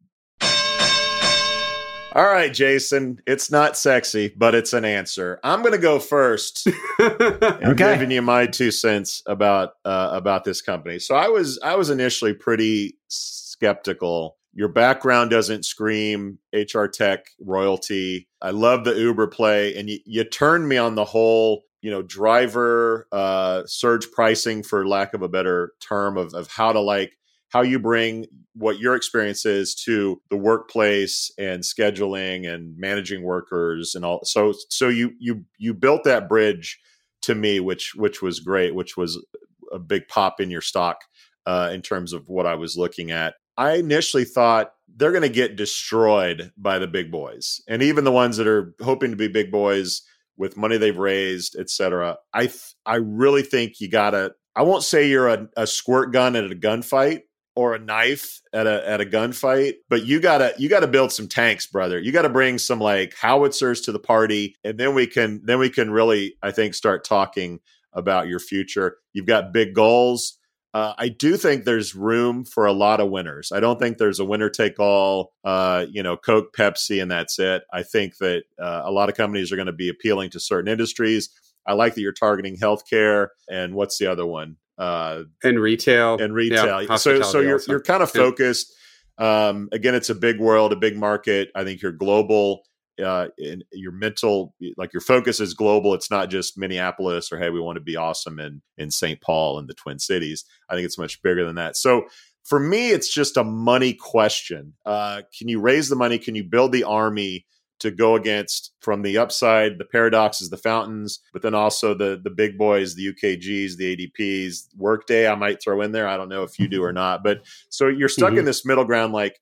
All 2.14 2.24
right, 2.24 2.52
Jason. 2.52 3.20
It's 3.26 3.50
not 3.50 3.76
sexy, 3.76 4.32
but 4.34 4.54
it's 4.54 4.72
an 4.72 4.86
answer. 4.86 5.38
I'm 5.44 5.60
going 5.60 5.72
to 5.72 5.78
go 5.78 5.98
first. 5.98 6.66
I'm 6.98 7.76
giving 7.76 8.10
you 8.10 8.22
my 8.22 8.46
two 8.46 8.70
cents 8.70 9.22
about 9.26 9.72
uh, 9.84 10.08
about 10.12 10.44
this 10.44 10.62
company. 10.62 10.98
So 10.98 11.14
I 11.14 11.28
was 11.28 11.60
I 11.62 11.74
was 11.74 11.90
initially 11.90 12.32
pretty 12.32 12.96
skeptical 13.08 14.37
your 14.58 14.66
background 14.66 15.30
doesn't 15.30 15.64
scream 15.64 16.36
HR 16.52 16.86
tech 16.86 17.26
royalty. 17.40 18.26
I 18.42 18.50
love 18.50 18.82
the 18.82 18.92
Uber 18.92 19.28
play, 19.28 19.76
and 19.76 19.88
you, 19.88 20.00
you 20.04 20.24
turned 20.24 20.68
me 20.68 20.76
on 20.76 20.96
the 20.96 21.04
whole, 21.04 21.62
you 21.80 21.92
know, 21.92 22.02
driver 22.02 23.06
uh, 23.12 23.62
surge 23.66 24.10
pricing, 24.10 24.64
for 24.64 24.84
lack 24.84 25.14
of 25.14 25.22
a 25.22 25.28
better 25.28 25.74
term, 25.78 26.16
of 26.16 26.34
of 26.34 26.48
how 26.48 26.72
to 26.72 26.80
like 26.80 27.12
how 27.50 27.62
you 27.62 27.78
bring 27.78 28.26
what 28.54 28.80
your 28.80 28.96
experience 28.96 29.46
is 29.46 29.76
to 29.76 30.20
the 30.28 30.36
workplace 30.36 31.30
and 31.38 31.62
scheduling 31.62 32.52
and 32.52 32.76
managing 32.76 33.22
workers 33.22 33.94
and 33.94 34.04
all. 34.04 34.24
So 34.24 34.52
so 34.70 34.88
you 34.88 35.12
you 35.20 35.44
you 35.58 35.72
built 35.72 36.02
that 36.02 36.28
bridge 36.28 36.80
to 37.22 37.36
me, 37.36 37.60
which 37.60 37.92
which 37.94 38.22
was 38.22 38.40
great, 38.40 38.74
which 38.74 38.96
was 38.96 39.24
a 39.72 39.78
big 39.78 40.08
pop 40.08 40.40
in 40.40 40.50
your 40.50 40.62
stock 40.62 41.02
uh, 41.46 41.70
in 41.72 41.80
terms 41.80 42.12
of 42.12 42.28
what 42.28 42.44
I 42.44 42.56
was 42.56 42.76
looking 42.76 43.12
at. 43.12 43.34
I 43.58 43.74
initially 43.74 44.24
thought 44.24 44.72
they're 44.96 45.12
going 45.12 45.22
to 45.22 45.28
get 45.28 45.56
destroyed 45.56 46.52
by 46.56 46.78
the 46.78 46.86
big 46.86 47.10
boys, 47.10 47.60
and 47.68 47.82
even 47.82 48.04
the 48.04 48.12
ones 48.12 48.36
that 48.38 48.46
are 48.46 48.74
hoping 48.80 49.10
to 49.10 49.16
be 49.16 49.28
big 49.28 49.50
boys 49.50 50.02
with 50.36 50.56
money 50.56 50.78
they've 50.78 50.96
raised, 50.96 51.56
etc. 51.58 52.16
I 52.32 52.46
th- 52.46 52.74
I 52.86 52.96
really 52.96 53.42
think 53.42 53.80
you 53.80 53.90
gotta. 53.90 54.32
I 54.56 54.62
won't 54.62 54.84
say 54.84 55.08
you're 55.08 55.28
a, 55.28 55.48
a 55.56 55.66
squirt 55.66 56.12
gun 56.12 56.36
at 56.36 56.50
a 56.50 56.54
gunfight 56.54 57.22
or 57.54 57.74
a 57.74 57.78
knife 57.78 58.40
at 58.52 58.68
a 58.68 58.88
at 58.88 59.00
a 59.00 59.04
gunfight, 59.04 59.74
but 59.90 60.06
you 60.06 60.20
gotta 60.20 60.54
you 60.58 60.68
gotta 60.68 60.86
build 60.86 61.12
some 61.12 61.26
tanks, 61.26 61.66
brother. 61.66 61.98
You 61.98 62.12
gotta 62.12 62.28
bring 62.28 62.58
some 62.58 62.78
like 62.78 63.14
howitzers 63.20 63.80
to 63.82 63.92
the 63.92 63.98
party, 63.98 64.54
and 64.62 64.78
then 64.78 64.94
we 64.94 65.08
can 65.08 65.40
then 65.44 65.58
we 65.58 65.68
can 65.68 65.90
really 65.90 66.36
I 66.42 66.52
think 66.52 66.74
start 66.74 67.04
talking 67.04 67.58
about 67.92 68.28
your 68.28 68.38
future. 68.38 68.98
You've 69.12 69.26
got 69.26 69.52
big 69.52 69.74
goals. 69.74 70.37
Uh, 70.74 70.92
I 70.98 71.08
do 71.08 71.36
think 71.36 71.64
there's 71.64 71.94
room 71.94 72.44
for 72.44 72.66
a 72.66 72.72
lot 72.72 73.00
of 73.00 73.10
winners. 73.10 73.52
I 73.52 73.60
don't 73.60 73.78
think 73.78 73.96
there's 73.96 74.20
a 74.20 74.24
winner 74.24 74.50
take 74.50 74.78
all, 74.78 75.32
uh, 75.44 75.86
you 75.90 76.02
know, 76.02 76.16
Coke, 76.16 76.54
Pepsi, 76.54 77.00
and 77.00 77.10
that's 77.10 77.38
it. 77.38 77.62
I 77.72 77.82
think 77.82 78.18
that 78.18 78.42
uh, 78.60 78.82
a 78.84 78.90
lot 78.90 79.08
of 79.08 79.16
companies 79.16 79.50
are 79.50 79.56
going 79.56 79.66
to 79.66 79.72
be 79.72 79.88
appealing 79.88 80.30
to 80.30 80.40
certain 80.40 80.70
industries. 80.70 81.30
I 81.66 81.72
like 81.72 81.94
that 81.94 82.02
you're 82.02 82.12
targeting 82.12 82.56
healthcare 82.56 83.28
and 83.50 83.74
what's 83.74 83.98
the 83.98 84.06
other 84.06 84.26
one? 84.26 84.56
Uh, 84.76 85.24
and 85.42 85.58
retail 85.58 86.18
and 86.20 86.34
retail. 86.34 86.82
Yeah, 86.82 86.96
so, 86.96 87.20
so 87.22 87.40
you're 87.40 87.60
you're 87.66 87.82
kind 87.82 88.02
of 88.02 88.10
focused. 88.10 88.72
Um, 89.18 89.68
again, 89.72 89.94
it's 89.94 90.10
a 90.10 90.14
big 90.14 90.38
world, 90.38 90.72
a 90.72 90.76
big 90.76 90.96
market. 90.96 91.50
I 91.54 91.64
think 91.64 91.82
you're 91.82 91.92
global. 91.92 92.62
Uh, 93.02 93.28
in 93.38 93.62
your 93.72 93.92
mental, 93.92 94.54
like 94.76 94.92
your 94.92 95.00
focus 95.00 95.38
is 95.38 95.54
global. 95.54 95.94
It's 95.94 96.10
not 96.10 96.30
just 96.30 96.58
Minneapolis 96.58 97.30
or 97.30 97.38
hey, 97.38 97.50
we 97.50 97.60
want 97.60 97.76
to 97.76 97.80
be 97.80 97.96
awesome 97.96 98.40
in 98.40 98.60
in 98.76 98.90
St. 98.90 99.20
Paul 99.20 99.58
and 99.58 99.68
the 99.68 99.74
Twin 99.74 99.98
Cities. 99.98 100.44
I 100.68 100.74
think 100.74 100.84
it's 100.84 100.98
much 100.98 101.22
bigger 101.22 101.44
than 101.44 101.54
that. 101.56 101.76
So 101.76 102.06
for 102.44 102.58
me, 102.58 102.90
it's 102.90 103.12
just 103.12 103.36
a 103.36 103.44
money 103.44 103.92
question. 103.92 104.74
Uh, 104.84 105.22
can 105.36 105.48
you 105.48 105.60
raise 105.60 105.88
the 105.88 105.96
money? 105.96 106.18
Can 106.18 106.34
you 106.34 106.44
build 106.44 106.72
the 106.72 106.84
army? 106.84 107.46
to 107.80 107.90
go 107.90 108.16
against 108.16 108.72
from 108.80 109.02
the 109.02 109.18
upside, 109.18 109.78
the 109.78 109.84
Paradoxes, 109.84 110.50
the 110.50 110.56
Fountains, 110.56 111.20
but 111.32 111.42
then 111.42 111.54
also 111.54 111.94
the 111.94 112.20
the 112.22 112.30
big 112.30 112.58
boys, 112.58 112.94
the 112.94 113.12
UKGs, 113.12 113.76
the 113.76 113.96
ADPs, 113.96 114.68
Workday. 114.76 115.28
I 115.28 115.34
might 115.34 115.62
throw 115.62 115.80
in 115.82 115.92
there. 115.92 116.08
I 116.08 116.16
don't 116.16 116.28
know 116.28 116.42
if 116.42 116.58
you 116.58 116.68
do 116.68 116.82
or 116.82 116.92
not, 117.04 117.22
but 117.22 117.42
so 117.68 117.86
you're 117.88 118.08
stuck 118.08 118.30
mm-hmm. 118.30 118.40
in 118.40 118.44
this 118.44 118.66
middle 118.66 118.84
ground. 118.84 119.12
Like 119.12 119.40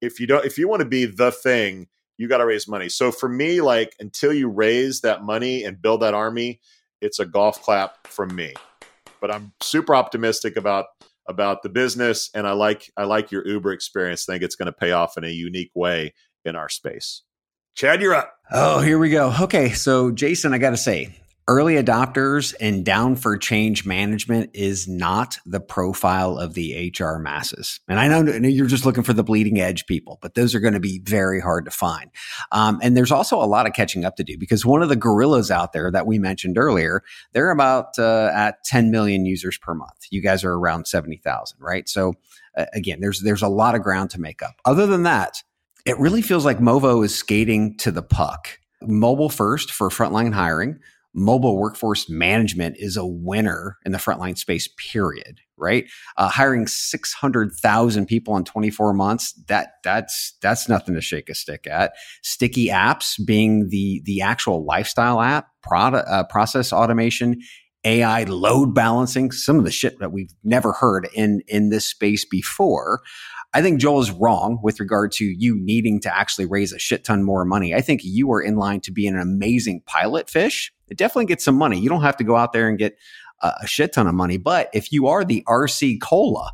if 0.00 0.20
you 0.20 0.26
don't, 0.26 0.44
if 0.44 0.58
you 0.58 0.68
want 0.68 0.80
to 0.80 0.88
be 0.88 1.06
the 1.06 1.32
thing, 1.32 1.88
you 2.18 2.28
got 2.28 2.38
to 2.38 2.46
raise 2.46 2.68
money. 2.68 2.88
So 2.88 3.10
for 3.10 3.28
me, 3.28 3.60
like 3.60 3.94
until 3.98 4.32
you 4.32 4.48
raise 4.48 5.00
that 5.00 5.24
money 5.24 5.64
and 5.64 5.80
build 5.80 6.02
that 6.02 6.14
army, 6.14 6.60
it's 7.00 7.18
a 7.18 7.26
golf 7.26 7.62
clap 7.62 8.06
from 8.06 8.34
me. 8.34 8.54
But 9.20 9.34
I'm 9.34 9.52
super 9.60 9.94
optimistic 9.94 10.56
about 10.56 10.86
about 11.28 11.62
the 11.62 11.68
business, 11.68 12.30
and 12.34 12.46
I 12.46 12.52
like 12.52 12.90
I 12.96 13.04
like 13.04 13.30
your 13.30 13.46
Uber 13.46 13.72
experience. 13.72 14.28
I 14.28 14.34
think 14.34 14.42
it's 14.42 14.56
going 14.56 14.66
to 14.66 14.72
pay 14.72 14.92
off 14.92 15.16
in 15.16 15.24
a 15.24 15.28
unique 15.28 15.70
way 15.74 16.14
in 16.44 16.56
our 16.56 16.68
space. 16.68 17.22
Chad, 17.74 18.02
you're 18.02 18.14
up. 18.14 18.34
Oh, 18.50 18.80
here 18.80 18.98
we 18.98 19.08
go. 19.08 19.32
Okay. 19.40 19.70
So, 19.70 20.10
Jason, 20.10 20.52
I 20.52 20.58
got 20.58 20.70
to 20.70 20.76
say, 20.76 21.14
early 21.48 21.74
adopters 21.74 22.54
and 22.60 22.84
down 22.84 23.16
for 23.16 23.36
change 23.36 23.84
management 23.84 24.50
is 24.54 24.86
not 24.86 25.38
the 25.44 25.60
profile 25.60 26.38
of 26.38 26.54
the 26.54 26.92
HR 26.98 27.18
masses. 27.18 27.80
And 27.88 27.98
I 27.98 28.08
know 28.08 28.48
you're 28.48 28.66
just 28.66 28.86
looking 28.86 29.02
for 29.02 29.12
the 29.12 29.24
bleeding 29.24 29.60
edge 29.60 29.86
people, 29.86 30.18
but 30.22 30.34
those 30.34 30.54
are 30.54 30.60
going 30.60 30.74
to 30.74 30.80
be 30.80 31.00
very 31.00 31.40
hard 31.40 31.64
to 31.64 31.70
find. 31.70 32.10
Um, 32.52 32.78
and 32.82 32.96
there's 32.96 33.10
also 33.10 33.36
a 33.42 33.44
lot 33.46 33.66
of 33.66 33.72
catching 33.72 34.04
up 34.04 34.16
to 34.16 34.24
do 34.24 34.38
because 34.38 34.64
one 34.64 34.82
of 34.82 34.88
the 34.88 34.96
gorillas 34.96 35.50
out 35.50 35.72
there 35.72 35.90
that 35.90 36.06
we 36.06 36.18
mentioned 36.18 36.56
earlier, 36.58 37.02
they're 37.32 37.50
about 37.50 37.98
uh, 37.98 38.30
at 38.32 38.62
10 38.64 38.90
million 38.90 39.26
users 39.26 39.58
per 39.58 39.74
month. 39.74 40.06
You 40.10 40.22
guys 40.22 40.44
are 40.44 40.54
around 40.54 40.86
70,000, 40.86 41.58
right? 41.60 41.88
So, 41.88 42.14
uh, 42.56 42.66
again, 42.74 43.00
there's 43.00 43.22
there's 43.22 43.42
a 43.42 43.48
lot 43.48 43.74
of 43.74 43.82
ground 43.82 44.10
to 44.10 44.20
make 44.20 44.42
up. 44.42 44.56
Other 44.64 44.86
than 44.86 45.04
that, 45.04 45.42
it 45.84 45.98
really 45.98 46.22
feels 46.22 46.44
like 46.44 46.58
Movo 46.58 47.04
is 47.04 47.14
skating 47.14 47.76
to 47.78 47.90
the 47.90 48.02
puck. 48.02 48.58
Mobile 48.82 49.30
first 49.30 49.70
for 49.70 49.88
frontline 49.88 50.32
hiring. 50.32 50.78
Mobile 51.14 51.58
workforce 51.58 52.08
management 52.08 52.76
is 52.78 52.96
a 52.96 53.06
winner 53.06 53.76
in 53.84 53.92
the 53.92 53.98
frontline 53.98 54.38
space, 54.38 54.68
period. 54.78 55.40
Right? 55.58 55.88
Uh, 56.16 56.28
hiring 56.28 56.66
600,000 56.66 58.06
people 58.06 58.36
in 58.36 58.42
24 58.42 58.94
months, 58.94 59.32
that, 59.46 59.74
that's, 59.84 60.36
that's 60.42 60.68
nothing 60.68 60.94
to 60.94 61.00
shake 61.00 61.28
a 61.28 61.36
stick 61.36 61.68
at. 61.68 61.92
Sticky 62.22 62.66
apps 62.66 63.14
being 63.24 63.68
the, 63.68 64.02
the 64.04 64.22
actual 64.22 64.64
lifestyle 64.64 65.20
app, 65.20 65.48
product, 65.62 66.08
uh, 66.08 66.24
process 66.24 66.72
automation, 66.72 67.40
AI 67.84 68.24
load 68.24 68.74
balancing, 68.74 69.30
some 69.30 69.58
of 69.58 69.64
the 69.64 69.70
shit 69.70 69.98
that 69.98 70.12
we've 70.12 70.32
never 70.44 70.72
heard 70.72 71.08
in, 71.14 71.42
in 71.48 71.68
this 71.70 71.86
space 71.86 72.24
before. 72.24 73.02
I 73.54 73.60
think 73.60 73.80
Joel 73.80 74.00
is 74.00 74.10
wrong 74.10 74.58
with 74.62 74.80
regard 74.80 75.12
to 75.12 75.24
you 75.24 75.56
needing 75.58 76.00
to 76.00 76.16
actually 76.16 76.46
raise 76.46 76.72
a 76.72 76.78
shit 76.78 77.04
ton 77.04 77.22
more 77.22 77.44
money. 77.44 77.74
I 77.74 77.82
think 77.82 78.00
you 78.02 78.30
are 78.32 78.40
in 78.40 78.56
line 78.56 78.80
to 78.82 78.92
be 78.92 79.06
an 79.06 79.18
amazing 79.18 79.82
pilot 79.86 80.30
fish. 80.30 80.72
It 80.92 80.98
definitely 80.98 81.26
gets 81.26 81.44
some 81.44 81.56
money. 81.56 81.78
You 81.78 81.88
don't 81.88 82.02
have 82.02 82.16
to 82.18 82.24
go 82.24 82.36
out 82.36 82.52
there 82.52 82.68
and 82.68 82.78
get 82.78 82.96
a, 83.40 83.52
a 83.62 83.66
shit 83.66 83.94
ton 83.94 84.06
of 84.06 84.14
money. 84.14 84.36
But 84.36 84.68
if 84.72 84.92
you 84.92 85.08
are 85.08 85.24
the 85.24 85.42
RC 85.48 86.00
Cola 86.00 86.52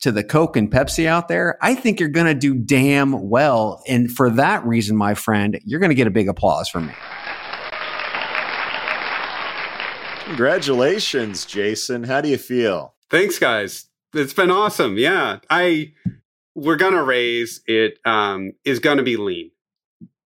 to 0.00 0.12
the 0.12 0.22
Coke 0.22 0.56
and 0.56 0.70
Pepsi 0.70 1.06
out 1.06 1.28
there, 1.28 1.58
I 1.62 1.74
think 1.74 1.98
you're 1.98 2.10
going 2.10 2.26
to 2.26 2.34
do 2.34 2.54
damn 2.54 3.28
well. 3.28 3.82
And 3.88 4.12
for 4.12 4.30
that 4.30 4.64
reason, 4.64 4.96
my 4.96 5.14
friend, 5.14 5.58
you're 5.64 5.80
going 5.80 5.90
to 5.90 5.96
get 5.96 6.06
a 6.06 6.10
big 6.10 6.28
applause 6.28 6.68
from 6.68 6.86
me. 6.86 6.92
Congratulations, 10.26 11.46
Jason. 11.46 12.04
How 12.04 12.20
do 12.20 12.28
you 12.28 12.36
feel? 12.36 12.94
Thanks, 13.10 13.38
guys. 13.38 13.86
It's 14.12 14.34
been 14.34 14.50
awesome. 14.50 14.98
Yeah. 14.98 15.38
I 15.48 15.94
we're 16.54 16.76
gonna 16.76 17.02
raise 17.02 17.62
it 17.66 17.98
um, 18.04 18.52
is 18.64 18.78
gonna 18.80 19.02
be 19.02 19.16
lean. 19.16 19.50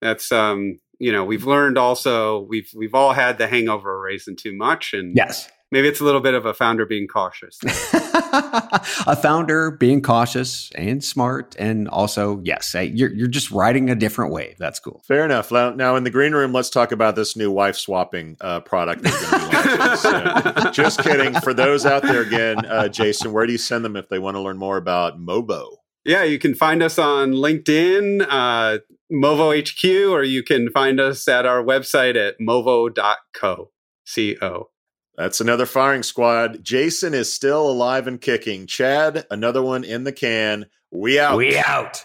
That's 0.00 0.32
um, 0.32 0.78
you 1.03 1.11
know 1.11 1.24
we've 1.24 1.44
learned 1.44 1.76
also 1.76 2.40
we've 2.42 2.70
we've 2.74 2.94
all 2.94 3.12
had 3.12 3.36
the 3.36 3.48
hangover 3.48 3.96
of 3.96 4.03
raising 4.03 4.36
too 4.36 4.55
much 4.55 4.92
and 4.94 5.16
yes 5.16 5.50
maybe 5.72 5.88
it's 5.88 6.00
a 6.00 6.05
little 6.05 6.20
bit 6.20 6.34
of 6.34 6.46
a 6.46 6.55
founder 6.55 6.86
being 6.86 7.09
cautious. 7.09 7.59
a 7.64 9.16
founder 9.16 9.72
being 9.72 10.03
cautious 10.03 10.70
and 10.76 11.03
smart, 11.03 11.57
and 11.59 11.88
also 11.88 12.40
yes, 12.44 12.74
you're 12.74 13.12
you're 13.12 13.26
just 13.26 13.50
riding 13.50 13.90
a 13.90 13.96
different 13.96 14.32
wave. 14.32 14.57
That's 14.59 14.78
cool. 14.78 15.03
Fair 15.09 15.24
enough. 15.24 15.50
Now 15.50 15.96
in 15.96 16.05
the 16.05 16.11
green 16.11 16.32
room, 16.32 16.53
let's 16.53 16.70
talk 16.70 16.92
about 16.92 17.16
this 17.16 17.36
new 17.36 17.50
wife 17.50 17.76
swapping 17.76 18.36
uh, 18.40 18.61
product. 18.61 19.09
so, 19.98 20.70
just 20.70 21.03
kidding. 21.03 21.34
For 21.40 21.55
those 21.55 21.84
out 21.84 22.03
there, 22.03 22.20
again, 22.20 22.64
uh, 22.66 22.88
Jason, 22.88 23.32
where 23.32 23.46
do 23.46 23.53
you 23.53 23.59
send 23.59 23.84
them 23.84 23.96
if 23.96 24.09
they 24.09 24.20
want 24.20 24.36
to 24.36 24.40
learn 24.40 24.59
more 24.59 24.76
about 24.76 25.18
Movo? 25.18 25.78
Yeah, 26.05 26.24
you 26.24 26.38
can 26.38 26.55
find 26.55 26.82
us 26.82 26.98
on 26.98 27.32
LinkedIn, 27.32 28.26
uh, 28.28 28.78
Movo 29.12 29.57
HQ, 29.57 30.11
or 30.11 30.22
you 30.22 30.42
can 30.42 30.70
find 30.70 30.98
us 30.98 31.28
at 31.28 31.46
our 31.46 31.62
website 31.62 32.16
at 32.16 32.40
movo.co. 32.40 33.70
C-O. 34.05 34.70
That's 35.16 35.40
another 35.40 35.66
firing 35.66 36.03
squad. 36.03 36.64
Jason 36.64 37.14
is 37.14 37.32
still 37.32 37.70
alive 37.70 38.07
and 38.07 38.20
kicking. 38.20 38.66
Chad, 38.66 39.26
another 39.30 39.62
one 39.62 39.84
in 39.84 40.05
the 40.05 40.12
can. 40.12 40.66
We 40.90 41.20
out. 41.20 41.36
We 41.36 41.57
out. 41.57 42.05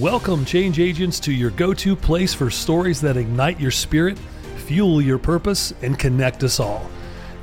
Welcome, 0.00 0.44
change 0.44 0.80
agents, 0.80 1.20
to 1.20 1.32
your 1.32 1.52
go 1.52 1.72
to 1.72 1.94
place 1.94 2.34
for 2.34 2.50
stories 2.50 3.00
that 3.02 3.16
ignite 3.16 3.60
your 3.60 3.70
spirit, 3.70 4.18
fuel 4.66 5.00
your 5.00 5.18
purpose, 5.18 5.72
and 5.82 5.96
connect 5.96 6.42
us 6.42 6.58
all. 6.58 6.90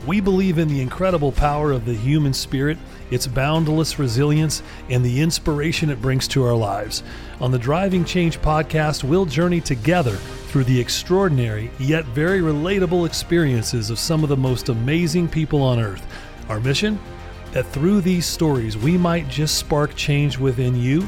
We 0.05 0.19
believe 0.19 0.57
in 0.57 0.67
the 0.67 0.81
incredible 0.81 1.31
power 1.31 1.71
of 1.71 1.85
the 1.85 1.93
human 1.93 2.33
spirit, 2.33 2.77
its 3.09 3.25
boundless 3.25 3.97
resilience, 3.99 4.63
and 4.89 5.01
the 5.01 5.21
inspiration 5.21 5.89
it 5.89 6.01
brings 6.01 6.27
to 6.27 6.43
our 6.43 6.53
lives. 6.53 7.03
On 7.39 7.51
the 7.51 7.57
Driving 7.57 8.03
Change 8.03 8.41
podcast, 8.41 9.05
we'll 9.05 9.25
journey 9.25 9.61
together 9.61 10.17
through 10.47 10.65
the 10.65 10.77
extraordinary 10.77 11.71
yet 11.79 12.03
very 12.07 12.41
relatable 12.41 13.05
experiences 13.05 13.89
of 13.89 13.97
some 13.97 14.23
of 14.23 14.29
the 14.29 14.35
most 14.35 14.67
amazing 14.67 15.29
people 15.29 15.61
on 15.61 15.79
earth. 15.79 16.05
Our 16.49 16.59
mission? 16.59 16.99
That 17.53 17.67
through 17.67 18.01
these 18.01 18.25
stories, 18.25 18.77
we 18.77 18.97
might 18.97 19.29
just 19.29 19.57
spark 19.57 19.95
change 19.95 20.37
within 20.37 20.75
you 20.75 21.07